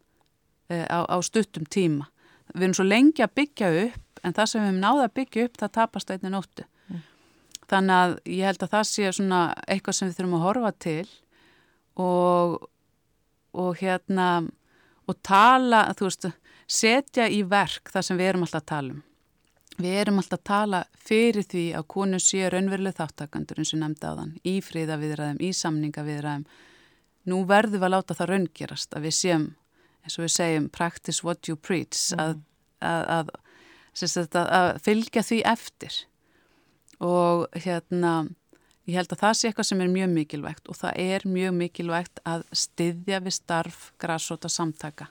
á, 0.70 1.00
á 1.06 1.16
stuttum 1.24 1.66
tíma. 1.66 2.08
Við 2.54 2.66
erum 2.66 2.76
svo 2.78 2.86
lengi 2.86 3.24
að 3.24 3.36
byggja 3.40 3.70
upp 3.86 4.22
en 4.24 4.36
það 4.36 4.50
sem 4.50 4.60
við 4.60 4.68
hefum 4.68 4.82
náða 4.84 5.06
að 5.06 5.16
byggja 5.18 5.46
upp 5.46 5.58
það 5.60 5.74
tapast 5.78 6.14
einni 6.14 6.32
nóttu. 6.32 6.66
Þannig 7.70 7.96
að 7.96 8.14
ég 8.26 8.48
held 8.48 8.64
að 8.64 8.72
það 8.72 8.86
sé 8.90 9.12
svona 9.14 9.40
eitthvað 9.70 9.96
sem 9.96 10.08
við 10.08 10.16
þurfum 10.18 10.38
að 10.38 10.46
horfa 10.46 10.72
til 10.82 11.10
og, 12.02 12.56
og 13.54 13.70
hérna 13.78 14.30
og 15.10 15.20
tala, 15.26 15.84
þú 15.98 16.08
veist, 16.08 16.26
setja 16.70 17.28
í 17.30 17.44
verk 17.46 17.92
það 17.92 18.06
sem 18.06 18.18
við 18.18 18.32
erum 18.32 18.44
alltaf 18.46 18.62
að 18.62 18.68
tala 18.72 18.94
um. 18.96 19.06
Við 19.80 19.96
erum 20.02 20.18
alltaf 20.20 20.40
að 20.40 20.48
tala 20.50 20.80
fyrir 21.08 21.46
því 21.48 21.64
að 21.78 21.86
konu 21.94 22.18
sé 22.20 22.50
raunveruleg 22.52 22.96
þáttakandur 22.98 23.62
eins 23.62 23.72
og 23.74 23.80
nefndi 23.80 24.10
á 24.10 24.12
þann, 24.18 24.34
í 24.44 24.54
fríðaviðræðum, 24.66 25.40
í 25.40 25.50
samningaviðræðum. 25.56 26.44
Nú 27.30 27.38
verðum 27.48 27.80
við 27.80 27.86
að 27.86 27.94
láta 27.94 28.16
það 28.18 28.30
raungerast 28.34 28.96
að 28.96 29.06
við 29.06 29.16
séum, 29.16 29.46
eins 30.04 30.18
og 30.18 30.26
við 30.26 30.34
segjum, 30.34 30.68
practice 30.72 31.24
what 31.26 31.48
you 31.48 31.56
preach, 31.56 32.10
að, 32.16 32.40
að, 32.80 33.08
að, 33.16 33.32
að, 34.02 34.36
að 34.42 34.68
fylgja 34.84 35.24
því 35.26 35.40
eftir. 35.52 35.98
Og 37.00 37.46
hérna, 37.64 38.14
ég 38.88 39.00
held 39.00 39.14
að 39.14 39.22
það 39.24 39.34
sé 39.38 39.50
eitthvað 39.50 39.70
sem 39.70 39.82
er 39.84 39.92
mjög 39.92 40.14
mikilvægt 40.14 40.70
og 40.70 40.78
það 40.80 41.02
er 41.06 41.26
mjög 41.28 41.56
mikilvægt 41.56 42.22
að 42.28 42.46
styðja 42.52 43.20
við 43.24 43.36
starf 43.38 43.90
græsóta 44.00 44.52
samtaka, 44.52 45.10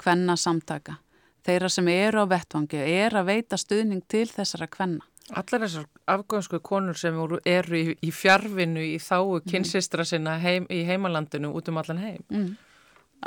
kvenna 0.00 0.38
samtaka. 0.40 0.98
Þeirra 1.42 1.68
sem 1.74 1.88
eru 1.90 2.22
á 2.22 2.26
vettvangi 2.30 2.78
er 2.78 3.16
að 3.18 3.32
veita 3.32 3.58
stuðning 3.58 4.04
til 4.10 4.28
þessara 4.30 4.68
kvenna. 4.70 5.02
Allar 5.32 5.62
þessar 5.64 5.86
afgöðsku 6.10 6.58
konur 6.64 6.98
sem 6.98 7.16
eru, 7.46 7.78
í, 7.78 7.94
í 8.02 8.10
fjárvinu 8.14 8.82
í 8.84 8.98
þáu 9.02 9.40
kynnsistra 9.46 10.04
sinna 10.06 10.36
heim, 10.42 10.66
í 10.70 10.82
heimalandinu 10.86 11.52
út 11.54 11.70
um 11.70 11.80
allan 11.80 12.02
heim. 12.02 12.22
Mm. 12.30 12.52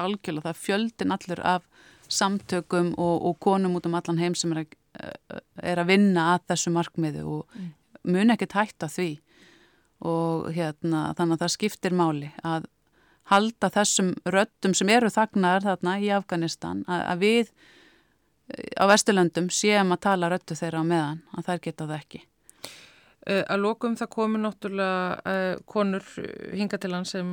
Algjörlega, 0.01 0.51
það 0.51 0.63
fjöldin 0.63 1.15
allur 1.15 1.41
af 1.45 1.65
samtökum 2.11 2.93
og, 2.97 3.15
og 3.29 3.39
konum 3.41 3.77
út 3.79 3.87
um 3.89 3.97
allan 3.97 4.21
heim 4.21 4.35
sem 4.37 4.53
er 4.53 4.63
að, 4.63 4.75
eh, 4.99 5.39
er 5.71 5.81
að 5.81 5.91
vinna 5.93 6.27
að 6.35 6.45
þessu 6.51 6.73
markmiðu 6.75 7.25
og 7.37 7.59
mun 8.05 8.33
ekkert 8.33 8.57
hætta 8.59 8.89
því 8.91 9.09
og 10.05 10.51
hérna 10.53 11.07
þannig 11.17 11.37
að 11.37 11.45
það 11.45 11.53
skiptir 11.55 11.95
máli 11.95 12.31
að 12.45 12.67
halda 13.31 13.71
þessum 13.73 14.11
röttum 14.29 14.75
sem 14.77 14.91
eru 14.93 15.09
þagnar 15.09 15.65
þarna 15.65 15.97
í 16.03 16.11
Afganistan 16.13 16.83
að, 16.85 17.01
að 17.09 17.23
við 17.23 17.51
eh, 18.53 18.71
á 18.77 18.83
Vesturlöndum 18.91 19.49
séum 19.49 19.95
að 19.95 20.03
tala 20.09 20.31
röttu 20.33 20.57
þeirra 20.57 20.85
á 20.85 20.89
meðan 20.91 21.21
að 21.33 21.49
þær 21.49 21.65
geta 21.67 21.89
það 21.89 21.99
ekki. 22.03 22.25
Uh, 23.26 23.41
að 23.49 23.63
lokum 23.63 23.95
það 23.97 24.11
komu 24.13 24.41
náttúrulega 24.43 25.15
uh, 25.26 25.63
konur 25.65 26.05
hinga 26.53 26.78
til 26.82 26.93
hann 26.93 27.07
sem 27.09 27.32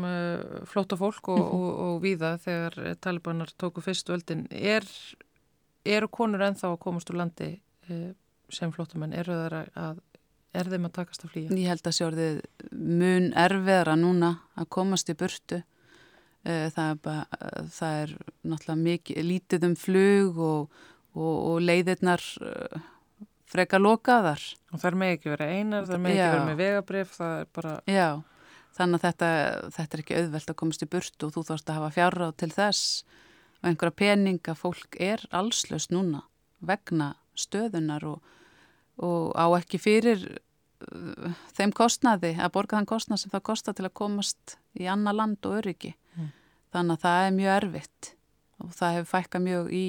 flóta 0.70 0.96
fólk 0.96 1.28
og, 1.34 1.42
og, 1.42 1.68
og 1.86 1.98
víða 2.04 2.36
þegar 2.40 2.96
talibanar 3.04 3.52
tóku 3.60 3.84
fyrst 3.84 4.08
völdin. 4.08 4.46
Er, 4.50 4.86
eru 5.84 6.08
konur 6.08 6.46
ennþá 6.48 6.70
að 6.72 6.80
komast 6.86 7.12
úr 7.12 7.20
landi 7.20 7.50
sem 8.52 8.72
flótamenn? 8.72 9.14
Eru 9.16 9.36
þar 9.36 9.58
að, 9.78 10.00
er 10.56 10.70
þeim 10.72 10.88
að 10.88 10.94
takast 10.98 11.26
að 11.26 11.34
flýja? 11.34 11.56
Ég 11.56 11.72
held 11.72 11.88
að 11.88 11.98
sjórðið 11.98 12.40
mun 12.72 13.28
erfiðara 13.44 13.98
núna 14.00 14.32
að 14.58 14.70
komast 14.76 15.12
í 15.12 15.16
burtu. 15.18 15.62
Eh, 16.42 16.68
Það 16.74 16.88
er, 16.88 16.96
bara, 17.02 17.42
það 17.70 17.98
er 18.00 18.14
náttúrulega 18.42 18.78
mikið, 18.82 19.20
lítið 19.28 19.66
um 19.68 19.76
flug 19.78 20.40
og, 20.42 20.80
og, 21.14 21.36
og 21.52 21.60
leiðirnar 21.62 22.24
eh, 22.42 22.88
freka 23.52 23.80
lokaðar. 23.80 24.42
Og 24.72 24.80
það 24.80 24.90
er 24.90 24.98
með 25.02 25.14
ekki 25.16 25.32
vera 25.32 25.48
einar, 25.52 25.88
það 25.88 25.96
er 25.96 26.02
með 26.04 26.14
ekki 26.14 26.28
vera 26.32 26.44
með 26.48 26.60
vegabrif, 26.62 27.16
það 27.18 27.34
er 27.38 27.48
bara... 27.58 27.72
Já, 27.90 28.08
þannig 28.76 28.98
að 28.98 29.06
þetta, 29.06 29.30
þetta 29.76 29.96
er 29.98 30.04
ekki 30.04 30.20
auðvelt 30.20 30.52
að 30.52 30.58
komast 30.62 30.84
í 30.84 30.90
burtu 30.92 31.28
og 31.28 31.34
þú 31.34 31.44
þarfst 31.50 31.72
að 31.72 31.78
hafa 31.80 31.96
fjárráð 31.96 32.36
til 32.40 32.50
þess 32.54 32.84
og 33.62 33.68
einhverja 33.70 33.98
peninga 34.02 34.54
fólk 34.58 34.96
er 35.00 35.24
allslaust 35.30 35.92
núna 35.94 36.24
vegna 36.66 37.12
stöðunar 37.38 38.06
og, 38.06 38.22
og 39.02 39.34
á 39.36 39.46
ekki 39.58 39.80
fyrir 39.82 40.24
uh, 40.30 41.34
þeim 41.56 41.74
kostnaði 41.76 42.34
að 42.38 42.54
borga 42.56 42.78
þann 42.78 42.90
kostnað 42.90 43.22
sem 43.22 43.34
það 43.34 43.46
kostar 43.50 43.76
til 43.76 43.88
að 43.88 43.96
komast 43.98 44.56
í 44.78 44.88
annar 44.90 45.16
land 45.18 45.44
og 45.48 45.60
öryggi. 45.60 45.94
Þannig 46.72 46.96
að 46.96 47.02
það 47.04 47.26
er 47.26 47.32
mjög 47.36 47.54
erfitt 47.58 48.12
og 48.62 48.74
það 48.78 48.94
hefur 48.96 49.10
fækkað 49.10 49.42
mjög 49.44 49.72
í, 49.76 49.86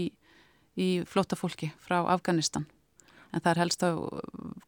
í 0.75 0.87
flótafólki 1.07 1.69
frá 1.79 2.01
Afganistan. 2.11 2.65
En 3.33 3.41
það 3.41 3.51
er 3.55 3.61
helst 3.63 3.83
á 3.85 3.91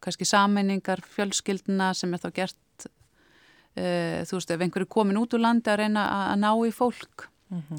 kannski 0.02 0.26
sameiningar 0.26 1.02
fjölskylduna 1.16 1.92
sem 1.94 2.14
er 2.14 2.22
þá 2.24 2.30
gert 2.34 2.86
uh, 2.88 4.22
þú 4.26 4.40
veist, 4.40 4.52
ef 4.56 4.66
einhverju 4.66 4.90
komin 4.90 5.20
út 5.22 5.36
úr 5.38 5.44
landi 5.46 5.70
að 5.72 5.80
reyna 5.84 6.06
að, 6.10 6.36
ná 6.42 6.50
í 6.66 6.72
fólk 6.74 7.30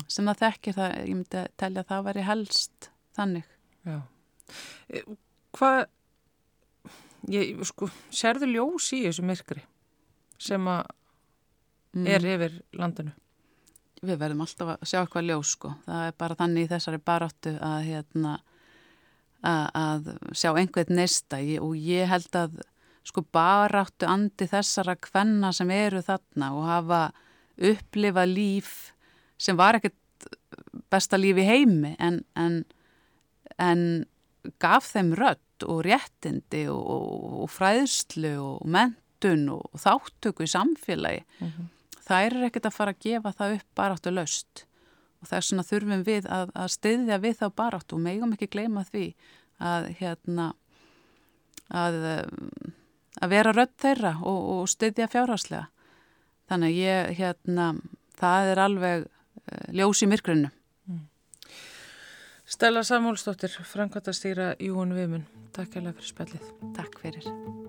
sem 0.08 0.24
það 0.30 0.38
þekkir, 0.44 0.76
það, 0.76 0.92
ég 1.02 1.16
myndi 1.18 1.38
að 1.42 1.48
telja 1.60 1.82
að 1.82 1.88
það 1.90 2.04
væri 2.06 2.22
helst 2.24 2.86
þannig. 3.18 3.48
Já. 3.84 3.96
E, 4.88 5.02
Hvað, 5.56 5.80
ég, 7.34 7.64
sko, 7.66 7.88
sérðu 8.14 8.46
ljós 8.52 8.86
í 8.94 9.02
þessu 9.08 9.24
myrkri 9.26 9.64
sem 10.38 10.70
að 10.70 10.86
Mm. 11.96 12.06
er 12.12 12.24
yfir 12.28 12.56
landinu? 12.76 13.12
Við 14.04 14.18
verðum 14.20 14.42
alltaf 14.44 14.74
að 14.74 14.82
sjá 14.84 14.98
eitthvað 15.00 15.28
ljós 15.30 15.52
sko. 15.56 15.70
Það 15.86 16.02
er 16.06 16.16
bara 16.20 16.34
þannig 16.36 16.66
í 16.66 16.68
þessari 16.68 16.98
baráttu 17.00 17.54
að, 17.56 17.76
hérna, 17.86 18.32
að, 19.44 19.66
að 19.74 20.08
sjá 20.32 20.52
einhvern 20.54 20.98
neista. 20.98 21.40
Og 21.62 21.76
ég 21.76 22.08
held 22.10 22.38
að 22.38 22.58
sko 23.06 23.22
baráttu 23.34 24.08
andi 24.10 24.48
þessara 24.50 24.96
kvenna 24.98 25.52
sem 25.54 25.70
eru 25.70 26.02
þarna 26.02 26.50
og 26.56 26.66
hafa 26.66 27.02
upplifað 27.56 28.32
líf 28.32 28.72
sem 29.40 29.56
var 29.58 29.78
ekkert 29.78 30.28
besta 30.90 31.18
líf 31.20 31.38
í 31.38 31.46
heimi 31.46 31.94
en, 32.02 32.20
en, 32.34 32.62
en 33.62 33.82
gaf 34.62 34.90
þeim 34.92 35.14
rödd 35.18 35.66
og 35.66 35.82
réttindi 35.86 36.66
og, 36.72 36.82
og, 36.82 37.40
og 37.44 37.50
fræðslu 37.52 38.34
og 38.42 38.66
mentun 38.68 39.48
og, 39.54 39.64
þáttöku 39.80 40.44
í 40.44 40.52
samfélagi. 40.52 41.24
Það 42.06 42.26
er 42.26 42.48
ekkert 42.48 42.68
að 42.68 42.76
fara 42.76 42.94
að 42.94 43.06
gefa 43.06 43.32
það 43.38 43.54
upp 43.58 43.70
baráttu 43.78 44.12
löst 44.12 44.66
og 45.20 45.30
þess 45.30 45.52
vegna 45.52 45.66
þurfum 45.70 46.04
við 46.06 46.28
að, 46.32 46.52
að 46.54 46.72
styðja 46.76 47.18
við 47.22 47.38
þá 47.40 47.46
baráttu 47.60 47.96
og 47.96 48.04
megum 48.04 48.34
ekki 48.36 48.50
gleyma 48.52 48.84
því 48.88 49.06
að 49.62 49.88
hérna 50.00 50.50
að, 51.72 51.98
um, 52.12 52.74
að 53.22 53.34
vera 53.34 53.54
rödd 53.56 53.74
þeirra 53.82 54.12
og, 54.22 54.40
og 54.56 54.70
styðja 54.70 55.08
fjárhagslega. 55.12 55.66
Þannig 56.46 56.74
að 56.74 56.82
ég, 56.84 57.14
hérna, 57.18 57.70
það 58.20 58.52
er 58.52 58.62
alveg 58.66 59.06
uh, 59.06 59.66
ljós 59.74 60.04
í 60.04 60.10
myrkrinu. 60.10 60.52
Stella 62.46 62.84
Samúlsdóttir, 62.86 63.50
Frankvæntastýra 63.66 64.52
Júin 64.62 64.94
Vimun. 64.94 65.26
Takk 65.56 65.80
hérlega 65.80 65.98
fyrir 65.98 66.12
spjallið. 66.12 66.52
Takk 66.78 67.00
fyrir. 67.02 67.65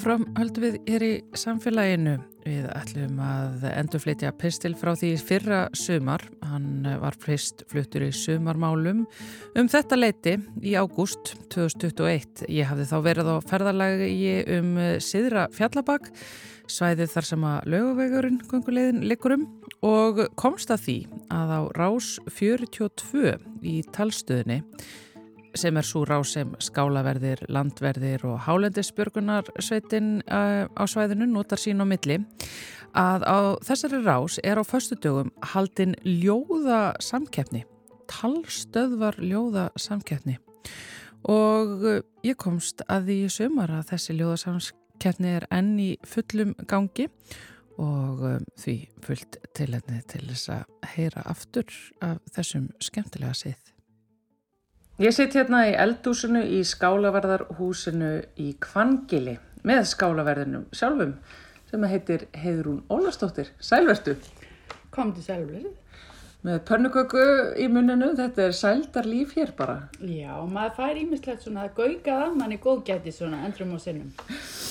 Áfram 0.00 0.22
höldum 0.32 0.64
við 0.64 0.76
hér 0.88 1.02
í 1.04 1.08
samfélaginu. 1.36 2.14
Við 2.46 2.68
ætlum 2.72 3.18
að 3.20 3.66
endurflytja 3.68 4.30
pistil 4.40 4.70
frá 4.80 4.94
því 4.96 5.10
fyrra 5.20 5.58
sumar. 5.76 6.22
Hann 6.48 6.86
var 7.02 7.18
fyrst 7.20 7.66
fluttur 7.68 8.06
í 8.06 8.08
sumarmálum 8.16 9.02
um 9.60 9.68
þetta 9.68 9.98
leiti 9.98 10.32
í 10.64 10.72
ágúst 10.72 11.34
2021. 11.52 12.46
Ég 12.48 12.70
hafði 12.70 12.86
þá 12.88 12.96
verið 13.10 13.28
á 13.28 13.36
ferðarlagi 13.50 14.32
um 14.56 14.72
Sidra 15.04 15.44
Fjallabak, 15.52 16.08
svæðið 16.64 17.12
þar 17.18 17.30
sem 17.34 17.46
að 17.50 17.70
lögavegurinn 17.74 18.40
gungulegin 18.48 19.04
likurum 19.04 19.44
og 19.84 20.24
komst 20.40 20.72
að 20.72 20.86
því 20.86 20.98
að 21.28 21.52
á 21.52 21.60
rás 21.76 22.14
42 22.40 23.36
í 23.68 23.76
talstöðinni 23.92 24.62
sem 25.58 25.76
er 25.76 25.86
svo 25.86 26.04
ráð 26.08 26.26
sem 26.30 26.52
skálaverðir, 26.62 27.44
landverðir 27.52 28.24
og 28.28 28.38
hálendisbjörgunarsveitin 28.46 30.20
eh, 30.26 30.66
á 30.66 30.82
svæðinu 30.88 31.28
notar 31.30 31.60
sín 31.60 31.82
á 31.82 31.86
milli 31.88 32.20
að 32.96 33.26
á 33.26 33.38
þessari 33.66 34.02
rás 34.04 34.38
er 34.42 34.60
á 34.60 34.64
förstu 34.66 34.98
dögum 34.98 35.30
haldin 35.52 35.94
ljóða 36.04 36.96
samkeppni, 37.02 37.64
talstöðvar 38.10 39.20
ljóða 39.22 39.70
samkeppni 39.78 40.38
og 41.28 41.86
eh, 41.86 42.02
ég 42.26 42.38
komst 42.40 42.84
að 42.88 43.10
því 43.10 43.20
sömur 43.36 43.78
að 43.78 43.94
þessi 43.94 44.18
ljóða 44.18 44.42
samkeppni 44.46 45.36
er 45.38 45.48
enn 45.54 45.74
í 45.78 45.92
fullum 46.06 46.56
gangi 46.70 47.10
og 47.80 48.24
um, 48.28 48.46
því 48.60 48.76
fullt 49.04 49.38
til 49.56 49.70
henni 49.72 50.00
til 50.10 50.24
þess 50.28 50.50
að 50.52 50.88
heyra 50.94 51.24
aftur 51.30 51.76
af 52.04 52.20
þessum 52.34 52.68
skemmtilega 52.82 53.36
sið. 53.36 53.69
Ég 55.00 55.14
sitt 55.16 55.32
hérna 55.32 55.62
í 55.64 55.70
eldúsinu 55.80 56.42
í 56.44 56.58
skálaverðarhúsinu 56.68 58.10
í 58.36 58.50
Kvangili 58.60 59.38
með 59.64 59.86
skálaverðinum 59.94 60.66
sjálfum 60.76 61.14
sem 61.70 61.86
heitir 61.88 62.26
Heidrún 62.36 62.82
Ólastóttir. 62.92 63.48
Sælvertu. 63.64 64.18
Kom 64.92 65.14
til 65.16 65.24
sælverðu. 65.24 65.72
Með 66.44 66.60
pönnuköku 66.68 67.24
í 67.56 67.70
munninu, 67.72 68.10
þetta 68.18 68.44
er 68.50 68.58
sældar 68.60 69.08
líf 69.08 69.32
hér 69.40 69.54
bara. 69.56 69.78
Já, 70.04 70.36
maður 70.44 70.76
fær 70.82 71.00
ímislegt 71.06 71.48
svona 71.48 71.64
að 71.70 71.80
gauga 71.80 72.20
að 72.26 72.36
manni 72.42 72.60
góðgæti 72.60 73.16
svona 73.16 73.40
endrum 73.48 73.72
og 73.78 73.80
sinnum. 73.80 74.12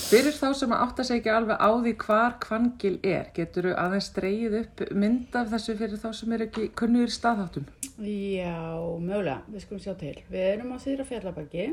Fyrir 0.10 0.34
þá 0.34 0.48
sem 0.58 0.72
að 0.74 0.80
átta 0.88 1.04
sig 1.06 1.20
ekki 1.20 1.30
alveg 1.30 1.60
á 1.62 1.70
því 1.70 1.92
hvar 2.02 2.36
Kvangil 2.42 2.96
er, 3.06 3.28
getur 3.36 3.68
þú 3.68 3.74
aðeins 3.78 4.08
streyið 4.10 4.56
upp 4.58 4.82
mynd 4.98 5.38
af 5.38 5.52
þessu 5.52 5.76
fyrir 5.78 6.02
þá 6.02 6.08
sem 6.18 6.34
er 6.34 6.44
ekki 6.48 6.66
kunnur 6.82 7.14
staðháttum? 7.14 7.68
Já, 8.02 8.58
mögulega, 9.04 9.44
við 9.54 9.66
skulum 9.68 9.84
sjá 9.84 9.94
til. 10.02 10.16
Við 10.34 10.48
erum 10.56 10.74
á 10.74 10.78
Sýra 10.82 11.06
fjallabakki, 11.06 11.68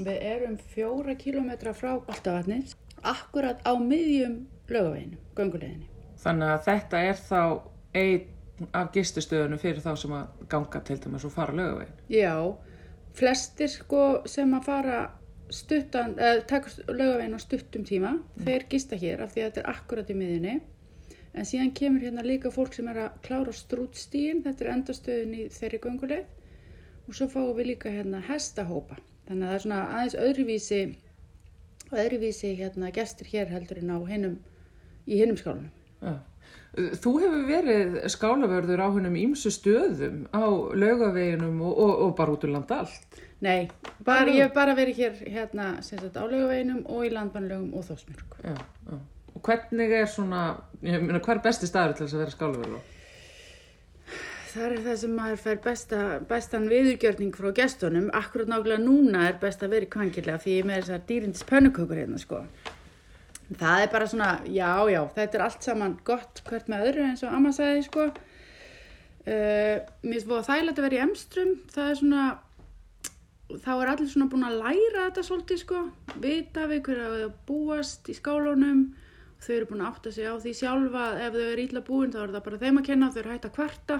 við 0.00 0.28
erum 0.32 0.58
fjóra 0.74 1.14
kílometra 1.22 1.78
frá 1.78 1.94
Baltavatni, 2.08 2.58
akkurat 3.06 3.62
á 3.62 3.78
miðjum 3.78 4.40
lögaveginu, 4.66 5.22
gönguleginni. 5.38 5.86
Þannig 6.26 6.54
að 6.56 6.68
þetta 6.72 7.06
er 7.06 7.26
þá 7.30 7.42
einn 8.02 8.70
af 8.74 8.94
gistustöðunum 8.98 9.62
fyrir 9.62 9.84
þá 9.86 9.92
sem 10.02 10.18
að 10.18 10.46
ganga 10.50 10.82
til 10.90 10.98
dæmis 11.06 11.30
og 11.30 11.38
fara 11.38 11.54
lögaveginu? 11.54 12.08
Já, 12.18 12.34
flestir 13.14 13.70
sko 13.78 14.08
sem 14.26 14.58
að 14.58 14.72
fara 14.72 15.04
stuttan, 15.52 16.14
eða 16.18 16.44
takast 16.48 16.84
lögavegin 16.88 17.36
á 17.36 17.40
stuttum 17.42 17.84
tíma, 17.84 18.14
mm. 18.16 18.44
þeir 18.46 18.68
gista 18.70 18.96
hér 18.96 19.24
af 19.24 19.34
því 19.34 19.42
að 19.42 19.50
þetta 19.50 19.62
er 19.62 19.70
akkurat 19.74 20.10
í 20.10 20.16
miðinni 20.18 20.54
en 21.34 21.48
síðan 21.48 21.72
kemur 21.74 22.04
hérna 22.04 22.24
líka 22.24 22.52
fólk 22.54 22.76
sem 22.76 22.88
er 22.92 23.00
að 23.04 23.16
klára 23.26 23.52
strútstígin, 23.52 24.44
þetta 24.44 24.64
er 24.64 24.72
endastöðin 24.76 25.34
í 25.34 25.46
þeirri 25.52 25.80
gönguleið 25.82 27.08
og 27.08 27.16
svo 27.18 27.28
fáum 27.32 27.56
við 27.58 27.72
líka 27.72 27.92
hérna 27.92 28.22
hestahópa. 28.28 29.00
Þannig 29.28 29.46
að 29.46 29.50
það 29.50 29.56
er 29.56 29.64
svona 29.64 29.80
aðeins 29.96 30.16
öðruvísi 30.20 30.82
öðruvísi 31.94 32.54
hérna 32.58 32.92
gestur 32.94 33.28
hér 33.28 33.50
heldur 33.52 33.80
en 33.82 33.92
á 33.92 33.98
hinnum 34.08 34.38
í 35.06 35.18
hinnum 35.20 35.38
skálunum. 35.40 35.72
Ja. 36.00 36.16
Þú 36.74 37.12
hefur 37.22 37.44
verið 37.46 37.98
skálavörður 38.10 38.82
á 38.82 38.88
hennum 38.96 39.18
ímsu 39.18 39.52
stöðum 39.54 40.24
á 40.34 40.42
lögaveginum 40.74 41.60
og, 41.62 41.76
og, 41.78 41.92
og 42.06 42.16
bara 42.18 42.34
út 42.34 42.46
úr 42.46 42.54
landa 42.56 42.80
allt 42.82 43.20
Nei, 43.44 43.68
bara, 44.06 44.30
ég 44.30 44.46
hef 44.46 44.54
bara 44.56 44.76
verið 44.76 45.00
hér 45.02 45.16
hérna, 45.34 45.66
sagt, 45.84 46.16
á 46.16 46.24
lögaveginum 46.24 46.84
og 46.88 47.04
í 47.04 47.10
landbannlögum 47.12 47.74
og 47.76 47.84
þósmjörg. 47.90 48.38
Já, 48.40 48.56
já. 48.88 48.98
Og 49.34 49.42
hvernig 49.44 49.92
er 49.92 50.06
svona, 50.08 50.42
ég 50.86 51.02
meina, 51.02 51.20
hver 51.20 51.40
er 51.40 51.44
besti 51.44 51.68
staður 51.68 51.98
til 51.98 52.06
þess 52.06 52.16
að 52.16 52.22
vera 52.22 52.34
skálaverður? 52.36 52.92
Það 54.54 54.64
er 54.68 54.82
það 54.84 54.98
sem 55.00 55.14
maður 55.18 55.40
fær 55.42 55.56
besta, 55.64 56.00
bestan 56.30 56.68
viðurgjörning 56.70 57.34
frá 57.34 57.48
gestunum. 57.56 58.06
Akkurat 58.14 58.52
nákvæmlega 58.52 58.84
núna 58.84 59.24
er 59.26 59.40
best 59.42 59.64
að 59.66 59.74
vera 59.74 59.88
í 59.88 59.90
kvangilega 59.90 60.38
því 60.44 60.54
ég 60.60 60.68
með 60.68 60.80
þessar 60.80 61.02
dýrindis 61.08 61.48
pönnukökur 61.48 62.00
hérna, 62.00 62.20
sko. 62.22 62.44
Það 63.50 63.82
er 63.82 63.90
bara 63.92 64.06
svona, 64.08 64.30
já, 64.46 64.70
já, 64.94 65.00
þetta 65.18 65.38
er 65.38 65.44
allt 65.48 65.66
saman 65.66 65.98
gott 66.06 66.40
hvert 66.46 66.70
með 66.70 66.86
öðru 66.86 67.08
eins 67.10 67.26
og 67.26 67.34
Amma 67.34 67.52
sagði, 67.52 67.82
sko. 67.88 68.06
Uh, 69.24 69.82
mér 70.04 70.14
finnst 70.14 70.30
það 70.30 70.38
að 70.38 70.48
þægilegt 70.52 70.78
að 70.78 70.86
vera 70.86 70.96
í 70.96 71.04
emstrum, 71.08 71.52
það 71.74 71.90
er 71.90 72.00
svona 72.00 72.24
þá 73.62 73.72
er 73.74 73.90
allir 73.92 74.10
svona 74.10 74.30
búin 74.32 74.46
að 74.46 74.58
læra 74.62 75.06
þetta 75.06 75.24
svolítið 75.26 75.60
sko, 75.62 75.80
vita 76.22 76.66
við 76.70 76.82
hverja 76.88 77.08
að 77.10 77.24
búast 77.48 78.10
í 78.10 78.16
skálunum 78.18 78.84
þau 79.44 79.54
eru 79.54 79.68
búin 79.70 79.84
að 79.84 79.90
átta 79.90 80.12
sig 80.14 80.28
á 80.30 80.34
því 80.40 80.54
sjálfa 80.58 81.04
ef 81.20 81.36
þau 81.36 81.44
eru 81.44 81.64
ítla 81.64 81.84
búin 81.84 82.12
þá 82.14 82.20
er 82.22 82.34
það 82.34 82.44
bara 82.48 82.60
þeim 82.64 82.80
að 82.80 82.88
kenna 82.88 83.10
þau 83.12 83.20
eru 83.22 83.34
hægt 83.34 83.48
að 83.48 83.56
kvarta. 83.58 83.98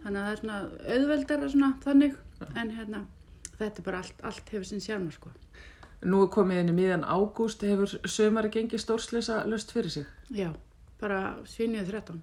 Þannig 0.00 0.20
að 0.20 0.26
það 0.26 0.32
er 0.32 0.40
svona 0.40 0.58
auðveldara 0.94 1.52
svona 1.52 1.70
þannig. 1.84 2.18
En 2.56 2.74
hérna 2.78 3.04
þetta 3.58 3.82
er 3.82 3.86
bara 3.90 4.02
allt, 4.04 4.26
allt 4.30 4.52
hefur 4.54 4.68
sinn 4.70 4.84
sjálfna 4.84 5.12
sko. 5.12 5.32
Nú 6.08 6.22
er 6.24 6.32
komið 6.32 6.62
inn 6.62 6.72
í 6.72 6.76
miðan 6.78 7.04
ágúst 7.04 7.64
hefur 7.66 7.98
sömari 8.08 8.52
gengið 8.54 8.80
stórsleisa 8.80 9.42
löst 9.50 9.74
fyrir 9.74 9.92
sig? 9.92 10.06
Já, 10.32 10.48
bara 11.02 11.34
svinniðu 11.50 11.90
13 11.90 12.22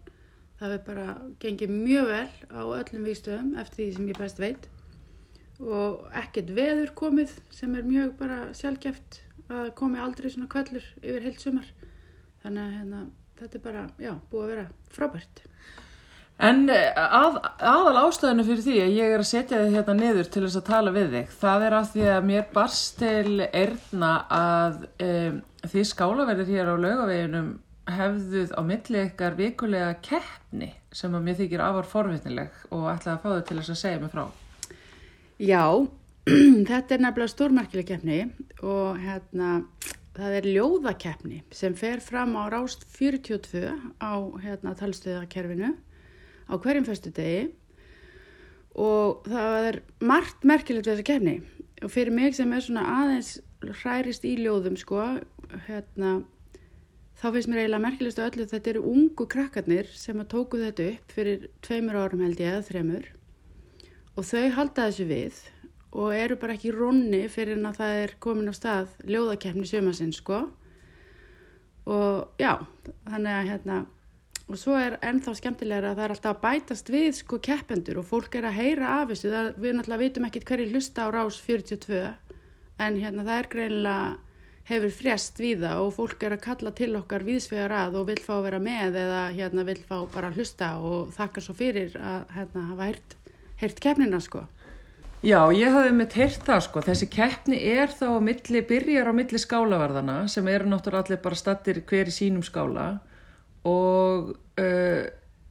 það 0.57 0.73
hefur 0.73 0.85
bara 0.87 1.07
gengið 1.41 1.73
mjög 1.75 2.09
vel 2.09 2.29
á 2.49 2.61
öllum 2.65 3.05
výstöðum 3.05 3.53
eftir 3.61 3.83
því 3.83 3.89
sem 3.93 4.09
ég 4.09 4.21
best 4.21 4.41
veit 4.41 4.67
og 5.63 6.07
ekkert 6.21 6.53
veður 6.57 6.93
komið 6.97 7.33
sem 7.53 7.75
er 7.75 7.87
mjög 7.87 8.13
bara 8.19 8.39
sjálfgeft 8.57 9.21
að 9.47 9.71
komi 9.79 10.01
aldrei 10.03 10.29
svona 10.29 10.49
kvöllur 10.51 10.85
yfir 11.01 11.23
heilt 11.25 11.43
sumar 11.43 11.69
þannig 12.43 12.63
að 12.63 12.73
hérna, 12.77 13.03
þetta 13.39 13.57
er 13.59 13.63
bara, 13.63 13.85
já, 14.01 14.13
búið 14.31 14.43
að 14.43 14.51
vera 14.53 14.67
frábært 14.93 15.45
En 16.37 16.67
eh, 16.69 16.93
að, 16.93 17.39
aðal 17.65 18.03
ástæðinu 18.03 18.43
fyrir 18.45 18.61
því 18.61 18.73
að 18.83 18.91
ég 18.93 19.13
er 19.15 19.21
að 19.23 19.29
setja 19.31 19.61
þið 19.63 19.77
hérna 19.79 19.93
niður 19.97 20.27
til 20.29 20.43
þess 20.43 20.59
að 20.59 20.67
tala 20.67 20.91
við 20.93 21.15
þig, 21.15 21.31
það 21.41 21.63
er 21.65 21.75
af 21.77 21.87
því 21.95 22.03
að 22.13 22.27
mér 22.29 22.43
barst 22.53 22.99
til 23.01 23.47
erna 23.47 24.11
að 24.37 24.83
um, 25.07 25.39
því 25.65 25.85
skálaverðir 25.91 26.51
hér 26.53 26.69
á 26.69 26.75
laugaveginum 26.77 27.47
hefðuð 27.97 28.53
á 28.53 28.61
milli 28.67 29.03
ykkar 29.07 29.37
vikulega 29.39 29.95
keppni 30.05 30.69
sem 30.93 31.15
að 31.17 31.25
mér 31.25 31.39
þykir 31.41 31.63
afar 31.65 31.89
forvitnileg 31.89 32.61
og 32.69 32.89
ætlaði 32.91 33.15
að 33.15 33.23
fá 33.23 33.29
þau 33.31 33.47
til 33.47 33.57
þess 33.61 33.73
að 33.73 33.81
segja 33.81 34.03
mig 34.03 34.13
frá. 34.13 34.27
Já, 35.37 35.85
þetta 36.69 36.95
er 36.95 37.01
nefnilega 37.03 37.29
stórmerkileg 37.29 37.85
keppni 37.91 38.15
og 38.65 38.95
hérna, 38.97 39.59
það 40.17 40.37
er 40.39 40.47
ljóðakeppni 40.49 41.43
sem 41.53 41.75
fer 41.77 42.01
fram 42.01 42.31
á 42.41 42.49
rást 42.49 42.87
42 42.89 43.69
á 44.01 44.13
hérna, 44.41 44.73
talstöðakerfinu 44.79 45.75
á 46.49 46.53
hverjum 46.57 46.87
fyrstu 46.87 47.11
degi 47.13 47.51
og 48.81 49.29
það 49.29 49.67
er 49.67 49.77
margt 50.01 50.41
merkilegt 50.41 50.89
við 50.89 50.95
þessa 50.95 51.05
keppni. 51.11 51.35
Og 51.85 51.93
fyrir 51.93 52.17
mig 52.17 52.33
sem 52.33 52.49
er 52.57 52.65
svona 52.65 52.87
aðeins 53.03 53.35
hrærist 53.83 54.25
í 54.25 54.33
ljóðum 54.41 54.79
sko, 54.81 55.03
hérna, 55.67 56.15
þá 57.21 57.27
finnst 57.27 57.51
mér 57.51 57.61
eiginlega 57.61 57.83
merkilegst 57.85 58.23
að 58.23 58.31
öllu 58.31 58.49
þetta 58.55 58.73
eru 58.73 58.83
ungu 58.89 59.29
krakkarnir 59.29 59.93
sem 59.93 60.17
að 60.17 60.31
tóku 60.33 60.63
þetta 60.65 60.89
upp 60.95 61.13
fyrir 61.13 61.47
tveimur 61.61 62.01
árum 62.01 62.25
held 62.25 62.41
ég 62.41 62.55
eða 62.55 62.65
þremur 62.71 63.07
og 64.17 64.25
þau 64.25 64.47
halda 64.55 64.87
þessu 64.89 65.05
við 65.07 65.41
og 65.97 66.13
eru 66.13 66.37
bara 66.41 66.55
ekki 66.57 66.73
rónni 66.73 67.25
fyrir 67.31 67.57
en 67.57 67.69
að 67.69 67.81
það 67.81 67.99
er 68.03 68.15
komin 68.21 68.49
á 68.51 68.53
stað 68.55 68.95
ljóðakefni 69.07 69.65
sömasinn 69.69 70.13
sko. 70.13 70.41
Og 71.87 72.41
já 72.41 72.57
þannig 73.07 73.31
að 73.33 73.49
hérna 73.51 73.77
og 74.47 74.59
svo 74.59 74.75
er 74.79 74.97
ennþá 75.03 75.33
skemmtilega 75.37 75.91
að 75.91 75.97
það 75.97 76.05
er 76.05 76.13
alltaf 76.15 76.35
að 76.35 76.43
bætast 76.45 76.91
við 76.91 77.09
sko 77.21 77.39
keppendur 77.43 78.01
og 78.01 78.07
fólk 78.07 78.37
er 78.39 78.47
að 78.49 78.59
heyra 78.59 78.93
af 79.01 79.11
þessu. 79.11 79.31
Það, 79.31 79.49
við 79.63 79.75
náttúrulega 79.77 80.03
vitum 80.03 80.27
ekkit 80.27 80.47
hverju 80.51 80.69
hlusta 80.73 81.07
á 81.07 81.07
rás 81.15 81.39
42 81.43 82.01
en 82.77 82.99
hérna 83.01 83.25
það 83.27 83.41
er 83.41 83.51
greinilega 83.53 84.15
hefur 84.67 84.91
frjast 84.91 85.39
við 85.39 85.63
það 85.63 85.81
og 85.85 85.93
fólk 85.95 86.25
er 86.27 86.35
að 86.35 86.43
kalla 86.43 86.73
til 86.75 86.89
okkar 86.99 87.23
viðsvegar 87.23 87.71
að 87.71 88.01
og 88.01 88.09
vil 88.09 88.19
fá 88.19 88.33
að 88.35 88.47
vera 88.49 88.59
með 88.59 88.99
eða 88.99 89.21
hérna 89.37 89.63
vil 89.67 89.79
fá 89.79 89.95
bara 90.11 90.27
að 90.27 90.41
hlusta 90.41 90.73
og 90.83 91.13
þakka 91.15 91.43
svo 91.45 91.55
fyrir 91.55 91.95
að 91.95 92.33
hérna 92.35 92.65
hafa 92.73 92.89
heyrt 92.89 93.15
heyrt 93.61 93.81
keppnina 93.83 94.19
sko. 94.23 94.45
Já, 95.25 95.39
ég 95.49 95.73
hafði 95.73 95.93
mitt 95.97 96.13
heyrt 96.13 96.43
það 96.45 96.63
sko. 96.67 96.81
Þessi 96.85 97.09
keppni 97.09 97.59
er 97.73 97.89
þá 97.89 98.07
á 98.15 98.19
milli, 98.21 98.61
byrjar 98.69 99.09
á 99.09 99.13
milli 99.17 99.39
skálavarðana 99.41 100.17
sem 100.29 100.47
eru 100.51 100.69
náttúrulega 100.69 101.07
allir 101.07 101.23
bara 101.23 101.39
stattir 101.39 101.81
hver 101.89 102.11
í 102.11 102.13
sínum 102.13 102.45
skála 102.45 102.89
og 103.67 104.35
uh, 104.61 105.07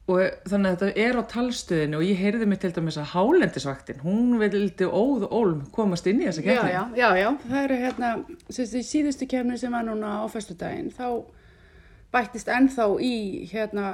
og 0.07 0.21
þannig 0.47 0.69
að 0.71 0.83
þetta 0.85 1.03
er 1.03 1.17
á 1.19 1.23
talstöðinu 1.33 1.97
og 1.99 2.03
ég 2.07 2.19
heyrði 2.21 2.45
mig 2.47 2.61
til 2.63 2.69
dæmis 2.71 2.95
að 2.99 3.09
hálendisvaktin, 3.11 3.97
hún 4.05 4.37
vildi 4.39 4.87
óð 4.87 5.25
og 5.27 5.33
ólm 5.35 5.65
komast 5.75 6.07
inn 6.07 6.21
í 6.23 6.29
þessa 6.29 6.45
Já, 6.45 6.47
keppni. 6.47 6.71
já, 6.71 6.83
já, 6.95 7.09
já, 7.19 7.27
það 7.49 7.63
eru 7.65 7.79
hérna, 7.81 8.11
sérst, 8.47 8.77
í 8.79 8.83
síðustu 8.87 9.27
kemni 9.27 9.59
sem 9.59 9.75
var 9.75 9.83
núna 9.83 10.13
á 10.23 10.25
festudaginn, 10.31 10.93
þá 10.95 11.27
bættist 12.15 12.47
ennþá 12.47 12.87
í 13.03 13.15
hérna 13.51 13.89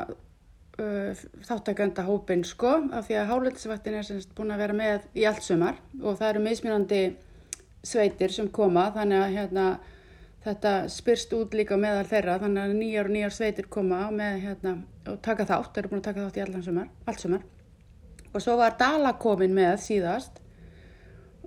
þáttakönda 0.73 2.05
hópin 2.07 2.41
sko, 2.47 2.71
af 2.93 3.05
því 3.07 3.17
að 3.19 3.27
hálendisvaktin 3.29 3.97
er 3.99 4.05
semst 4.07 4.31
búin 4.33 4.53
að 4.55 4.63
vera 4.63 4.77
með 4.77 5.03
í 5.13 5.25
allt 5.29 5.45
sumar 5.45 5.77
og 6.01 6.17
það 6.17 6.29
eru 6.31 6.45
mismunandi 6.47 7.01
sveitir 7.85 8.33
sem 8.33 8.47
koma, 8.49 8.87
þannig 8.95 9.21
að 9.21 9.35
hérna 9.37 9.65
þetta 10.43 10.71
spyrst 10.91 11.35
út 11.37 11.53
líka 11.55 11.77
meðal 11.79 12.07
þeirra, 12.09 12.39
þannig 12.41 12.63
að 12.63 12.77
nýjar 12.79 13.09
og 13.09 13.13
nýjar 13.13 13.35
sveitir 13.35 13.67
koma 13.71 13.99
með 14.11 14.39
hérna 14.47 14.77
og 15.11 15.19
taka 15.23 15.45
þátt, 15.47 15.77
eru 15.77 15.91
búin 15.91 16.01
að 16.01 16.07
taka 16.09 16.25
þátt 16.25 16.39
í 16.39 16.45
allan 16.47 16.65
sumar, 16.65 16.89
allt 17.05 17.21
sumar. 17.21 17.43
Og 18.33 18.41
svo 18.41 18.55
var 18.57 18.73
Dala 18.79 19.13
komin 19.21 19.53
með 19.53 19.75
síðast 19.83 20.41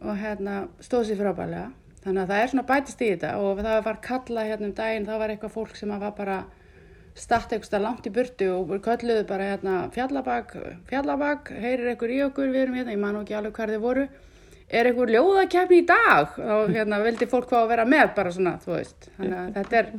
og 0.03 0.15
hérna 0.21 0.67
stóð 0.85 1.11
sér 1.11 1.21
frábælega 1.25 1.71
þannig 2.05 2.23
að 2.23 2.31
það 2.31 2.43
er 2.43 2.51
svona 2.53 2.67
bætist 2.69 3.03
í 3.03 3.11
þetta 3.15 3.33
og 3.43 3.61
það 3.65 3.81
var 3.89 4.01
kallað 4.05 4.51
hérna 4.51 4.69
um 4.69 4.75
daginn 4.77 5.09
það 5.09 5.23
var 5.23 5.33
eitthvað 5.33 5.55
fólk 5.57 5.79
sem 5.79 5.95
var 5.97 6.13
bara 6.15 6.37
statt 7.17 7.53
eitthvað 7.57 7.85
langt 7.85 8.07
í 8.07 8.13
burtu 8.13 8.53
og 8.53 8.73
kölluðu 8.85 9.25
bara 9.29 9.51
hérna 9.55 9.77
fjallabak 9.95 10.55
fjallabak, 10.91 11.51
heyrir 11.57 11.93
eitthvað 11.95 12.15
í 12.15 12.23
okkur 12.29 12.53
við 12.53 12.67
erum 12.67 12.79
hérna, 12.81 12.95
ég 12.95 13.03
man 13.03 13.21
ekki 13.23 13.37
alveg 13.39 13.61
hver 13.61 13.75
þið 13.75 13.85
voru. 13.85 14.07
Er 14.67 14.89
eitthvað 14.89 15.13
ljóðakefni 15.15 15.79
í 15.79 15.87
dag? 15.87 16.33
Og 16.43 16.73
hérna 16.75 16.99
vildi 17.05 17.29
fólk 17.31 17.47
fá 17.53 17.61
að 17.61 17.71
vera 17.71 17.85
með 17.87 18.09
bara 18.17 18.33
svona, 18.35 18.57
þú 18.65 18.73
veist. 18.75 19.09
Þannig 19.15 19.39
að 19.39 19.53
þetta 19.61 19.79
er, 19.79 19.93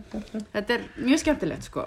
þetta 0.57 0.75
er 0.75 0.85
mjög 1.07 1.23
skemmtilegt 1.23 1.69
sko. 1.69 1.85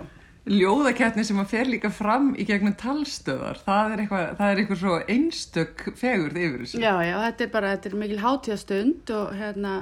Ljóðakeppni 0.50 1.22
sem 1.28 1.38
að 1.42 1.50
fer 1.52 1.68
líka 1.68 1.90
fram 1.92 2.30
í 2.32 2.46
gegnum 2.48 2.72
talstöðar, 2.80 3.60
það 3.66 3.92
er 3.92 4.02
eitthvað, 4.02 4.30
það 4.38 4.52
er 4.52 4.60
eitthvað 4.62 4.80
svo 4.80 4.94
einstök 5.14 5.84
fegurð 6.00 6.38
yfir 6.40 6.62
þessu. 6.64 6.80
Já, 6.80 6.94
já, 7.04 7.16
þetta 7.26 7.44
er 7.44 7.50
bara, 7.52 7.72
þetta 7.74 7.90
er 7.90 7.98
mikil 8.00 8.20
hátíðastund 8.24 9.12
og 9.18 9.34
hérna, 9.36 9.74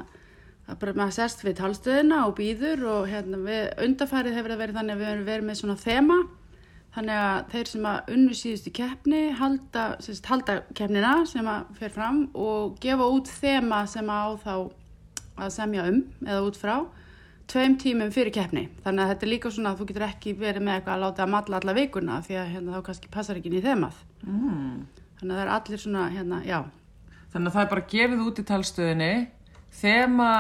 það 0.69 0.81
bara 0.83 0.97
maður 0.99 1.16
sest 1.16 1.45
við 1.45 1.57
talstöðina 1.62 2.25
og 2.29 2.35
býður 2.37 2.85
og 2.93 3.07
hérna 3.09 3.41
við, 3.45 3.62
undarfærið 3.87 4.37
hefur 4.37 4.53
það 4.53 4.62
verið 4.62 4.79
þannig 4.79 4.95
að 4.95 5.01
við 5.01 5.11
höfum 5.11 5.25
verið 5.29 5.49
með 5.49 5.59
svona 5.62 5.79
þema, 5.81 6.19
þannig 6.97 7.23
að 7.23 7.41
þeir 7.55 7.71
sem 7.73 7.89
að 7.89 8.12
unnu 8.16 8.37
síðustu 8.37 8.75
keppni 8.77 9.23
halda, 9.39 9.87
sérst, 10.05 10.29
halda 10.29 10.61
keppnina 10.77 11.14
sem 11.31 11.49
að 11.49 11.73
fer 11.81 11.97
fram 11.97 12.23
og 12.37 12.79
gefa 12.83 13.09
út 13.16 13.33
þema 13.39 13.83
sem 13.89 14.12
að 14.12 14.29
á 14.29 14.31
þá 14.45 14.55
að 15.39 15.53
semja 15.55 15.89
um 15.89 16.01
eða 16.27 16.47
út 16.49 16.59
frá 16.59 16.75
tveim 17.49 17.79
tímum 17.81 18.11
fyrir 18.12 18.35
keppni. 18.35 18.66
Þannig 18.85 19.05
að 19.05 19.12
þetta 19.12 19.25
er 19.25 19.31
líka 19.31 19.53
svona 19.55 19.71
að 19.73 19.79
þú 19.79 19.85
getur 19.89 20.05
ekki 20.05 20.35
verið 20.37 20.64
með 20.66 20.75
eitthvað 20.75 20.99
að 20.99 21.05
láta 21.07 21.25
að 21.25 21.31
matla 21.33 21.61
alla 21.62 21.75
vikuna 21.79 22.19
því 22.27 22.37
að 22.37 22.51
hérna, 22.53 22.75
þá 22.75 22.89
kannski 22.89 23.12
passar 23.14 23.39
ekki 23.39 23.49
inn 23.49 23.57
í 23.57 23.62
þemað. 23.64 24.03
Mm. 24.27 24.75
þannig 25.21 25.33
að 25.33 25.39
það 25.39 25.45
er 25.45 25.53
allir 25.55 25.81
svona 25.81 26.03
hérna, 26.12 26.41
já, 26.45 26.59
Þannig 27.29 27.51
að 27.51 27.57
það 27.57 27.64
er 27.64 27.73
bara 27.73 27.89
gefið 27.93 28.21
út 28.25 28.39
í 28.41 28.45
talstöðinni, 28.49 29.12
þema, 29.75 30.31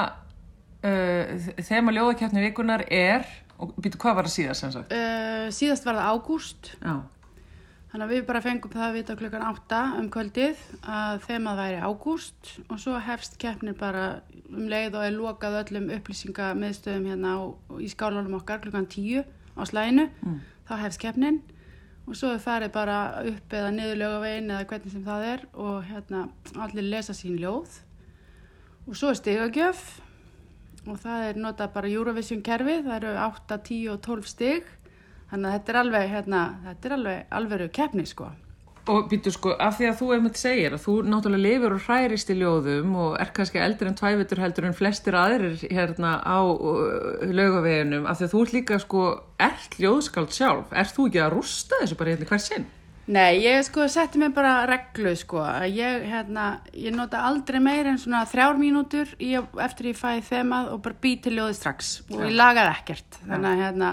uh, 0.84 1.52
þema 1.68 1.94
ljóðakeppni 1.96 2.42
vikunar 2.48 2.84
er, 2.90 3.26
og 3.58 3.72
býtu 3.82 3.98
hvað 4.00 4.14
var 4.20 4.28
það 4.28 4.36
síðast 4.38 4.60
sem 4.64 4.72
sagt? 4.74 4.92
uh, 4.94 5.48
síðast 5.54 5.84
var 5.88 5.98
það 5.98 6.10
ágúst 6.14 6.72
þannig 7.88 8.04
að 8.04 8.10
við 8.12 8.24
bara 8.28 8.40
fengum 8.44 8.70
það 8.74 8.84
að 8.84 8.96
vita 8.98 9.14
klukkan 9.16 9.44
átta 9.48 9.78
um 9.98 10.08
kvöldið 10.12 10.58
að 10.92 11.22
þemað 11.24 11.56
væri 11.62 11.78
ágúst 11.88 12.50
og 12.68 12.78
svo 12.82 12.98
hefst 13.00 13.38
keppnir 13.40 13.74
bara 13.80 14.20
um 14.52 14.66
leið 14.68 14.94
og 14.98 15.06
er 15.06 15.14
lokað 15.16 15.56
öllum 15.62 15.88
upplýsingamiðstöðum 15.96 17.06
hérna 17.08 17.32
á, 17.40 17.40
í 17.80 17.88
skálanum 17.88 18.36
okkar 18.40 18.60
klukkan 18.60 18.86
tíu 18.92 19.24
á 19.56 19.62
slæginu 19.64 20.08
Mm. 20.22 20.40
þá 20.68 20.74
hefst 20.84 21.00
keppnin 21.00 21.40
og 22.06 22.14
svo 22.16 22.30
er 22.34 22.38
farið 22.44 22.72
bara 22.76 22.98
upp 23.24 23.52
eða 23.56 23.72
niður 23.72 23.98
lögavegin 24.02 24.50
eða 24.52 24.66
hvernig 24.68 24.92
sem 24.92 25.04
það 25.04 25.24
er 25.32 25.46
og 25.54 25.82
hérna 25.88 26.26
allir 26.60 26.84
lesa 26.92 27.12
sín 27.16 27.38
ljóð 27.40 27.80
og 28.88 28.96
svo 28.96 29.12
er 29.12 29.18
stigagjöf 29.18 29.80
og 30.88 30.96
það 31.02 31.24
er 31.28 31.38
notað 31.42 31.72
bara 31.74 31.92
Eurovision 31.92 32.40
kerfi, 32.44 32.78
það 32.86 32.94
eru 32.96 33.14
8, 33.26 33.58
10 33.68 33.88
og 33.92 34.02
12 34.06 34.28
stig 34.30 34.68
þannig 35.28 35.48
að 35.48 35.56
þetta 35.56 35.72
er 35.72 35.78
alveg, 35.82 36.12
hérna, 36.14 36.44
þetta 36.64 36.88
er 36.88 36.94
alveg 36.96 37.34
alveru 37.38 37.66
keppni 37.76 38.04
sko. 38.08 38.30
Og 38.88 39.10
býtu 39.10 39.28
sko, 39.34 39.52
af 39.60 39.76
því 39.76 39.90
að 39.90 39.98
þú 39.98 40.06
einmitt 40.14 40.38
segir 40.40 40.72
að 40.72 40.86
þú 40.86 40.94
náttúrulega 41.04 41.44
lifir 41.44 41.74
og 41.76 41.82
hærist 41.84 42.32
í 42.32 42.38
ljóðum 42.38 42.94
og 42.96 43.18
er 43.20 43.34
kannski 43.36 43.60
eldri 43.60 43.90
en 43.90 43.98
tvævitur 43.98 44.40
heldur 44.40 44.70
en 44.70 44.78
flestir 44.78 45.18
aðrir 45.20 45.60
hérna 45.68 46.14
á 46.24 46.40
uh, 46.40 47.20
laugaveginum, 47.28 48.08
af 48.08 48.16
því 48.16 48.30
að 48.30 48.32
þú 48.32 48.46
líka 48.54 48.80
sko, 48.80 49.04
ert 49.36 49.76
ljóðskald 49.76 50.32
sjálf, 50.32 50.72
ert 50.72 50.96
þú 50.96 51.10
ekki 51.10 51.24
að 51.26 51.34
rústa 51.36 51.82
þessu 51.82 52.00
bara 52.00 52.16
hérna 52.16 52.32
hver 52.32 52.44
sinn? 52.46 52.68
Nei, 53.08 53.38
ég 53.40 53.62
sko 53.64 53.86
setti 53.88 54.20
mig 54.20 54.34
bara 54.36 54.66
reglu 54.68 55.14
sko, 55.16 55.40
að 55.40 55.78
ég, 55.78 56.02
hérna, 56.10 56.58
ég 56.76 56.92
nota 56.92 57.22
aldrei 57.24 57.56
meir 57.64 57.88
en 57.88 57.96
svona 58.00 58.26
þrjár 58.28 58.58
mínútur 58.60 59.14
í, 59.16 59.30
eftir 59.64 59.94
ég 59.94 59.96
fæði 59.96 60.26
þemað 60.26 60.68
og 60.74 60.82
bara 60.84 60.98
bý 61.06 61.14
til 61.24 61.32
ljóði 61.38 61.56
strax. 61.56 61.94
Og 62.12 62.26
ég 62.26 62.36
lagaði 62.36 62.74
ekkert, 62.74 63.20
þannig 63.22 63.48
að 63.48 63.62
hérna, 63.64 63.90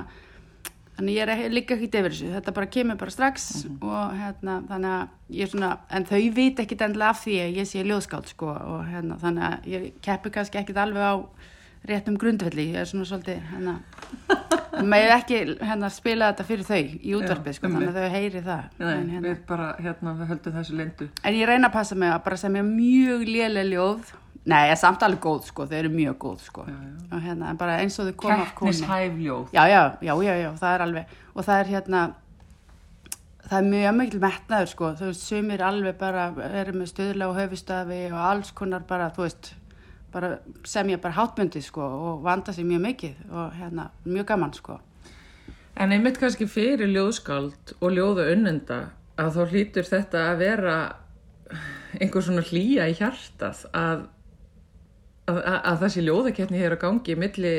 þannig 0.97 1.16
ég 1.16 1.32
er 1.32 1.55
líka 1.55 1.78
ekkert 1.78 1.95
yfir 2.01 2.16
þessu, 2.18 2.34
þetta 2.34 2.55
bara 2.59 2.72
kemur 2.76 2.99
bara 3.05 3.16
strax 3.16 3.47
og 3.78 4.20
hérna, 4.20 4.57
þannig 4.68 4.97
að 4.97 5.39
ég 5.39 5.53
svona, 5.53 5.72
en 5.95 6.09
þau 6.11 6.22
veit 6.36 6.61
ekkit 6.66 6.86
endilega 6.89 7.16
af 7.16 7.24
því 7.24 7.39
að 7.45 7.59
ég 7.61 7.72
sé 7.72 7.88
ljóðskáld 7.88 8.36
sko 8.36 8.51
og 8.51 8.84
hérna, 8.91 9.20
þannig 9.24 9.47
að 9.47 9.72
ég 9.78 9.89
keppi 10.03 10.36
kannski 10.36 10.59
ekkit 10.59 10.84
alveg 10.84 11.07
á 11.07 11.16
réttum 11.90 12.18
grundvelli, 12.20 12.68
ég 12.74 12.82
er 12.82 12.90
svona 12.90 13.06
svolítið, 13.10 13.40
hérna, 13.52 13.76
með 14.92 15.14
ekki 15.16 15.40
hérna 15.62 15.90
spila 15.94 16.32
þetta 16.32 16.48
fyrir 16.50 16.68
þau 16.68 16.82
í 16.82 17.16
útvarpið 17.20 17.58
sko, 17.60 17.72
þannig 17.72 17.92
að 17.92 18.00
þau 18.02 18.18
heyri 18.18 18.44
það. 18.46 18.68
Nei, 18.82 18.92
en, 18.96 19.08
hérna, 19.14 19.24
við 19.28 19.40
bara, 19.52 19.70
hérna, 19.80 20.16
við 20.20 20.34
höldum 20.34 20.58
þessu 20.60 20.78
lindu. 20.82 21.10
en 21.24 21.40
ég 21.40 21.50
reyna 21.52 21.72
að 21.72 21.78
passa 21.78 21.98
mig 22.02 22.14
að 22.14 22.22
bara 22.28 22.42
semja 22.42 22.66
mjög 22.68 23.26
léleg 23.30 23.72
ljóð, 23.72 24.12
nei, 24.46 24.60
ég 24.68 24.76
er 24.76 24.82
samt 24.82 25.08
alveg 25.08 25.24
góð 25.26 25.48
sko, 25.52 25.70
þau 25.70 25.80
eru 25.80 25.94
mjög 25.96 26.20
góð 26.26 26.44
sko, 26.50 26.68
og 26.68 27.18
hérna, 27.24 27.56
bara 27.62 27.80
eins 27.82 27.98
og 28.02 28.12
þau 28.12 28.20
koma 28.26 28.42
af 28.44 28.54
konu. 28.58 28.76
Keppnishæf 28.76 29.18
ljóð. 29.24 29.48
Já, 29.56 29.64
já, 29.70 29.82
já, 30.02 30.14
já, 30.30 30.36
já, 30.44 30.52
það 30.62 30.76
er 30.76 30.86
alveg 30.90 31.18
og 31.36 31.44
það 31.48 31.60
er 31.64 31.74
hérna 31.76 32.06
það 33.46 33.60
er 33.60 33.68
mjög 33.70 33.98
mikil 34.00 34.22
metnaður 34.24 34.72
sko 34.72 34.92
veist, 35.00 35.26
sumir 35.26 35.64
alveg 35.66 35.98
bara 36.00 36.30
eru 36.48 36.74
með 36.80 36.92
stöðla 36.94 37.30
og 37.30 37.38
höfustafi 37.40 38.02
og 38.10 38.20
alls 38.32 38.52
konar 38.58 38.86
bara, 38.90 39.12
þú 39.14 39.26
veist, 39.28 39.52
bara 40.16 40.38
semja 40.68 40.97
bara 41.03 41.18
hátmyndi 41.20 41.61
sko 41.63 41.84
og 41.84 42.24
vanda 42.24 42.53
sig 42.55 42.66
mjög 42.66 42.84
mikið 42.88 43.24
og 43.32 43.55
hérna, 43.59 43.89
mjög 44.05 44.28
gaman 44.32 44.53
sko. 44.55 44.80
En 45.76 45.91
einmitt 45.91 46.20
kannski 46.22 46.47
fyrir 46.47 46.88
ljóðskald 46.88 47.76
og 47.82 47.91
ljóða 47.91 48.30
unnenda 48.32 48.78
að 49.20 49.36
þá 49.36 49.41
hlýtur 49.51 49.89
þetta 49.89 50.22
að 50.32 50.43
vera 50.43 50.76
einhver 51.99 52.24
svona 52.24 52.43
hlýja 52.47 52.88
í 52.88 52.95
hjartað 52.95 53.66
að, 53.76 54.05
að, 55.28 55.41
að, 55.41 55.59
að 55.59 55.84
þessi 55.84 56.05
ljóðakeppni 56.05 56.61
hér 56.63 56.78
á 56.80 56.84
gangi 56.86 57.18
milli, 57.20 57.53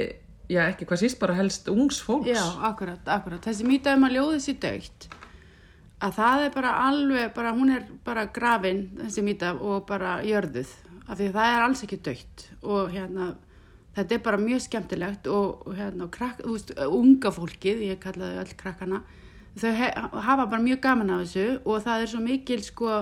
já 0.49 0.63
ekki 0.65 0.89
hvað 0.89 1.03
síst 1.05 1.21
bara 1.21 1.37
helst 1.37 1.69
ungs 1.73 2.01
fólks. 2.05 2.33
Já, 2.33 2.43
akkurat, 2.71 3.05
akkurat, 3.05 3.45
þessi 3.45 3.69
mýta 3.69 3.95
um 3.97 4.09
að 4.09 4.19
ljóði 4.19 4.43
sér 4.47 4.61
dögt 4.65 5.09
að 5.97 6.17
það 6.19 6.43
er 6.45 6.51
bara 6.57 6.73
alveg, 6.87 7.31
bara 7.37 7.53
hún 7.57 7.73
er 7.73 7.87
bara 8.05 8.27
grafin 8.33 8.83
þessi 8.99 9.25
mýta 9.25 9.55
og 9.57 9.87
bara 9.89 10.19
jörðuð 10.27 10.73
af 11.07 11.19
því 11.19 11.33
það 11.35 11.53
er 11.55 11.67
alls 11.67 11.85
ekki 11.87 12.03
dögt 12.07 12.49
og 12.63 12.95
hérna 12.95 13.35
þetta 13.97 14.17
er 14.17 14.25
bara 14.25 14.41
mjög 14.41 14.65
skemmtilegt 14.67 15.29
og, 15.33 15.67
og 15.67 15.77
hérna, 15.77 16.09
þú 16.13 16.55
veist, 16.55 16.73
unga 16.85 17.33
fólkið, 17.33 17.85
ég 17.93 18.01
kallaði 18.03 18.43
öll 18.43 18.57
krakkana, 18.61 19.03
þau 19.57 19.71
he, 19.79 19.93
hafa 20.27 20.49
bara 20.51 20.65
mjög 20.65 20.83
gaman 20.85 21.15
af 21.15 21.23
þessu 21.25 21.47
og 21.65 21.87
það 21.87 22.05
er 22.05 22.13
svo 22.13 22.21
mikil 22.25 22.61
sko, 22.65 22.99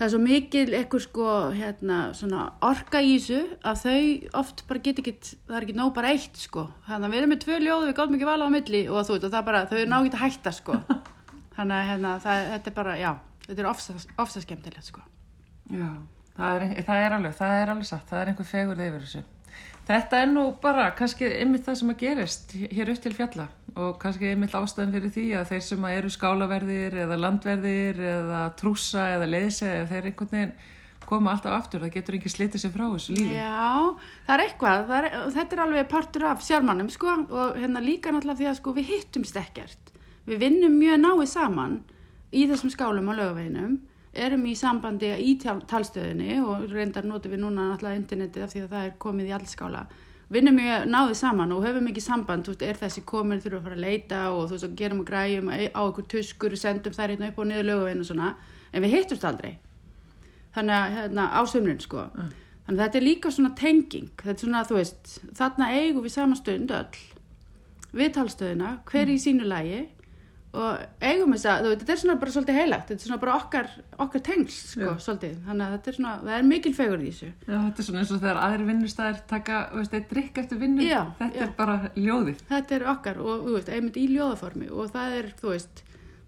það 0.00 0.06
er 0.06 0.12
svo 0.16 0.20
mikil 0.24 0.66
ekkur 0.80 1.04
sko, 1.06 1.28
hérna, 1.54 2.00
svona 2.18 2.48
orka 2.66 3.02
í 3.04 3.14
þessu 3.20 3.40
að 3.62 3.84
þau 3.84 4.42
oft 4.42 4.64
bara 4.66 4.84
get 4.88 5.02
ekki, 5.04 5.16
það 5.46 5.60
er 5.60 5.68
ekki 5.68 5.78
nóg 5.78 5.94
bara 6.00 6.14
eitt 6.16 6.42
sko, 6.42 6.66
þannig 6.88 7.06
að 7.06 7.14
við 7.14 7.22
erum 7.22 7.34
með 7.36 7.42
tvö 7.46 7.62
ljóð, 7.62 7.86
við 7.86 7.98
gáðum 8.00 8.18
ekki 8.18 8.30
vala 8.32 8.50
á 8.50 8.54
milli 8.56 8.84
og 8.90 9.02
þú 9.06 9.18
veit, 9.18 9.28
og 9.28 9.34
það 9.36 9.50
bara, 9.52 9.64
þau 9.70 9.78
er 9.78 9.90
ná 9.92 9.98
ekki 10.00 10.16
að 10.18 10.24
hætta 10.26 10.54
sko, 10.58 10.80
þannig 11.56 11.76
að 11.78 11.90
hérna, 11.92 12.16
það, 12.26 12.46
þetta 12.56 12.72
er 12.72 12.80
bara, 12.82 12.98
já, 12.98 13.12
þetta 13.46 13.60
er 13.62 13.70
ofsa, 13.76 14.00
ofsa 14.18 14.42
skemmtilegt 14.42 14.90
sko. 14.90 15.06
Já, 15.70 15.86
það 16.38 16.56
er, 16.56 16.72
það 16.86 17.04
er 17.04 17.18
alveg, 17.18 17.36
það 17.40 17.58
er 17.58 17.74
alveg 17.74 17.90
satt, 17.90 18.08
það 18.10 18.22
er 18.22 18.32
einhver 18.32 18.50
fegurð 18.50 18.86
yfir 18.86 19.06
þessu. 19.06 19.22
Þetta 19.90 20.18
er 20.22 20.28
nú 20.30 20.42
bara 20.62 20.90
kannski 20.94 21.26
einmitt 21.40 21.64
það 21.66 21.78
sem 21.80 21.90
að 21.90 22.02
gerist 22.04 22.52
hér 22.54 22.90
upp 22.92 23.00
til 23.02 23.14
fjalla 23.16 23.46
og 23.74 23.96
kannski 24.02 24.28
einmitt 24.30 24.54
ástæðan 24.54 24.92
fyrir 24.94 25.14
því 25.14 25.24
að 25.40 25.48
þeir 25.50 25.64
sem 25.66 25.86
eru 25.90 26.10
skálaverðir 26.14 26.98
eða 27.06 27.16
landverðir 27.18 27.98
eða 28.12 28.42
trúsa 28.60 29.08
eða 29.16 29.26
leysa 29.30 29.66
eða 29.66 29.88
þeir 29.90 30.10
einhvern 30.10 30.30
veginn 30.36 30.54
koma 31.10 31.34
alltaf 31.34 31.56
aftur, 31.56 31.82
það 31.82 31.94
getur 31.96 32.16
ekki 32.20 32.30
slitið 32.30 32.62
sér 32.62 32.72
frá 32.74 32.84
þessu 32.86 33.16
lífi. 33.16 33.34
Já, 33.34 33.98
það 34.26 34.34
er 34.34 34.42
eitthvað, 34.44 34.82
það 34.90 34.98
er, 34.98 35.16
þetta 35.36 35.56
er 35.56 35.62
alveg 35.64 35.88
partur 35.90 36.26
af 36.30 36.44
sjármannum 36.46 36.90
sko 36.94 37.14
og 37.24 37.58
hérna 37.58 37.82
líka 37.82 38.12
náttúrulega 38.14 38.38
því 38.38 38.50
að 38.50 38.58
sko 38.60 38.74
við 38.76 38.92
hittumst 38.92 39.40
ekkert. 39.40 39.94
Við 40.28 40.42
vinnum 40.44 40.76
mjög 40.78 41.00
náið 41.02 41.24
saman 41.32 41.78
í 42.30 42.44
þessum 42.50 42.70
skálum 42.70 43.10
á 43.10 43.12
lögaveginum, 43.18 43.80
erum 44.26 44.44
í 44.46 44.54
sambandi 44.58 45.10
í 45.24 45.34
tal 45.40 45.58
talstöðinni 45.70 46.38
og 46.44 46.68
reyndar 46.72 47.08
notum 47.08 47.34
við 47.34 47.42
núna 47.44 47.70
náttúrulega 47.70 48.00
internetið 48.02 48.46
af 48.46 48.54
því 48.54 48.62
að 48.64 48.72
það 48.74 48.86
er 48.86 48.96
komið 49.04 49.30
í 49.30 49.34
allskála 49.38 49.84
vinnum 50.30 50.54
mjög 50.54 50.84
náðið 50.90 51.16
saman 51.18 51.52
og 51.54 51.64
höfum 51.66 51.88
ekki 51.90 52.02
samband, 52.04 52.46
þú 52.46 52.52
veist, 52.52 52.62
er 52.62 52.78
þessi 52.78 53.02
komin 53.06 53.40
þurfum 53.42 53.58
að 53.58 53.66
fara 53.66 53.78
að 53.78 53.84
leita 53.84 54.20
og 54.30 54.44
þú 54.44 54.54
veist, 54.54 54.66
og 54.68 54.76
gerum 54.78 55.00
og 55.02 55.08
græjum 55.08 55.50
á 55.50 55.80
okkur 55.82 56.06
tuskur, 56.12 56.54
sendum 56.58 56.94
þær 56.94 57.14
hérna 57.14 57.30
upp 57.32 57.40
og 57.42 57.48
niður 57.50 57.66
löguvinn 57.66 58.04
og 58.04 58.06
svona, 58.06 58.28
en 58.70 58.84
við 58.84 58.94
hittumst 58.94 59.26
aldrei 59.26 59.56
þannig 60.54 60.76
að, 60.76 60.94
hérna, 60.98 61.26
á 61.34 61.40
sömrun 61.50 61.82
sko, 61.82 62.04
mm. 62.14 62.30
þannig 62.66 62.78
að 62.78 62.84
þetta 62.84 63.00
er 63.00 63.06
líka 63.06 63.34
svona 63.34 63.52
tenging, 63.58 64.10
þetta 64.22 64.36
er 64.36 64.44
svona, 64.44 64.62
þú 64.68 64.78
veist 64.78 65.14
þarna 65.40 65.70
eigum 65.80 66.06
við 66.06 66.14
sama 66.14 66.38
stund 66.38 66.74
öll 66.78 67.02
viðtalstöðina, 68.00 68.76
hver 68.86 69.08
mm. 69.08 69.14
í 69.16 69.24
sínu 69.24 69.50
lægi 69.50 69.80
og 70.50 70.80
eigum 71.06 71.34
þess 71.36 71.46
að, 71.46 71.66
þetta 71.78 71.92
er 71.94 71.98
svona 72.00 72.16
bara 72.18 72.32
svolítið 72.34 72.56
heilagt, 72.58 72.88
þetta 72.90 73.04
er 73.04 73.10
svona 73.10 73.20
bara 73.22 73.34
okkar, 73.38 73.68
okkar 74.02 74.22
tengls, 74.26 74.56
sko, 74.72 74.94
svolítið, 75.04 75.36
þannig 75.46 75.66
að 75.66 75.74
þetta 75.76 75.92
er 75.92 75.96
svona, 75.98 76.14
það 76.24 76.38
er 76.38 76.48
mikil 76.48 76.72
fegur 76.74 77.04
í 77.04 77.10
þessu. 77.12 77.28
Já, 77.46 77.54
þetta 77.54 77.82
er 77.84 77.86
svona 77.88 78.00
eins 78.02 78.10
og 78.16 78.22
þegar 78.24 78.40
aðri 78.46 78.66
vinnustæðir 78.70 79.20
taka, 79.30 79.60
veist, 79.76 79.94
eitt 79.94 80.08
drikk 80.10 80.40
eftir 80.42 80.58
vinnu, 80.64 80.82
Já, 80.88 80.98
þetta 81.20 81.38
Já. 81.38 81.44
er 81.46 81.54
bara 81.60 81.76
ljóðið. 81.94 82.42
Þetta 82.50 82.76
er 82.80 82.86
okkar 82.96 83.22
og, 83.22 83.46
þú 83.46 83.54
veist, 83.60 83.70
einmitt 83.76 84.00
í 84.02 84.08
ljóðaformi 84.10 84.70
og 84.74 84.90
það 84.96 85.16
er, 85.20 85.30
þú 85.38 85.52
veist, 85.54 85.84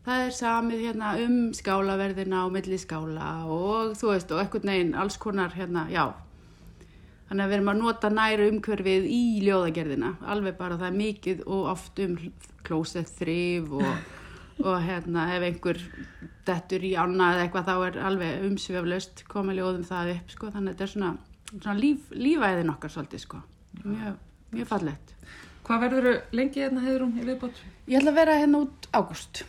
það 0.07 0.25
er 0.29 0.37
samið 0.39 0.85
hérna 0.87 1.15
um 1.27 1.37
skálaverðina 1.59 2.45
og 2.47 2.55
milli 2.55 2.79
skála 2.79 3.33
og 3.51 3.97
þú 3.99 4.13
veist, 4.15 4.31
og 4.35 4.45
ekkert 4.47 4.71
neginn, 4.71 4.95
alls 4.99 5.19
konar 5.23 5.55
hérna, 5.59 5.89
já, 5.91 6.07
þannig 7.33 7.47
að 7.47 7.49
við 7.49 7.57
erum 7.57 7.69
að 7.73 7.79
nota 7.81 8.09
næru 8.13 8.47
umhverfið 8.51 9.05
í 9.09 9.21
ljóðagerðina, 9.47 10.09
alveg 10.29 10.57
bara 10.59 10.77
það 10.77 10.89
er 10.91 10.97
mikið 10.99 11.39
og 11.47 11.69
oft 11.71 12.03
um 12.05 12.19
klósett 12.67 13.13
þrif 13.17 13.71
og, 13.79 13.87
og 14.69 14.77
hérna 14.85 15.25
ef 15.33 15.47
einhver 15.47 15.81
dettur 16.45 16.85
í 16.85 16.91
ána 16.93 17.31
eða 17.33 17.47
eitthvað 17.47 17.71
þá 17.71 17.87
er 17.87 17.97
alveg 18.11 18.45
umsveflaust 18.51 19.25
komið 19.33 19.63
ljóðum 19.63 19.89
það 19.89 20.13
upp 20.19 20.37
sko. 20.37 20.53
Þannig 20.53 20.75
að 20.75 20.77
þetta 20.77 20.87
er 20.89 20.93
svona, 20.93 21.15
svona 21.55 21.79
líf, 21.79 22.13
lífæðin 22.13 22.75
okkar 22.75 22.95
svolítið 22.99 23.25
sko. 23.25 23.43
Mjög, 23.81 24.21
mjög 24.53 24.69
fallett 24.69 25.17
Hvað 25.65 25.85
verður 25.87 26.21
lengi 26.37 26.61
hérna 26.61 26.85
hefur 26.85 27.07
hún 27.07 27.17
í 27.17 27.25
viðbót? 27.25 27.65
Ég 27.89 28.03
ætla 28.03 28.13
að 28.13 28.19
vera 28.19 28.39
hérna 28.43 28.65
út 28.67 28.89
ágúst. 28.93 29.45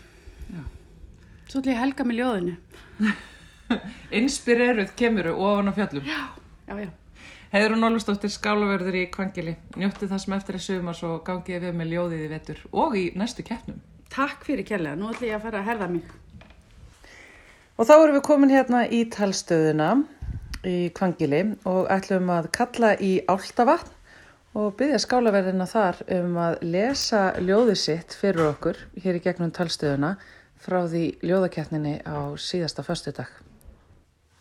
Svo 1.50 1.60
ætla 1.60 1.74
ég 1.74 1.76
að 1.76 1.84
helga 1.84 2.08
með 2.08 2.22
ljóðinu. 2.22 2.58
Inspireruð 4.22 4.94
kemuru 4.96 5.34
ofan 5.36 5.74
á 5.74 5.74
fjallum. 5.76 6.06
Já, 6.08 6.22
já, 6.70 6.76
já 6.86 6.92
Heiður 7.54 7.76
og 7.76 7.82
Nólustóttir 7.84 8.32
skálaverður 8.34 8.96
í 8.98 9.02
Kvangili. 9.14 9.52
Njótti 9.78 10.08
það 10.10 10.22
sem 10.24 10.34
eftir 10.34 10.56
er 10.58 10.62
sumar 10.66 10.96
svo 10.98 11.20
gangið 11.22 11.68
við 11.68 11.76
með 11.78 11.92
ljóðið 11.92 12.24
í 12.26 12.30
vetur 12.32 12.62
og 12.82 12.96
í 12.98 13.04
næstu 13.14 13.46
keppnum. 13.46 13.76
Takk 14.10 14.48
fyrir 14.48 14.66
kjærlega. 14.66 14.98
Nú 14.98 15.12
ætlum 15.12 15.30
ég 15.30 15.38
að 15.38 15.44
fara 15.44 15.60
að 15.62 15.68
herða 15.68 15.90
mig. 15.92 16.08
Og 17.78 17.86
þá 17.86 17.94
erum 18.00 18.18
við 18.18 18.26
komin 18.26 18.56
hérna 18.56 18.82
í 18.90 19.04
talstöðuna 19.14 19.92
í 20.66 20.76
Kvangili 20.98 21.44
og 21.70 21.94
ætlum 21.94 22.34
að 22.34 22.50
kalla 22.58 22.96
í 22.98 23.14
Áltavatn 23.30 23.94
og 24.58 24.74
byggja 24.82 25.04
skálaverðina 25.06 25.70
þar 25.70 26.02
um 26.18 26.40
að 26.42 26.58
lesa 26.66 27.24
ljóðið 27.38 27.82
sitt 27.84 28.18
fyrir 28.18 28.48
okkur 28.48 28.82
hér 29.06 29.22
í 29.22 29.26
gegnum 29.28 29.54
talstöðuna 29.54 30.16
frá 30.58 30.88
því 30.88 31.06
ljóðakeppninni 31.22 32.00
á 32.02 32.34
síðasta 32.34 32.82
föstudag. 32.82 33.30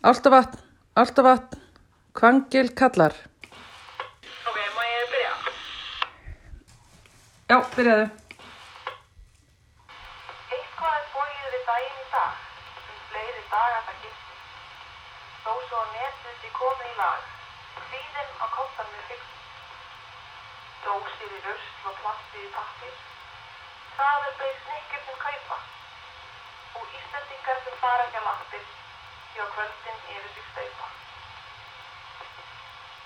Áltavatn, 0.01 0.57
Áltavatn. 0.97 1.62
Kvangil 2.13 2.67
kallar. 2.79 3.13
Ok, 4.47 4.57
má 4.75 4.83
ég 4.85 5.05
byrja? 5.13 5.33
Já, 7.49 7.57
byrjaðu. 7.75 8.05
Eitthvað 10.53 10.93
er 10.99 11.07
bóið 11.15 11.47
við 11.55 11.63
daginn 11.69 12.03
í 12.03 12.05
dag, 12.13 12.43
sem 12.85 12.99
fleiri 13.09 13.43
dagar 13.55 13.81
það 13.87 13.97
gildi. 14.03 14.37
Þó 15.41 15.53
svo 15.71 15.81
netið 15.95 16.37
því 16.43 16.53
komið 16.59 16.91
í 16.91 16.95
lag, 17.01 17.27
hvíðinn 17.89 18.31
á 18.37 18.45
kottan 18.59 18.93
með 18.93 19.03
fyrst. 19.09 19.35
Dósir 20.85 21.33
í 21.33 21.43
röst 21.49 21.87
og 21.89 22.01
plastið 22.03 22.45
í 22.45 22.51
pappir. 22.59 22.97
Það 23.97 24.27
er 24.29 24.41
beig 24.43 24.57
snikkir 24.67 25.07
sem 25.07 25.23
kaupa. 25.25 25.57
Og 26.77 26.97
íslendingar 27.01 27.65
sem 27.65 27.81
fara 27.81 28.05
ekki 28.05 28.21
að 28.21 28.29
lappir, 28.29 28.69
því 29.33 29.41
á 29.41 29.47
kvöldin 29.57 30.05
yfir 30.13 30.29
sig 30.37 30.51
staupa. 30.53 30.93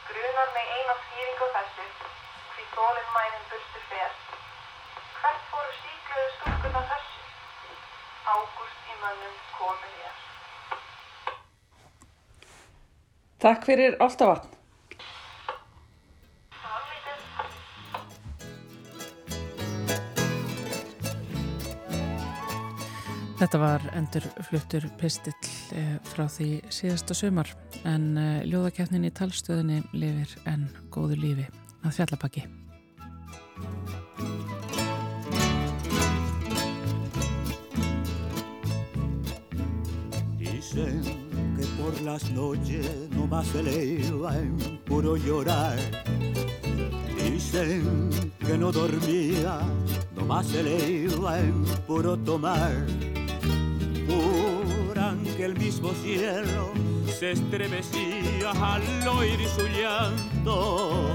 Grunar 0.08 0.50
mig 0.56 0.68
eina 0.78 0.94
skýring 1.04 1.40
á 1.44 1.48
þessu, 1.56 1.86
hví 2.54 2.64
tólinn 2.76 3.10
mænin 3.16 3.46
burstur 3.52 3.84
fer. 3.92 4.12
Hvert 5.20 5.44
fóru 5.52 5.74
síkluðu 5.80 6.30
stúrkuna 6.36 6.82
þessu? 6.92 7.24
Ágúst 8.34 8.92
í 8.92 9.00
mönnum 9.02 9.36
komin 9.58 9.96
ég. 10.04 10.16
Takk 13.48 13.68
fyrir 13.72 14.00
alltaf 14.08 14.34
vatn. 14.34 14.56
Þetta 23.38 23.58
var 23.62 23.84
endur 23.94 24.26
fluttur 24.48 24.90
pistill 24.98 25.47
frá 26.08 26.26
því 26.32 26.50
síðasta 26.74 27.16
sömar 27.18 27.50
en 27.88 28.18
eh, 28.18 28.46
ljóðakefnin 28.48 29.08
í 29.08 29.12
talstöðinni 29.14 29.82
lifir 29.94 30.34
enn 30.50 30.68
góðu 30.94 31.18
lífi 31.22 31.48
að 31.84 31.98
fjallapakki. 31.98 32.46
Dicen 40.40 41.04
que 41.58 41.68
por 41.78 42.02
las 42.06 42.30
noches 42.32 43.10
no 43.16 43.28
más 43.28 43.48
se 43.48 43.60
eleva 43.60 44.36
en 44.38 44.80
puro 44.86 45.16
llorar. 45.18 45.78
Dicen 47.18 48.10
que 48.40 48.58
no 48.58 48.72
dormía, 48.72 49.60
no 50.16 50.26
más 50.26 50.48
se 50.48 50.60
eleva 50.60 51.40
en 51.40 51.64
puro 51.88 52.18
tomar 52.18 53.17
que 55.38 55.46
el 55.46 55.56
mismo 55.56 55.94
cielo 55.94 56.72
se 57.08 57.34
estremecía 57.34 58.50
al 58.52 59.08
oír 59.08 59.40
su 59.48 59.68
llanto. 59.68 61.06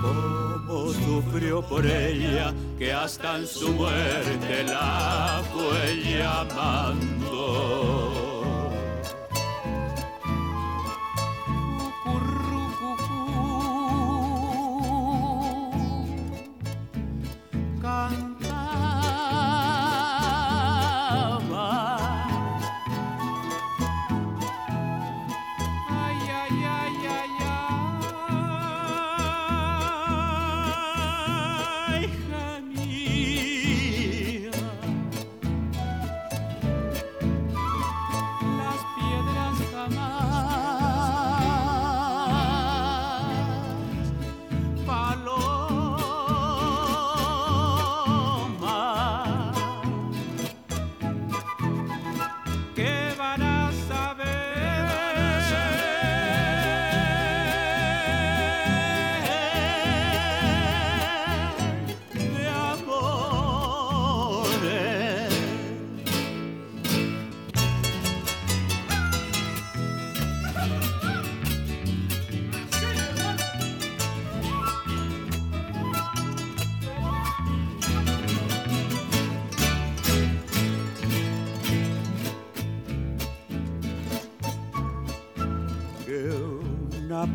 Cómo 0.00 0.92
sufrió 0.92 1.62
por 1.62 1.86
ella, 1.86 2.52
que 2.76 2.92
hasta 2.92 3.38
en 3.38 3.46
su 3.46 3.68
muerte 3.72 4.64
la 4.64 5.44
fue 5.52 6.02
llamando. 6.02 7.21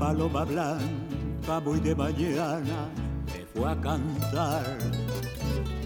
Paloma 0.08 0.45
blanca 0.45 1.60
muy 1.66 1.82
de 1.82 1.93
mañana 1.93 2.88
me 3.26 3.45
fue 3.53 3.70
a 3.70 3.76
cantar 3.76 4.78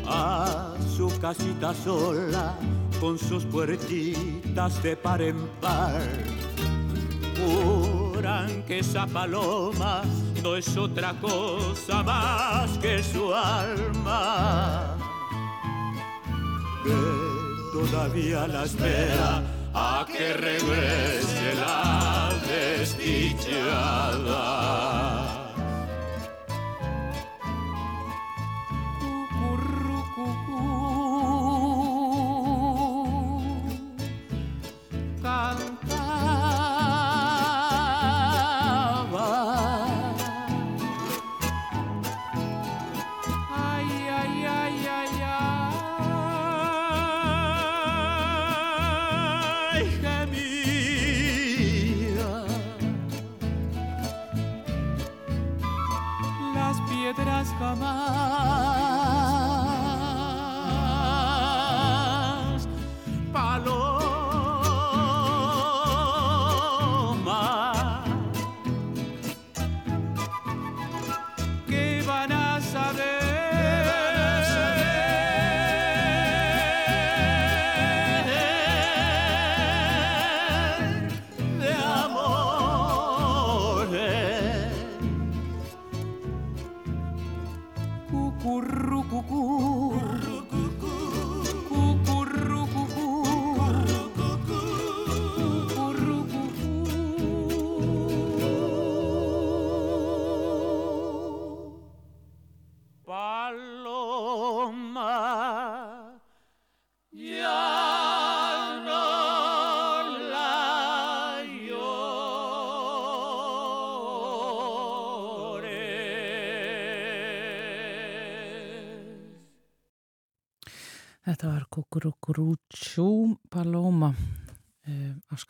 a 0.06 0.76
su 0.96 1.08
casita 1.20 1.74
sola 1.74 2.54
con 3.00 3.18
sus 3.18 3.44
puertitas 3.46 4.84
de 4.84 4.96
par 4.96 5.24
en 5.24 5.38
par. 5.60 6.04
Juran 7.36 8.62
que 8.68 8.80
esa 8.80 9.08
paloma 9.08 10.04
no 10.44 10.56
es 10.56 10.78
otra 10.78 11.16
cosa 11.20 12.04
más 12.04 12.78
que 12.78 13.02
su 13.02 13.34
alma 13.34 14.98
que 16.84 16.94
todavía 17.74 18.48
la 18.48 18.66
espera 18.66 19.42
a 19.74 20.06
que 20.06 20.34
regrese 20.34 21.56
la 21.56 22.21
desdichada. 22.52 24.42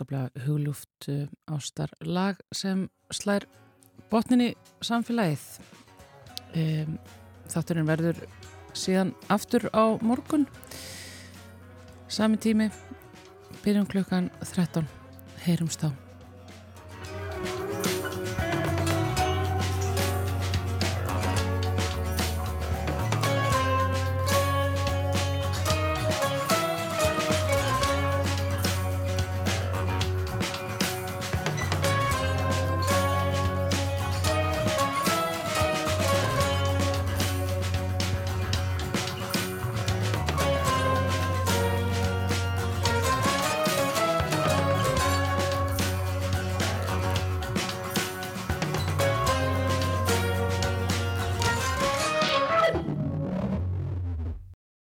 Afskaplega 0.02 0.46
hugluft 0.46 1.10
uh, 1.10 1.28
ástar 1.48 1.92
lag 2.02 2.38
sem 2.52 2.90
slær 3.14 3.46
botninni 4.10 4.56
samfélagið. 4.82 5.62
Um, 6.56 6.98
Þátturinn 7.52 7.88
verður 7.88 8.18
síðan 8.74 9.14
aftur 9.30 9.70
á 9.76 10.00
morgun 10.02 10.48
sami 12.08 12.40
tími 12.40 12.72
byrjum 13.64 13.88
klukkan 13.92 14.32
13 14.42 14.88
heyrumst 15.46 15.84
á 15.84 16.11